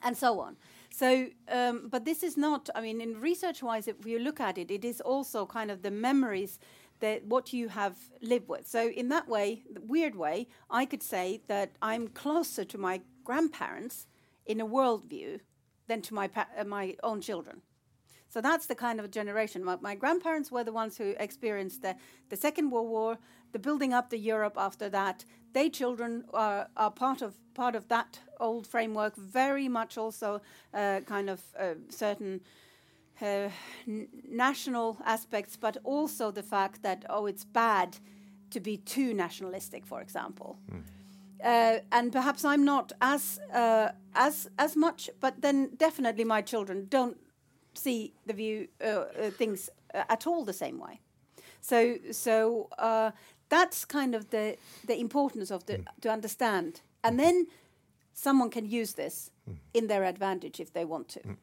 and 0.04 0.18
so 0.18 0.40
on. 0.40 0.58
So, 0.90 1.28
um, 1.50 1.90
but 1.90 2.06
this 2.06 2.24
is 2.24 2.38
not, 2.38 2.70
I 2.74 2.82
mean, 2.82 3.02
in 3.02 3.20
research 3.20 3.62
wise, 3.62 3.88
if 3.88 4.06
you 4.06 4.20
look 4.20 4.40
at 4.40 4.58
it, 4.58 4.72
it 4.72 4.84
is 4.84 5.02
also 5.02 5.46
kind 5.46 5.70
of 5.70 5.82
the 5.82 5.92
memories 5.92 6.60
that 7.00 7.26
what 7.26 7.54
you 7.54 7.70
have 7.70 7.96
lived 8.22 8.48
with. 8.48 8.68
So, 8.68 8.90
in 8.90 9.10
that 9.10 9.28
way, 9.28 9.64
the 9.72 9.82
weird 9.82 10.16
way, 10.16 10.48
I 10.70 10.86
could 10.86 11.04
say 11.04 11.42
that 11.48 11.74
I'm 11.82 12.08
closer 12.08 12.64
to 12.66 12.78
my 12.78 13.02
grandparents 13.24 14.08
in 14.46 14.62
a 14.62 14.66
worldview 14.66 15.42
than 15.88 16.02
to 16.04 16.14
my, 16.14 16.30
uh, 16.36 16.64
my 16.64 16.96
own 17.04 17.22
children. 17.22 17.62
So 18.30 18.42
that's 18.42 18.66
the 18.66 18.76
kind 18.76 19.00
of 19.00 19.10
generation. 19.10 19.64
My, 19.64 19.78
my, 19.80 19.96
grandparents 19.96 20.52
were 20.52 20.64
the 20.64 20.74
ones 20.74 20.98
who 20.98 21.16
experienced 21.18 21.82
the, 21.82 21.96
the 22.30 22.36
Second 22.36 22.72
World 22.72 22.90
War, 22.90 23.18
the 23.54 23.60
building 23.60 23.94
up 23.94 24.10
the 24.10 24.18
Europe 24.18 24.56
after 24.58 24.90
that. 24.90 25.24
They 25.54 25.70
children 25.70 26.26
are, 26.34 26.68
are 26.76 26.92
part 26.92 27.22
of 27.22 27.36
part 27.54 27.76
of 27.76 27.88
that 27.88 28.20
old 28.40 28.68
framework. 28.68 29.16
Very 29.16 29.68
much 29.68 29.98
also 29.98 30.42
uh, 30.74 31.00
kind 31.08 31.30
of 31.30 31.42
uh, 31.58 31.74
certain 31.90 32.42
uh, 33.22 33.50
national 34.30 34.98
aspects, 35.06 35.58
but 35.58 35.78
also 35.84 36.30
the 36.30 36.44
fact 36.44 36.84
that 36.84 37.06
oh, 37.10 37.26
it's 37.26 37.46
bad 37.46 37.98
to 38.52 38.60
be 38.60 38.78
too 38.78 39.14
nationalistic, 39.14 39.86
for 39.86 40.02
example. 40.02 40.58
Mm. 40.72 40.84
Uh, 41.44 41.80
and 41.92 42.12
perhaps 42.12 42.44
I'm 42.44 42.66
not 42.66 42.92
as 43.02 43.40
uh, 43.54 43.90
as 44.16 44.50
as 44.58 44.76
much, 44.76 45.10
but 45.20 45.42
then 45.42 45.70
definitely 45.78 46.24
my 46.24 46.42
children 46.42 46.88
don't 46.90 47.18
see 47.74 48.14
the 48.26 48.34
view 48.34 48.68
uh, 48.82 48.86
uh 48.86 49.30
things 49.38 49.70
uh, 49.94 50.04
at 50.10 50.28
all 50.28 50.46
the 50.46 50.54
same 50.54 50.80
way. 50.80 51.00
So 51.62 51.98
so 52.12 52.70
uh, 52.80 53.12
that's 53.50 53.86
kind 53.86 54.16
of 54.16 54.30
the 54.30 54.58
the 54.88 55.00
importance 55.00 55.52
of 55.52 55.66
the 55.66 55.78
mm. 55.78 55.86
to 56.02 56.10
understand, 56.10 56.82
and 57.04 57.20
then 57.20 57.48
someone 58.14 58.50
can 58.50 58.66
use 58.66 58.94
this 58.94 59.32
mm. 59.50 59.58
in 59.74 59.88
their 59.88 60.04
advantage 60.04 60.60
if 60.60 60.72
they 60.72 60.86
want 60.86 61.08
to. 61.10 61.20
Mm. 61.20 61.38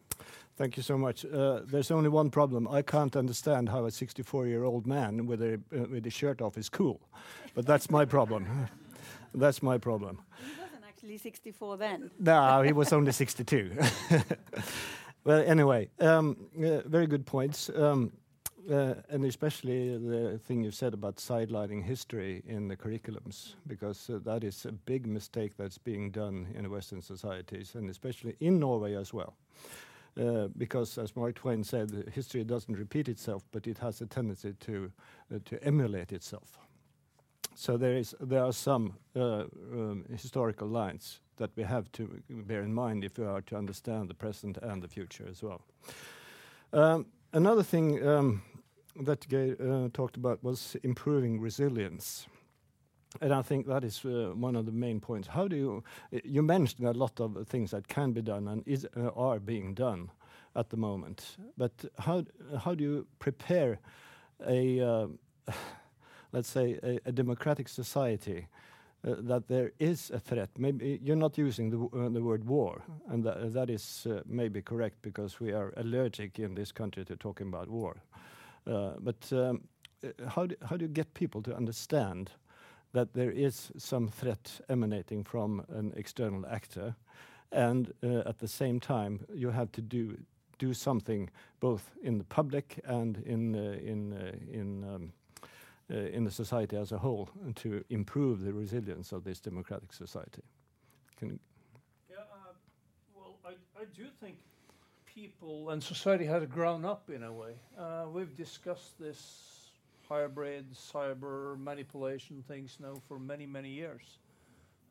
Thank 0.57 0.77
you 0.77 0.83
so 0.85 0.97
much. 0.97 1.25
Uh, 1.25 1.61
there's 1.65 1.91
only 1.91 2.09
one 2.09 2.31
problem. 2.31 2.69
I 2.69 2.83
can't 2.83 3.17
understand 3.17 3.69
how 3.69 3.87
a 3.87 3.91
64-year-old 3.91 4.87
man 4.87 5.27
with 5.27 5.43
a 5.43 5.55
uh, 5.55 5.87
with 5.91 6.07
a 6.07 6.11
shirt 6.11 6.41
off 6.41 6.57
is 6.57 6.69
cool, 6.69 7.01
but 7.55 7.67
that's 7.67 7.91
my 7.91 8.05
problem. 8.05 8.69
That's 9.35 9.63
my 9.63 9.79
problem. 9.79 10.23
He 10.39 10.61
wasn't 10.61 10.85
actually 10.89 11.19
64 11.19 11.77
then. 11.77 12.11
No, 12.19 12.63
he 12.63 12.73
was 12.73 12.93
only 12.93 13.13
62. 13.13 13.73
well, 15.25 15.43
anyway, 15.47 15.89
um, 16.01 16.37
uh, 16.59 16.81
very 16.87 17.07
good 17.07 17.27
points. 17.27 17.71
Um, 17.75 18.13
uh, 18.71 18.95
and 19.11 19.25
especially 19.25 19.99
the 19.99 20.39
thing 20.39 20.63
you 20.63 20.71
said 20.71 20.95
about 20.95 21.17
sidelining 21.17 21.85
history 21.85 22.43
in 22.47 22.69
the 22.69 22.77
curriculums, 22.77 23.57
because 23.67 24.09
uh, 24.09 24.19
that 24.25 24.43
is 24.43 24.65
a 24.65 24.73
big 24.73 25.07
mistake 25.07 25.53
that's 25.57 25.79
being 25.79 26.11
done 26.11 26.47
in 26.55 26.71
Western 26.71 27.03
societies, 27.03 27.75
and 27.75 27.91
especially 27.91 28.37
in 28.41 28.59
Norway 28.59 28.95
as 28.95 29.13
well. 29.13 29.35
Uh, 30.19 30.49
because, 30.57 30.97
as 30.97 31.17
Mark 31.17 31.35
Twain 31.35 31.65
said, 31.65 32.11
history 32.15 32.45
doesn't 32.45 32.79
repeat 32.79 33.09
itself, 33.09 33.45
but 33.51 33.67
it 33.67 33.79
has 33.79 34.01
a 34.01 34.07
tendency 34.07 34.55
to 34.61 34.93
uh, 35.35 35.39
to 35.45 35.63
emulate 35.65 36.13
itself. 36.13 36.59
So 37.55 37.77
there 37.77 37.97
is 37.97 38.15
there 38.21 38.45
are 38.45 38.53
some 38.53 38.95
uh, 39.17 39.45
um, 39.73 40.05
historical 40.11 40.69
lines 40.69 41.21
that 41.37 41.51
we 41.57 41.63
have 41.65 41.91
to 41.93 42.23
bear 42.29 42.63
in 42.63 42.75
mind 42.75 43.05
if 43.05 43.19
we 43.19 43.27
are 43.27 43.43
to 43.43 43.57
understand 43.57 44.09
the 44.09 44.15
present 44.15 44.59
and 44.63 44.83
the 44.83 44.89
future 44.89 45.27
as 45.31 45.43
well. 45.43 45.63
Um, 46.73 47.07
another 47.33 47.63
thing 47.63 48.07
um, 48.07 48.43
that 49.05 49.29
Geir 49.29 49.57
uh, 49.61 49.89
talked 49.93 50.17
about 50.17 50.43
was 50.43 50.77
improving 50.83 51.41
resilience. 51.41 52.27
And 53.21 53.33
I 53.33 53.43
think 53.43 53.67
that 53.67 53.85
is 53.85 54.05
uh, 54.05 54.33
one 54.35 54.57
of 54.57 54.67
the 54.67 54.73
main 54.73 55.01
points. 55.01 55.29
How 55.29 55.47
do 55.49 55.57
you, 55.57 55.85
you 56.25 56.43
mentioned 56.43 56.89
a 56.89 56.93
lot 56.93 57.21
of 57.21 57.47
things 57.47 57.71
that 57.71 57.87
can 57.87 58.13
be 58.13 58.23
done 58.23 58.49
and 58.49 58.63
is, 58.67 58.87
are 59.15 59.39
being 59.39 59.75
done 59.75 60.11
at 60.57 60.71
the 60.71 60.77
moment, 60.77 61.37
but 61.57 61.85
how, 61.99 62.25
how 62.59 62.75
do 62.75 62.83
you 62.83 63.07
prepare 63.19 63.79
a, 64.47 65.09
let's 66.35 66.49
say, 66.49 66.79
a, 66.83 66.99
a 67.07 67.13
democratic 67.13 67.69
society, 67.69 68.49
uh, 69.07 69.15
that 69.21 69.47
there 69.49 69.71
is 69.79 70.11
a 70.11 70.19
threat. 70.19 70.51
Maybe 70.59 70.99
you're 71.03 71.17
not 71.17 71.39
using 71.39 71.71
the, 71.71 71.99
uh, 71.99 72.09
the 72.09 72.23
word 72.23 72.45
war, 72.45 72.83
and 73.09 73.25
that, 73.25 73.71
is 73.71 74.07
uh, 74.11 74.21
maybe 74.27 74.61
correct 74.63 74.97
because 75.03 75.39
we 75.39 75.53
are 75.53 75.73
allergic 75.77 76.39
in 76.39 76.55
this 76.55 76.73
country 76.73 77.05
to 77.05 77.17
talking 77.17 77.47
about 77.49 77.69
war. 77.69 77.97
Uh, 78.67 78.93
but 78.99 79.33
um, 79.33 79.61
uh, 80.03 80.09
how, 80.29 80.47
do, 80.47 80.57
how 80.69 80.77
do 80.77 80.85
you 80.85 80.89
get 80.93 81.15
people 81.15 81.43
to 81.43 81.55
understand 81.57 82.31
that 82.93 83.13
there 83.13 83.31
is 83.31 83.71
some 83.77 84.09
threat 84.09 84.61
emanating 84.69 85.23
from 85.23 85.65
an 85.69 85.93
external 85.97 86.45
actor, 86.47 86.97
and 87.53 87.93
uh, 88.03 88.29
at 88.29 88.39
the 88.39 88.49
same 88.49 88.81
time 88.81 89.21
you 89.33 89.51
have 89.51 89.71
to 89.73 89.81
do 89.81 90.17
do 90.59 90.73
something 90.73 91.29
both 91.59 91.91
in 92.05 92.17
the 92.17 92.25
public 92.25 92.79
and 92.85 93.19
in 93.27 93.55
in 93.55 94.13
in 94.53 94.85
um, 94.85 95.13
uh, 95.91 95.97
in 95.97 96.25
the 96.25 96.31
society 96.31 96.77
as 96.77 96.93
a 96.93 96.99
whole 96.99 97.29
to 97.57 97.85
improve 97.91 98.41
the 98.41 98.53
resilience 98.53 99.13
of 99.13 99.25
this 99.25 99.41
democratic 99.41 99.93
society. 99.93 100.43
Can 101.17 101.39
yeah, 102.11 102.17
uh, 102.33 102.53
well, 103.15 103.39
I, 103.45 103.51
I 103.81 103.85
do 103.95 104.07
think 104.21 104.37
people 105.05 105.71
and 105.71 105.83
society 105.83 106.25
has 106.25 106.45
grown 106.47 106.85
up 106.85 107.11
in 107.11 107.23
a 107.23 107.33
way. 107.33 107.53
Uh, 107.79 108.07
we've 108.11 108.37
discussed 108.37 108.99
this 108.99 109.71
hybrid, 110.09 110.73
cyber 110.75 111.59
manipulation 111.59 112.43
things 112.47 112.79
now 112.81 112.95
for 113.09 113.19
many, 113.19 113.47
many 113.47 113.71
years. 113.71 114.19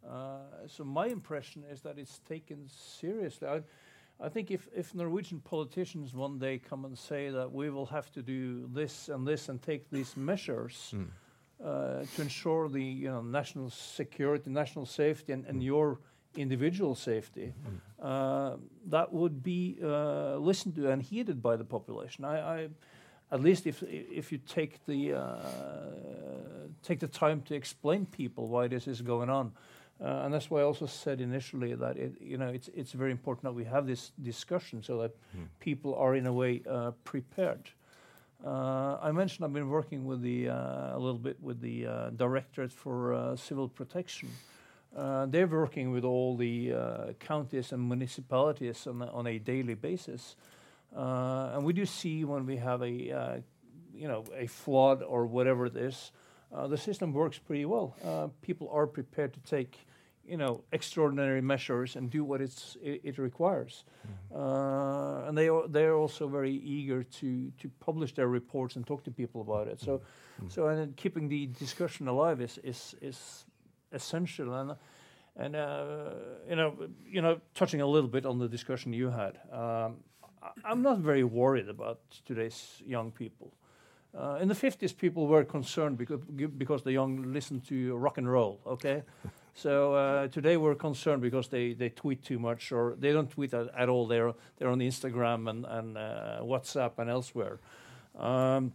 Uh, 0.08 0.38
so 0.68 0.84
my 0.84 1.08
impression 1.08 1.64
is 1.72 1.82
that 1.82 1.98
it's 1.98 2.20
taken 2.20 2.68
seriously. 2.68 3.48
I, 3.48 3.62
I 4.20 4.30
think 4.30 4.52
if, 4.52 4.68
if 4.76 4.94
Norwegian 4.96 5.40
politicians 5.40 6.14
one 6.14 6.40
day 6.40 6.58
come 6.58 6.86
and 6.86 6.98
say 6.98 7.30
that 7.30 7.52
we 7.52 7.70
will 7.70 7.88
have 7.88 8.12
to 8.14 8.22
do 8.22 8.70
this 8.74 9.10
and 9.10 9.28
this 9.28 9.50
and 9.50 9.62
take 9.62 9.90
these 9.90 10.16
measures 10.16 10.94
Mm. 10.94 11.08
uh, 11.64 12.06
to 12.16 12.22
ensure 12.22 12.70
the 12.70 12.84
you 12.84 13.10
know, 13.10 13.22
national 13.22 13.70
security, 13.70 14.50
national 14.50 14.86
safety, 14.86 15.34
and, 15.34 15.46
and 15.46 15.64
your 15.64 16.00
individual 16.36 16.96
safety, 16.96 17.54
uh, 18.02 18.56
that 18.90 19.14
would 19.14 19.44
be 19.44 19.78
uh, 19.82 20.36
listened 20.38 20.76
to 20.76 20.90
and 20.90 21.02
heeded 21.02 21.42
by 21.42 21.56
the 21.56 21.64
population. 21.64 22.26
I, 22.26 22.40
I, 22.40 22.70
at 23.32 23.42
least 23.42 23.66
if 23.66 23.84
if 23.84 24.32
you 24.32 24.40
take 24.40 24.86
the 24.86 25.14
uh, 25.14 26.68
take 26.82 27.00
the 27.00 27.08
time 27.08 27.42
to 27.44 27.56
explain 27.56 28.06
people 28.06 28.48
why 28.48 28.68
this 28.68 28.88
is 28.88 29.02
going 29.02 29.30
on, 29.30 29.52
and 30.04 30.34
that's 30.34 30.50
why 30.50 30.60
I 30.60 30.64
also 30.64 30.86
said 30.86 31.22
initially 31.22 31.76
that 31.76 31.98
it, 31.98 32.14
you 32.22 32.38
know 32.38 32.48
it's 32.48 32.70
it's 32.76 32.92
very 32.92 33.12
important 33.12 33.44
that 33.44 33.54
we 33.54 33.64
have 33.64 33.88
this 33.88 34.12
discussion 34.22 34.84
so 34.84 34.98
that 35.02 35.12
people 35.60 35.96
are 35.96 36.16
in 36.16 36.26
a 36.28 36.34
way 36.34 36.62
uh, 36.70 36.92
prepared. 37.04 37.70
Uh, 38.46 38.98
I 39.02 39.12
mentioned 39.14 39.46
I've 39.46 39.54
been 39.54 39.70
working 39.70 40.06
with 40.06 40.22
the 40.22 40.50
uh, 40.50 40.98
a 40.98 41.00
little 41.00 41.20
bit 41.20 41.38
with 41.42 41.62
the 41.62 41.88
uh, 41.88 42.10
Directorate 42.10 42.74
for 42.74 43.14
uh, 43.14 43.36
Civil 43.38 43.70
Protection. 43.70 44.30
Uh, 44.96 45.26
they're 45.26 45.48
working 45.48 45.92
with 45.92 46.04
all 46.04 46.36
the 46.38 46.74
uh, 46.74 47.14
counties 47.20 47.72
and 47.72 47.88
municipalities 47.88 48.86
on 48.86 49.02
a, 49.02 49.08
on 49.08 49.28
a 49.28 49.40
daily 49.40 49.74
basis, 49.74 50.36
uh, 50.96 51.52
and 51.54 51.64
we 51.64 51.74
do 51.74 51.86
see 51.86 52.24
when 52.26 52.46
we 52.46 52.58
have 52.58 52.82
a 52.84 53.12
uh, 53.12 53.38
you 53.96 54.08
know 54.08 54.24
a 54.36 54.48
flood 54.48 55.02
or 55.02 55.26
whatever 55.26 55.66
it 55.66 55.76
is, 55.76 56.12
uh, 56.54 56.68
the 56.68 56.78
system 56.78 57.14
works 57.14 57.40
pretty 57.40 57.66
well. 57.66 57.96
Uh, 58.04 58.28
people 58.42 58.70
are 58.72 58.86
prepared 58.86 59.34
to 59.34 59.40
take 59.40 59.78
you 60.26 60.38
know 60.38 60.64
extraordinary 60.72 61.42
measures 61.42 61.96
and 61.96 62.10
do 62.10 62.24
what 62.24 62.42
it's 62.42 62.78
it, 62.82 63.02
it 63.04 63.18
requires, 63.18 63.86
uh, 64.36 65.28
and 65.28 65.38
they 65.38 65.50
are 65.50 65.68
they're 65.68 65.96
also 65.96 66.28
very 66.28 66.52
eager 66.54 67.04
to 67.04 67.52
to 67.62 67.70
publish 67.80 68.14
their 68.14 68.28
reports 68.28 68.76
and 68.76 68.86
talk 68.88 69.04
to 69.04 69.12
people 69.12 69.42
about 69.42 69.68
it. 69.68 69.80
So, 69.80 70.02
so 70.50 70.68
and 70.68 70.78
then 70.80 70.94
keeping 70.96 71.30
the 71.30 71.48
discussion 71.60 72.08
alive 72.08 72.42
is 72.42 72.60
is 72.64 72.96
is 73.02 73.46
essential 73.92 74.54
and. 74.54 74.76
And 75.36 75.56
uh, 75.56 76.12
you 76.48 76.56
know, 76.56 76.76
you 77.12 77.20
know, 77.22 77.40
touching 77.56 77.82
a 77.82 77.88
little 77.88 78.08
bit 78.10 78.24
on 78.26 78.38
the 78.38 78.48
discussion 78.48 78.94
you 78.94 79.10
had, 79.10 79.40
um, 79.52 79.96
I- 80.44 80.52
I'm 80.72 80.84
not 80.84 81.00
very 81.00 81.24
worried 81.24 81.70
about 81.70 81.98
today's 82.24 82.84
young 82.86 83.12
people. 83.12 83.52
Uh, 84.14 84.38
in 84.42 84.48
the 84.48 84.54
50s, 84.54 84.94
people 84.96 85.26
were 85.26 85.44
concerned 85.44 85.98
because 85.98 86.20
because 86.58 86.84
the 86.84 86.92
young 86.92 87.34
listened 87.34 87.64
to 87.68 87.98
rock 87.98 88.18
and 88.20 88.28
roll. 88.32 88.60
Okay, 88.66 89.02
so 89.54 89.94
uh, 89.94 90.28
today 90.28 90.58
we're 90.58 90.76
concerned 90.76 91.22
because 91.22 91.48
they, 91.48 91.74
they 91.74 91.90
tweet 91.90 92.24
too 92.24 92.40
much 92.40 92.72
or 92.72 92.96
they 92.98 93.14
don't 93.14 93.30
tweet 93.30 93.54
at, 93.54 93.68
at 93.78 93.90
all. 93.90 94.08
They're 94.08 94.34
they're 94.58 94.70
on 94.70 94.80
Instagram 94.80 95.50
and 95.50 95.66
and 95.66 95.98
uh, 95.98 96.40
WhatsApp 96.42 96.98
and 96.98 97.10
elsewhere. 97.10 97.60
Um, 98.18 98.74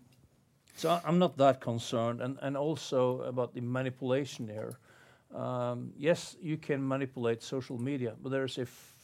so 0.76 1.00
I'm 1.04 1.18
not 1.18 1.36
that 1.38 1.60
concerned, 1.60 2.20
and 2.20 2.38
and 2.42 2.56
also 2.56 3.22
about 3.22 3.54
the 3.54 3.60
manipulation 3.60 4.48
here. 4.48 4.78
Um, 5.34 5.92
yes, 5.98 6.36
you 6.40 6.56
can 6.56 6.86
manipulate 6.86 7.42
social 7.42 7.78
media, 7.78 8.14
but 8.22 8.30
there's 8.30 8.56
a 8.58 8.62
f- 8.62 8.94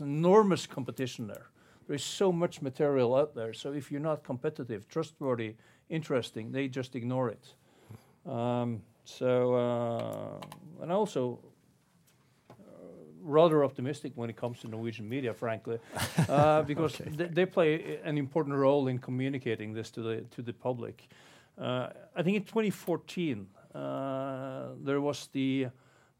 enormous 0.00 0.66
competition 0.66 1.26
there. 1.26 1.46
There 1.86 1.96
is 1.96 2.04
so 2.04 2.30
much 2.30 2.62
material 2.62 3.14
out 3.14 3.34
there. 3.34 3.52
So 3.52 3.72
if 3.72 3.90
you're 3.90 4.00
not 4.00 4.22
competitive, 4.22 4.88
trustworthy, 4.88 5.54
interesting, 5.88 6.52
they 6.52 6.68
just 6.68 6.94
ignore 6.94 7.30
it. 7.30 7.54
Um, 8.30 8.82
so 9.06 9.54
uh, 9.54 10.82
and 10.82 10.92
also 10.92 11.38
uh, 12.50 12.54
rather 13.22 13.64
optimistic 13.64 14.12
when 14.16 14.28
it 14.28 14.36
comes 14.36 14.60
to 14.60 14.68
Norwegian 14.68 15.08
media, 15.08 15.32
frankly, 15.32 15.78
uh, 16.28 16.62
because 16.62 17.00
they, 17.06 17.26
they 17.26 17.46
play 17.46 18.00
an 18.04 18.18
important 18.18 18.56
role 18.56 18.88
in 18.88 18.98
communicating 18.98 19.72
this 19.72 19.90
to 19.92 20.02
the 20.02 20.20
to 20.32 20.42
the 20.42 20.52
public. 20.52 21.08
Uh, 21.56 21.88
I 22.14 22.22
think 22.22 22.36
in 22.36 22.44
2014 22.44 23.46
uh, 23.74 24.68
there 24.82 25.00
was 25.00 25.28
the 25.32 25.68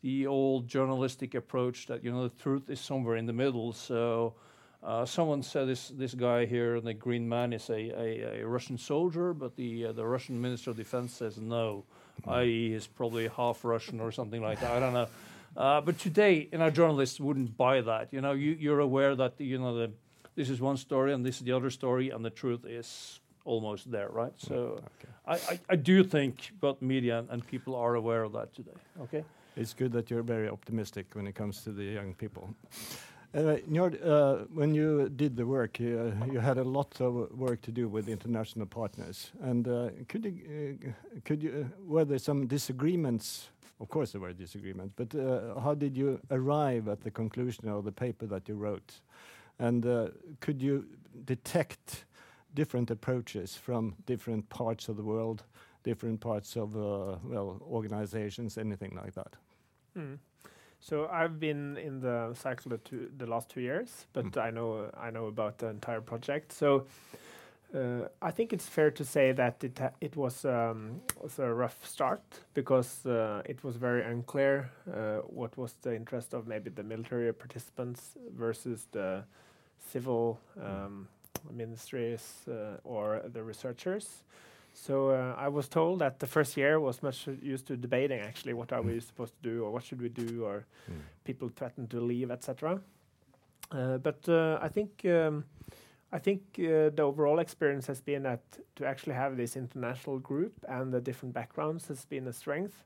the 0.02 0.26
old 0.26 0.68
journalistic 0.68 1.34
approach 1.34 1.86
that 1.86 2.04
you 2.04 2.12
know 2.12 2.22
the 2.28 2.42
truth 2.42 2.70
is 2.70 2.80
somewhere 2.80 3.16
in 3.16 3.26
the 3.26 3.32
middle. 3.32 3.72
So 3.72 4.34
uh, 4.82 5.04
someone 5.04 5.42
said 5.42 5.66
this 5.66 5.88
this 5.88 6.14
guy 6.14 6.46
here, 6.46 6.80
the 6.80 6.94
green 6.94 7.28
man, 7.28 7.52
is 7.52 7.68
a, 7.70 7.74
a, 7.74 8.40
a 8.42 8.46
Russian 8.46 8.78
soldier, 8.78 9.34
but 9.34 9.56
the 9.56 9.86
uh, 9.86 9.92
the 9.92 10.06
Russian 10.06 10.40
Minister 10.40 10.70
of 10.70 10.76
Defense 10.76 11.12
says 11.12 11.38
no, 11.38 11.84
i.e. 12.26 12.72
he's 12.72 12.86
probably 12.86 13.28
half 13.28 13.64
Russian 13.64 14.00
or 14.00 14.12
something 14.12 14.42
like 14.42 14.60
that. 14.60 14.72
I 14.72 14.80
don't 14.80 14.92
know. 14.92 15.08
Uh, 15.56 15.80
but 15.80 15.98
today, 15.98 16.48
you 16.52 16.58
know, 16.58 16.70
journalists 16.70 17.18
wouldn't 17.18 17.56
buy 17.56 17.80
that. 17.80 18.12
You 18.12 18.20
know, 18.20 18.32
you, 18.32 18.56
you're 18.58 18.80
aware 18.80 19.14
that 19.16 19.40
you 19.40 19.58
know 19.58 19.74
the 19.74 19.90
this 20.34 20.50
is 20.50 20.60
one 20.60 20.76
story 20.76 21.14
and 21.14 21.24
this 21.24 21.36
is 21.36 21.42
the 21.42 21.52
other 21.52 21.70
story, 21.70 22.10
and 22.10 22.24
the 22.24 22.30
truth 22.30 22.64
is 22.66 23.20
almost 23.44 23.90
there, 23.90 24.08
right? 24.10 24.32
So 24.36 24.82
I, 25.26 25.34
I, 25.34 25.60
I 25.70 25.76
do 25.76 26.04
think 26.04 26.52
both 26.60 26.82
media 26.82 27.24
and 27.30 27.46
people 27.46 27.74
are 27.74 27.94
aware 27.94 28.22
of 28.22 28.32
that 28.32 28.54
today. 28.54 28.72
Okay. 29.02 29.24
It's 29.56 29.72
good 29.72 29.92
that 29.92 30.10
you're 30.10 30.22
very 30.22 30.48
optimistic 30.50 31.06
when 31.14 31.26
it 31.26 31.34
comes 31.34 31.62
to 31.62 31.72
the 31.72 31.84
young 31.84 32.12
people. 32.12 32.54
Anyway, 33.34 33.62
Njord, 33.68 34.06
uh, 34.06 34.44
when 34.54 34.74
you 34.74 35.08
did 35.08 35.36
the 35.36 35.46
work, 35.46 35.78
you, 35.78 36.14
uh, 36.22 36.32
you 36.32 36.40
had 36.40 36.58
a 36.58 36.64
lot 36.64 37.00
of 37.00 37.30
work 37.36 37.60
to 37.62 37.70
do 37.70 37.88
with 37.88 38.08
international 38.08 38.66
partners. 38.66 39.30
And 39.40 39.68
uh, 39.68 39.90
could 40.08 40.24
you, 40.24 40.78
uh, 40.86 41.20
could 41.24 41.42
you, 41.42 41.66
uh, 41.66 41.82
were 41.86 42.04
there 42.04 42.18
some 42.18 42.46
disagreements? 42.46 43.48
Of 43.78 43.88
course, 43.88 44.12
there 44.12 44.20
were 44.22 44.32
disagreements, 44.32 44.94
but 44.96 45.14
uh, 45.14 45.60
how 45.60 45.74
did 45.74 45.96
you 45.96 46.18
arrive 46.30 46.88
at 46.88 47.02
the 47.02 47.10
conclusion 47.10 47.68
of 47.68 47.84
the 47.84 47.92
paper 47.92 48.26
that 48.26 48.48
you 48.48 48.54
wrote? 48.54 49.00
And 49.58 49.84
uh, 49.84 50.08
could 50.40 50.62
you 50.62 50.86
detect 51.24 52.06
different 52.54 52.90
approaches 52.90 53.54
from 53.54 53.96
different 54.06 54.48
parts 54.48 54.88
of 54.88 54.96
the 54.96 55.02
world, 55.02 55.44
different 55.82 56.20
parts 56.20 56.56
of, 56.56 56.74
uh, 56.74 57.18
well, 57.22 57.60
organizations, 57.62 58.56
anything 58.56 58.98
like 59.02 59.12
that? 59.14 59.34
So 60.88 61.08
I've 61.12 61.40
been 61.40 61.76
in 61.76 62.00
the 62.00 62.32
cycle 62.34 62.70
the, 62.70 62.78
two, 62.78 63.10
the 63.18 63.26
last 63.26 63.50
two 63.50 63.60
years, 63.60 64.06
but 64.12 64.24
Mm. 64.24 64.40
I 64.40 64.50
know 64.50 64.90
I 64.96 65.10
know 65.10 65.26
about 65.26 65.58
the 65.58 65.66
entire 65.68 66.00
project. 66.00 66.52
So 66.52 66.86
uh, 67.74 68.08
I 68.22 68.30
think 68.30 68.52
it's 68.52 68.68
fair 68.68 68.92
to 68.92 69.04
say 69.04 69.32
that 69.32 69.64
it 69.64 69.80
it 70.00 70.16
was 70.16 70.44
um, 70.44 71.00
was 71.20 71.38
a 71.40 71.52
rough 71.52 71.84
start 71.84 72.22
because 72.54 73.04
uh, 73.04 73.42
it 73.44 73.64
was 73.64 73.76
very 73.76 74.02
unclear 74.04 74.70
uh, 74.86 75.22
what 75.38 75.56
was 75.56 75.74
the 75.82 75.94
interest 75.96 76.34
of 76.34 76.46
maybe 76.46 76.70
the 76.70 76.84
military 76.84 77.32
participants 77.32 78.16
versus 78.38 78.86
the 78.92 79.24
civil 79.92 80.38
um, 80.62 81.08
ministries 81.50 82.46
uh, 82.48 82.78
or 82.84 83.22
the 83.32 83.42
researchers. 83.42 84.22
So 84.76 85.10
uh, 85.10 85.34
I 85.38 85.48
was 85.48 85.68
told 85.68 86.00
that 86.00 86.20
the 86.20 86.26
first 86.26 86.56
year 86.56 86.78
was 86.78 87.02
much 87.02 87.26
used 87.42 87.66
to 87.68 87.76
debating 87.76 88.20
actually 88.20 88.52
what 88.52 88.72
are 88.72 88.82
we 88.82 89.00
supposed 89.00 89.34
to 89.42 89.50
do 89.50 89.64
or 89.64 89.70
what 89.70 89.82
should 89.82 90.02
we 90.02 90.10
do 90.10 90.44
or 90.44 90.66
people 91.24 91.48
threaten 91.48 91.88
to 91.88 92.00
leave 92.00 92.30
etc. 92.30 92.80
Uh, 93.70 93.96
but 93.96 94.28
uh, 94.28 94.58
I 94.60 94.68
think 94.68 95.04
um, 95.06 95.44
I 96.12 96.18
think 96.18 96.42
uh, 96.58 96.90
the 96.94 97.02
overall 97.02 97.38
experience 97.38 97.86
has 97.86 98.02
been 98.02 98.22
that 98.24 98.42
to 98.76 98.86
actually 98.86 99.14
have 99.14 99.36
this 99.38 99.56
international 99.56 100.18
group 100.18 100.52
and 100.68 100.92
the 100.92 101.00
different 101.00 101.34
backgrounds 101.34 101.88
has 101.88 102.04
been 102.04 102.28
a 102.28 102.32
strength 102.32 102.84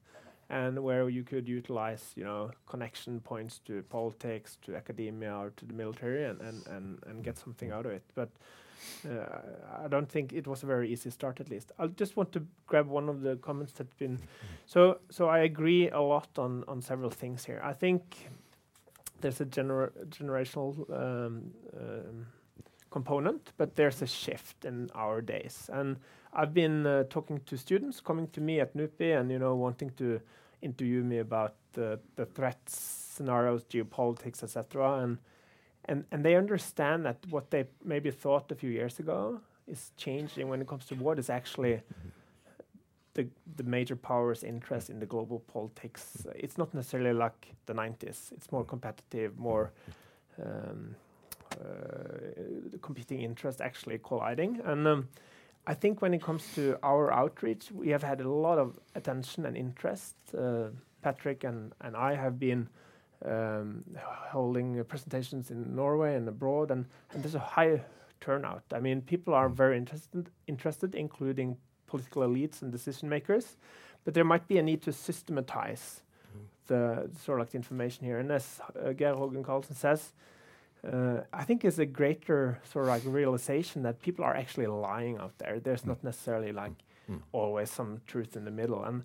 and 0.48 0.78
where 0.82 1.08
you 1.08 1.24
could 1.24 1.48
utilize 1.48 2.12
you 2.14 2.24
know 2.24 2.52
connection 2.66 3.20
points 3.20 3.58
to 3.66 3.82
politics 3.90 4.58
to 4.62 4.76
academia 4.76 5.34
or 5.34 5.50
to 5.56 5.66
the 5.66 5.74
military 5.74 6.24
and 6.24 6.40
and, 6.40 6.66
and, 6.68 6.98
and 7.06 7.24
get 7.24 7.36
something 7.36 7.72
out 7.72 7.84
of 7.84 7.92
it. 7.92 8.04
But 8.14 8.30
I 9.84 9.88
don't 9.88 10.08
think 10.08 10.32
it 10.32 10.46
was 10.46 10.62
a 10.62 10.66
very 10.66 10.90
easy 10.92 11.10
start. 11.10 11.40
At 11.40 11.50
least, 11.50 11.72
I 11.78 11.86
just 11.86 12.16
want 12.16 12.32
to 12.32 12.46
grab 12.66 12.88
one 12.88 13.08
of 13.08 13.22
the 13.22 13.36
comments 13.36 13.72
that's 13.72 13.94
been. 13.94 14.18
So, 14.66 14.98
so 15.10 15.28
I 15.28 15.40
agree 15.40 15.90
a 15.90 16.00
lot 16.00 16.28
on 16.38 16.64
on 16.68 16.80
several 16.82 17.10
things 17.10 17.44
here. 17.44 17.60
I 17.62 17.72
think 17.72 18.30
there's 19.20 19.40
a 19.40 19.46
gener 19.46 19.90
generational 20.08 20.74
um, 20.90 21.52
um, 21.78 22.26
component, 22.90 23.52
but 23.56 23.76
there's 23.76 24.02
a 24.02 24.06
shift 24.06 24.64
in 24.64 24.90
our 24.94 25.20
days. 25.20 25.70
And 25.72 25.96
I've 26.32 26.54
been 26.54 26.86
uh, 26.86 27.04
talking 27.10 27.40
to 27.46 27.56
students 27.56 28.00
coming 28.00 28.28
to 28.28 28.40
me 28.40 28.60
at 28.60 28.74
NUPI 28.74 29.20
and 29.20 29.30
you 29.30 29.38
know 29.38 29.54
wanting 29.54 29.90
to 29.96 30.20
interview 30.62 31.02
me 31.02 31.18
about 31.18 31.54
the 31.72 32.00
the 32.16 32.26
threats 32.26 33.00
scenarios, 33.20 33.64
geopolitics, 33.64 34.42
etc. 34.42 35.02
And 35.02 35.18
and 35.90 36.04
and 36.10 36.24
they 36.24 36.36
understand 36.36 37.04
that 37.04 37.16
what 37.30 37.50
they 37.50 37.64
maybe 37.84 38.10
thought 38.10 38.52
a 38.52 38.54
few 38.54 38.70
years 38.70 39.00
ago 39.00 39.40
is 39.66 39.92
changing 39.96 40.48
when 40.48 40.60
it 40.60 40.66
comes 40.66 40.86
to 40.86 40.94
what 40.94 41.18
is 41.18 41.28
actually 41.28 41.82
the 43.14 43.26
the 43.56 43.64
major 43.64 43.96
powers' 43.96 44.44
interest 44.44 44.90
in 44.90 45.00
the 45.00 45.06
global 45.06 45.40
politics. 45.40 46.26
It's 46.34 46.56
not 46.56 46.74
necessarily 46.74 47.12
like 47.12 47.54
the 47.66 47.74
90s. 47.74 48.32
It's 48.32 48.52
more 48.52 48.64
competitive, 48.64 49.38
more 49.38 49.72
um, 50.42 50.94
uh, 51.60 52.78
competing 52.80 53.20
interests 53.22 53.60
actually 53.60 53.98
colliding. 53.98 54.60
And 54.64 54.86
um, 54.86 55.08
I 55.66 55.74
think 55.74 56.00
when 56.02 56.14
it 56.14 56.22
comes 56.22 56.44
to 56.54 56.78
our 56.82 57.12
outreach, 57.12 57.72
we 57.72 57.88
have 57.88 58.02
had 58.02 58.20
a 58.20 58.28
lot 58.28 58.58
of 58.58 58.78
attention 58.94 59.46
and 59.46 59.56
interest. 59.56 60.14
Uh, 60.36 60.68
Patrick 61.02 61.44
and, 61.44 61.72
and 61.80 61.96
I 61.96 62.14
have 62.14 62.38
been 62.38 62.68
holding 64.32 64.80
uh, 64.80 64.84
presentations 64.84 65.50
in 65.50 65.74
Norway 65.74 66.14
and 66.16 66.28
abroad, 66.28 66.70
and, 66.70 66.84
and 67.12 67.22
there's 67.22 67.34
a 67.34 67.38
high 67.38 67.82
turnout. 68.20 68.62
I 68.72 68.80
mean, 68.80 69.00
people 69.02 69.34
are 69.34 69.48
very 69.48 69.76
interested, 69.76 70.30
interested, 70.46 70.94
including 70.94 71.56
political 71.86 72.22
elites 72.22 72.62
and 72.62 72.70
decision 72.72 73.08
makers, 73.08 73.56
but 74.04 74.14
there 74.14 74.24
might 74.24 74.46
be 74.48 74.58
a 74.58 74.62
need 74.62 74.82
to 74.82 74.92
systematize 74.92 76.02
the 76.66 77.10
sort 77.24 77.40
of 77.40 77.46
like 77.46 77.50
the 77.50 77.56
information 77.56 78.04
here. 78.06 78.18
And 78.18 78.30
as 78.30 78.60
uh, 78.78 78.92
Geir 78.92 79.14
Hågen 79.14 79.42
Karlsen 79.42 79.74
says, 79.74 80.12
uh, 80.86 81.20
I 81.32 81.42
think 81.44 81.64
it's 81.64 81.78
a 81.78 81.84
greater 81.86 82.60
sort 82.72 82.84
of 82.84 82.88
like 82.90 83.02
realization 83.04 83.82
that 83.82 84.00
people 84.00 84.24
are 84.24 84.36
actually 84.36 84.68
lying 84.68 85.18
out 85.18 85.36
there. 85.38 85.58
There's 85.60 85.84
not 85.86 86.02
necessarily 86.04 86.52
like 86.52 86.72
Mm. 87.08 87.22
always 87.32 87.70
some 87.70 88.00
truth 88.06 88.36
in 88.36 88.44
the 88.44 88.50
middle, 88.52 88.84
and 88.84 89.02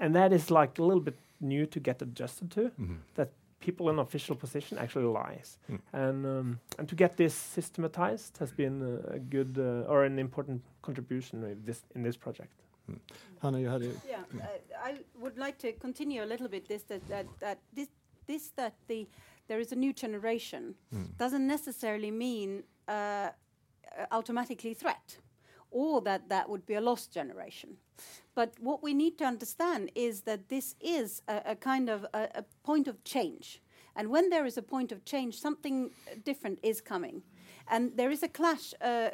and 0.00 0.14
that 0.14 0.32
is 0.32 0.50
like 0.50 0.78
a 0.78 0.82
little 0.82 1.02
bit 1.02 1.16
new 1.40 1.66
to 1.66 1.80
get 1.80 2.00
adjusted 2.00 2.50
to. 2.52 2.70
Mhm. 2.80 2.96
That 3.16 3.28
people 3.64 3.90
in 3.92 3.98
official 3.98 4.36
position 4.36 4.78
actually 4.78 5.08
lies, 5.24 5.58
Mm. 5.68 5.80
and 5.92 6.26
um, 6.26 6.58
and 6.78 6.88
to 6.88 6.94
get 6.94 7.16
this 7.16 7.34
systematized 7.54 8.38
has 8.38 8.52
been 8.52 8.82
a 9.16 9.18
good 9.18 9.56
uh, 9.58 9.90
or 9.92 10.04
an 10.04 10.18
important 10.18 10.62
contribution 10.82 11.42
with 11.42 11.64
this 11.66 11.82
in 11.94 12.02
this 12.02 12.16
project. 12.16 12.52
Hanna, 13.42 13.58
you 13.58 13.70
had 13.70 13.82
a 13.82 13.86
Yeah, 14.08 14.24
uh, 14.40 14.88
I 14.90 14.98
would 15.22 15.38
like 15.38 15.56
to 15.58 15.72
continue 15.80 16.22
a 16.24 16.28
little 16.32 16.48
bit 16.48 16.68
this 16.68 16.82
that 16.84 17.00
that, 17.08 17.26
that 17.40 17.58
this 17.76 17.88
this 18.26 18.50
that 18.56 18.74
the 18.88 19.06
there 19.48 19.60
is 19.60 19.72
a 19.72 19.76
new 19.76 19.92
generation 19.92 20.74
Mm. 20.92 21.06
doesn't 21.18 21.46
necessarily 21.46 22.10
mean 22.10 22.62
uh, 22.88 22.92
uh, 22.92 23.30
automatically 24.10 24.74
threat 24.74 25.18
or 25.74 26.00
that 26.00 26.28
that 26.28 26.48
would 26.48 26.64
be 26.64 26.74
a 26.74 26.80
lost 26.80 27.12
generation. 27.12 27.76
But 28.34 28.54
what 28.60 28.82
we 28.82 28.94
need 28.94 29.18
to 29.18 29.24
understand 29.24 29.90
is 29.94 30.22
that 30.22 30.48
this 30.48 30.76
is 30.80 31.20
a, 31.28 31.42
a 31.46 31.56
kind 31.56 31.88
of 31.88 32.06
a, 32.14 32.28
a 32.36 32.44
point 32.62 32.88
of 32.88 33.02
change. 33.04 33.60
And 33.96 34.08
when 34.08 34.30
there 34.30 34.46
is 34.46 34.56
a 34.56 34.62
point 34.62 34.92
of 34.92 35.04
change, 35.04 35.38
something 35.38 35.90
different 36.24 36.58
is 36.62 36.80
coming. 36.80 37.22
And 37.68 37.92
there 37.96 38.10
is 38.10 38.22
a 38.22 38.28
clash. 38.28 38.74
Uh, 38.80 39.10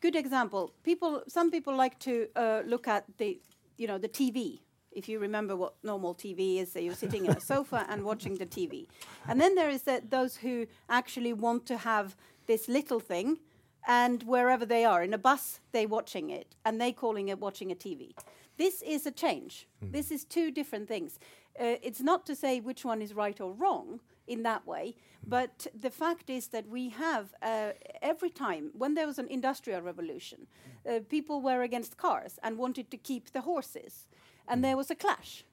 good 0.00 0.16
example. 0.16 0.72
People, 0.82 1.22
some 1.28 1.50
people 1.50 1.76
like 1.76 1.98
to 2.00 2.28
uh, 2.34 2.62
look 2.66 2.88
at 2.88 3.04
the, 3.18 3.38
you 3.76 3.86
know, 3.86 3.98
the 3.98 4.08
TV. 4.08 4.60
If 4.90 5.08
you 5.08 5.18
remember 5.18 5.56
what 5.56 5.74
normal 5.82 6.14
TV 6.14 6.60
is, 6.60 6.72
so 6.72 6.78
you're 6.78 6.94
sitting 6.94 7.28
on 7.28 7.36
a 7.36 7.40
sofa 7.40 7.86
and 7.88 8.04
watching 8.04 8.36
the 8.36 8.46
TV. 8.46 8.86
And 9.26 9.40
then 9.40 9.54
there 9.54 9.70
is 9.70 9.82
the, 9.82 10.02
those 10.06 10.36
who 10.36 10.66
actually 10.88 11.32
want 11.32 11.64
to 11.66 11.78
have 11.78 12.14
this 12.46 12.68
little 12.68 13.00
thing, 13.00 13.38
and 13.86 14.22
wherever 14.22 14.64
they 14.64 14.84
are 14.84 15.02
in 15.02 15.14
a 15.14 15.18
bus, 15.18 15.60
they're 15.72 15.88
watching 15.88 16.30
it, 16.30 16.54
and 16.64 16.80
they 16.80 16.92
calling 16.92 17.28
it 17.28 17.38
watching 17.38 17.70
a 17.72 17.74
TV. 17.74 18.14
This 18.56 18.82
is 18.82 19.06
a 19.06 19.10
change. 19.10 19.66
This 19.80 20.10
is 20.10 20.24
two 20.24 20.50
different 20.50 20.88
things. 20.88 21.18
Uh, 21.58 21.76
it's 21.82 22.00
not 22.00 22.24
to 22.26 22.34
say 22.34 22.60
which 22.60 22.84
one 22.84 23.02
is 23.02 23.14
right 23.14 23.40
or 23.40 23.52
wrong 23.52 24.00
in 24.26 24.42
that 24.44 24.66
way, 24.66 24.94
but 25.26 25.66
the 25.78 25.90
fact 25.90 26.30
is 26.30 26.48
that 26.48 26.68
we 26.68 26.90
have 26.90 27.34
uh, 27.42 27.72
every 28.00 28.30
time 28.30 28.70
when 28.76 28.94
there 28.94 29.06
was 29.06 29.18
an 29.18 29.28
industrial 29.28 29.82
revolution, 29.82 30.46
uh, 30.88 31.00
people 31.08 31.40
were 31.40 31.62
against 31.62 31.96
cars 31.96 32.38
and 32.42 32.56
wanted 32.56 32.90
to 32.90 32.96
keep 32.96 33.32
the 33.32 33.42
horses, 33.42 34.06
and 34.46 34.64
there 34.64 34.76
was 34.76 34.90
a 34.90 34.94
clash. 34.94 35.44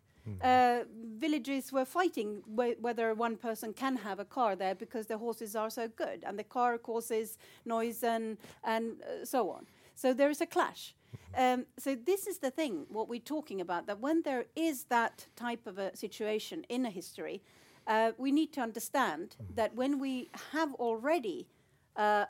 Uh, 0.42 0.84
villages 1.18 1.72
were 1.72 1.86
fighting 1.86 2.44
wh- 2.46 2.80
whether 2.82 3.14
one 3.14 3.36
person 3.36 3.74
can 3.74 3.98
have 3.98 4.20
a 4.20 4.26
car 4.26 4.56
there 4.56 4.76
because 4.76 5.08
the 5.08 5.18
horses 5.18 5.56
are 5.56 5.70
so 5.70 5.88
good, 5.88 6.24
and 6.24 6.38
the 6.38 6.44
car 6.44 6.78
causes 6.78 7.38
noise 7.66 8.04
and 8.04 8.38
and 8.64 9.02
uh, 9.02 9.26
so 9.26 9.50
on. 9.50 9.66
So 9.96 10.14
there 10.14 10.30
is 10.30 10.42
a 10.42 10.46
clash. 10.46 10.94
Um, 11.36 11.66
so 11.78 11.96
this 11.96 12.28
is 12.28 12.40
the 12.40 12.52
thing, 12.52 12.86
what 12.90 13.10
we're 13.10 13.20
talking 13.20 13.62
about, 13.62 13.88
that 13.88 14.00
when 14.00 14.22
there 14.22 14.46
is 14.56 14.86
that 14.86 15.28
type 15.36 15.68
of 15.68 15.78
a 15.78 15.96
situation 15.96 16.66
in 16.70 16.86
a 16.86 16.90
history, 16.90 17.42
uh, 17.88 18.12
we 18.18 18.32
need 18.32 18.54
to 18.54 18.62
understand 18.62 19.36
that 19.56 19.76
when 19.76 20.00
we 20.00 20.30
have 20.54 20.74
already 20.76 21.48
uh, 21.96 22.26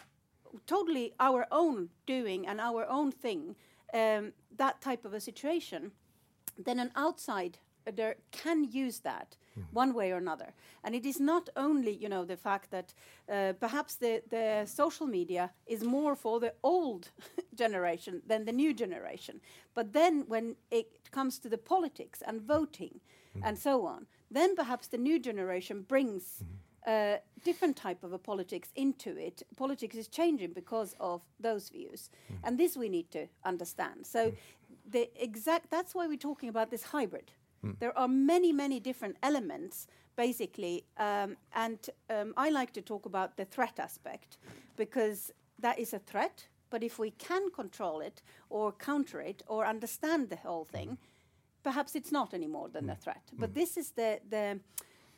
totally 0.66 1.14
our 1.20 1.46
own 1.52 1.90
doing 2.06 2.48
and 2.48 2.60
our 2.60 2.86
own 2.90 3.12
thing, 3.12 3.56
um, 3.94 4.34
that 4.58 4.82
type 4.82 5.06
of 5.06 5.14
a 5.14 5.20
situation, 5.20 5.92
then 6.58 6.80
an 6.80 6.92
outsider 7.90 8.16
can 8.32 8.64
use 8.64 9.00
that 9.00 9.38
hmm. 9.56 9.62
one 9.72 9.94
way 9.94 10.12
or 10.12 10.18
another. 10.18 10.54
And 10.84 10.96
it 10.96 11.06
is 11.06 11.20
not 11.20 11.50
only, 11.56 11.94
you 11.94 12.10
know, 12.10 12.26
the 12.26 12.38
fact 12.38 12.72
that 12.72 12.94
uh, 13.32 13.54
perhaps 13.60 13.96
the, 13.96 14.22
the 14.30 14.66
social 14.66 15.08
media 15.08 15.52
is 15.68 15.84
more 15.84 16.16
for 16.16 16.40
the 16.40 16.54
old 16.64 17.12
generation 17.56 18.22
than 18.28 18.46
the 18.46 18.52
new 18.52 18.74
generation. 18.74 19.42
But 19.76 19.94
then 19.94 20.26
when 20.28 20.56
it 20.72 21.12
comes 21.12 21.40
to 21.40 21.50
the 21.50 21.58
politics 21.58 22.22
and 22.26 22.42
voting 22.42 23.00
hmm. 23.34 23.44
and 23.44 23.58
so 23.58 23.86
on, 23.86 24.08
then 24.32 24.56
perhaps 24.56 24.88
the 24.88 24.98
new 24.98 25.20
generation 25.20 25.86
brings 25.88 26.24
hmm. 26.40 26.92
uh, 26.92 27.18
different 27.44 27.76
type 27.76 28.04
of 28.04 28.14
a 28.14 28.18
politics 28.18 28.70
into 28.76 29.18
it. 29.18 29.44
Politics 29.56 29.96
is 29.96 30.08
changing 30.08 30.54
because 30.54 30.96
of 31.00 31.22
those 31.40 31.70
views, 31.70 32.10
and 32.44 32.58
this 32.58 32.78
we 32.78 32.90
need 32.90 33.10
to 33.12 33.28
understand. 33.44 34.06
So, 34.06 34.34
the 34.92 35.10
exact 35.22 35.70
that's 35.70 35.94
why 35.96 36.08
we're 36.08 36.28
talking 36.30 36.50
about 36.50 36.70
this 36.70 36.84
hybrid. 36.84 37.32
There 37.80 37.97
are 37.97 38.07
many, 38.07 38.53
many 38.53 38.80
different 38.80 39.18
elements, 39.22 39.88
basically, 40.16 40.84
um, 40.97 41.38
and 41.53 41.78
um, 42.10 42.34
I 42.38 42.49
like 42.49 42.72
to 42.74 42.82
talk 42.82 43.05
about 43.05 43.36
the 43.36 43.45
threat 43.45 43.80
aspect 43.80 44.38
because 44.78 45.32
that 45.62 45.78
is 45.80 45.93
a 45.93 45.99
threat. 45.99 46.47
But 46.70 46.84
if 46.84 46.99
we 46.99 47.12
can 47.12 47.49
control 47.51 47.99
it 48.01 48.22
or 48.49 48.72
counter 48.72 49.22
it 49.22 49.43
or 49.47 49.66
understand 49.66 50.30
the 50.30 50.36
whole 50.36 50.66
thing, 50.66 50.97
perhaps 51.64 51.95
it's 51.95 52.12
not 52.12 52.34
any 52.34 52.47
more 52.47 52.70
than 52.70 52.89
a 52.89 52.95
threat. 52.95 53.24
But 53.39 53.53
this 53.53 53.78
is 53.78 53.91
the 53.91 54.20
the 54.30 54.60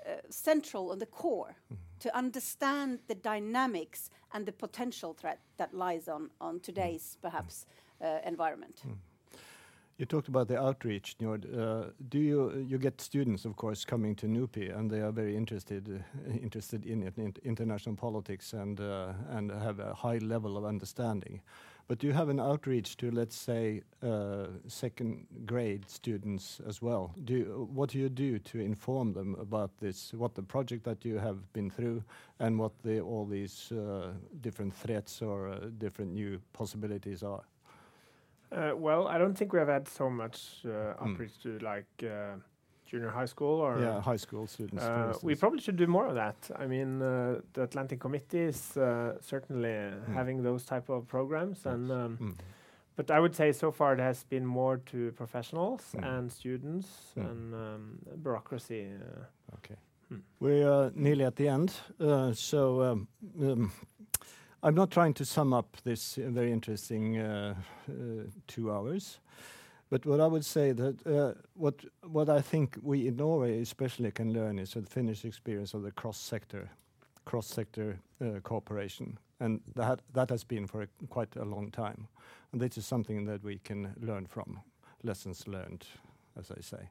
uh, 0.05 0.11
central 0.29 0.91
and 0.91 1.01
the 1.01 1.05
core 1.05 1.55
to 1.99 2.09
understand 2.17 2.99
the 3.07 3.15
dynamics 3.15 4.09
and 4.33 4.45
the 4.45 4.51
potential 4.51 5.13
threat 5.13 5.39
that 5.57 5.73
lies 5.73 6.07
on 6.07 6.29
on 6.39 6.59
today's 6.59 7.17
perhaps 7.21 7.65
uh, 8.01 8.05
environment. 8.25 8.81
You 10.01 10.07
talked 10.07 10.29
about 10.29 10.47
the 10.47 10.59
outreach, 10.59 11.15
Njord. 11.19 11.45
Uh, 11.45 11.91
do 12.09 12.17
you 12.17 12.65
you 12.67 12.79
get 12.79 12.99
students, 12.99 13.45
of 13.45 13.55
course, 13.55 13.85
coming 13.85 14.15
to 14.15 14.25
NUPI, 14.25 14.75
and 14.75 14.89
they 14.89 14.99
are 14.99 15.11
very 15.11 15.37
interested 15.37 15.87
uh, 15.87 16.31
interested 16.43 16.87
in, 16.87 17.03
it, 17.03 17.17
in 17.19 17.35
international 17.43 17.95
politics 17.95 18.53
and 18.53 18.79
uh, 18.79 19.13
and 19.29 19.51
have 19.51 19.79
a 19.79 19.93
high 19.93 20.17
level 20.17 20.57
of 20.57 20.65
understanding. 20.65 21.39
But 21.87 21.99
do 21.99 22.07
you 22.07 22.13
have 22.13 22.29
an 22.29 22.39
outreach 22.39 22.97
to, 22.97 23.11
let's 23.11 23.35
say, 23.35 23.81
uh, 24.01 24.47
second 24.67 25.27
grade 25.45 25.87
students 25.87 26.61
as 26.67 26.81
well? 26.81 27.13
Do 27.23 27.33
you, 27.33 27.69
what 27.71 27.89
do 27.89 27.99
you 27.99 28.09
do 28.09 28.39
to 28.39 28.59
inform 28.59 29.13
them 29.13 29.35
about 29.39 29.77
this? 29.79 30.13
What 30.13 30.33
the 30.33 30.43
project 30.43 30.83
that 30.85 31.05
you 31.05 31.19
have 31.19 31.37
been 31.53 31.69
through, 31.69 32.03
and 32.39 32.57
what 32.57 32.71
the, 32.81 33.01
all 33.01 33.27
these 33.27 33.71
uh, 33.71 34.13
different 34.39 34.73
threats 34.73 35.21
or 35.21 35.49
uh, 35.49 35.69
different 35.77 36.13
new 36.13 36.41
possibilities 36.53 37.21
are? 37.21 37.43
Uh, 38.51 38.71
well, 38.75 39.07
I 39.07 39.17
don't 39.17 39.37
think 39.37 39.53
we 39.53 39.59
have 39.59 39.69
had 39.69 39.87
so 39.87 40.09
much 40.09 40.65
uh, 40.65 40.69
Mm. 40.69 41.01
outreach 41.01 41.39
to 41.43 41.57
like 41.59 41.87
uh, 42.03 42.35
junior 42.85 43.09
high 43.09 43.27
school 43.27 43.61
or. 43.61 43.79
yeah, 43.79 44.01
high 44.01 44.17
school 44.19 44.47
students. 44.47 44.83
Uh, 44.83 45.13
we 45.23 45.35
probably 45.35 45.61
should 45.61 45.77
do 45.77 45.87
more 45.87 46.07
of 46.07 46.15
that. 46.15 46.51
I 46.59 46.67
mean, 46.67 47.01
uh, 47.01 47.39
the 47.53 47.63
Atlantic 47.63 47.99
Committee 47.99 48.47
is 48.49 48.75
uh, 48.77 49.17
certainly 49.21 49.91
having 50.13 50.43
those 50.43 50.65
type 50.65 50.89
of 50.89 51.07
programs, 51.07 51.65
and 51.65 51.91
um, 51.91 52.17
Mm. 52.19 52.35
but 52.97 53.09
I 53.09 53.19
would 53.19 53.35
say 53.35 53.53
so 53.53 53.71
far 53.71 53.93
it 53.93 53.99
has 53.99 54.25
been 54.25 54.45
more 54.45 54.77
to 54.91 55.11
professionals 55.11 55.95
Mm. 55.95 56.03
and 56.03 56.31
students 56.31 57.13
Mm. 57.15 57.29
and 57.29 57.53
um, 57.53 57.99
bureaucracy. 58.23 58.85
Uh, 58.93 59.25
Okay. 59.55 59.75
Hmm. 60.09 60.19
We're 60.39 60.69
uh, 60.71 60.89
nearly 60.95 61.25
at 61.25 61.35
the 61.35 61.47
end. 61.47 61.71
uh, 61.99 62.33
So, 62.33 62.81
um, 62.91 63.07
um, 63.39 63.71
I'm 64.63 64.75
not 64.75 64.91
trying 64.91 65.15
to 65.15 65.25
sum 65.25 65.53
up 65.53 65.77
this 65.83 66.19
uh, 66.19 66.29
very 66.29 66.51
interesting 66.51 67.17
uh, 67.17 67.55
uh, 67.89 67.93
two 68.45 68.71
hours, 68.71 69.19
but 69.89 70.05
what 70.05 70.19
I 70.19 70.27
would 70.27 70.45
say 70.45 70.71
that 70.71 71.35
what 71.55 71.83
what 72.03 72.29
I 72.29 72.41
think 72.41 72.77
we 72.83 73.07
in 73.07 73.15
Norway 73.15 73.61
especially 73.61 74.11
can 74.11 74.33
learn 74.33 74.59
is 74.59 74.73
the 74.73 74.81
Finnish 74.83 75.25
experience 75.25 75.73
of 75.73 75.81
the 75.81 75.91
cross-sector 77.25 77.99
cooperation, 78.43 79.17
and 79.39 79.61
that 79.75 80.01
that 80.13 80.29
has 80.29 80.43
been 80.43 80.67
for 80.67 80.87
quite 81.09 81.35
a 81.39 81.45
long 81.45 81.71
time. 81.71 82.07
And 82.51 82.61
this 82.61 82.77
is 82.77 82.85
something 82.85 83.25
that 83.25 83.43
we 83.43 83.59
can 83.63 83.95
learn 83.99 84.27
from, 84.27 84.59
lessons 85.03 85.47
learned, 85.47 85.87
as 86.37 86.51
I 86.51 86.61
say. 86.61 86.89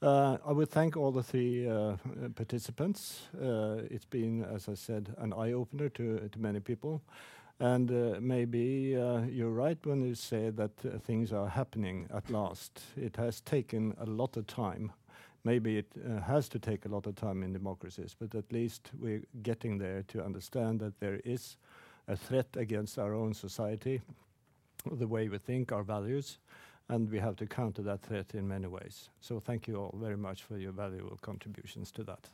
Uh, 0.00 0.38
I 0.46 0.52
would 0.52 0.70
thank 0.70 0.96
all 0.96 1.10
the 1.10 1.24
three 1.24 1.68
uh, 1.68 1.72
uh, 1.72 1.96
participants. 2.36 3.22
It's 3.90 4.04
been, 4.04 4.44
as 4.44 4.68
I 4.68 4.74
said, 4.74 5.12
an 5.18 5.32
eye 5.32 5.52
opener 5.52 5.88
to, 5.88 6.30
many 6.38 6.60
people. 6.60 7.02
And 7.58 7.90
maybe 8.22 8.96
you're 9.28 9.50
right 9.50 9.78
when 9.84 10.00
you 10.02 10.14
say 10.14 10.50
that 10.50 11.02
things 11.02 11.32
are 11.32 11.48
happening 11.48 12.06
at 12.14 12.30
last. 12.30 12.80
It 12.96 13.16
has 13.16 13.40
taken 13.40 13.96
a 13.98 14.06
lot 14.06 14.36
of 14.36 14.46
time. 14.46 14.92
Maybe 15.42 15.78
it 15.78 15.92
has 16.24 16.48
to 16.50 16.60
take 16.60 16.86
a 16.86 16.88
lot 16.88 17.08
of 17.08 17.16
time 17.16 17.42
in 17.42 17.52
democracies, 17.52 18.14
but 18.16 18.36
at 18.36 18.52
least 18.52 18.90
we're 19.00 19.24
getting 19.42 19.78
there 19.78 20.04
to 20.08 20.24
understand 20.24 20.78
that 20.80 21.00
there 21.00 21.20
is 21.24 21.56
a 22.06 22.16
threat 22.16 22.46
against 22.56 22.96
our 23.00 23.12
own 23.12 23.34
society 23.34 24.00
the 24.92 25.08
way 25.08 25.28
we 25.28 25.38
think, 25.38 25.72
our 25.72 25.82
values, 25.82 26.38
and 26.88 27.10
we 27.10 27.18
have 27.18 27.36
to 27.36 27.46
counter 27.46 27.82
that 27.82 28.02
threat 28.02 28.34
in 28.34 28.48
many 28.48 28.66
ways. 28.66 29.10
So 29.20 29.40
thank 29.40 29.68
you 29.68 29.76
all 29.76 29.94
very 30.00 30.16
much 30.16 30.42
for 30.42 30.56
your 30.56 30.72
valuable 30.72 31.18
contributions 31.20 31.90
to 31.92 32.04
that. 32.04 32.28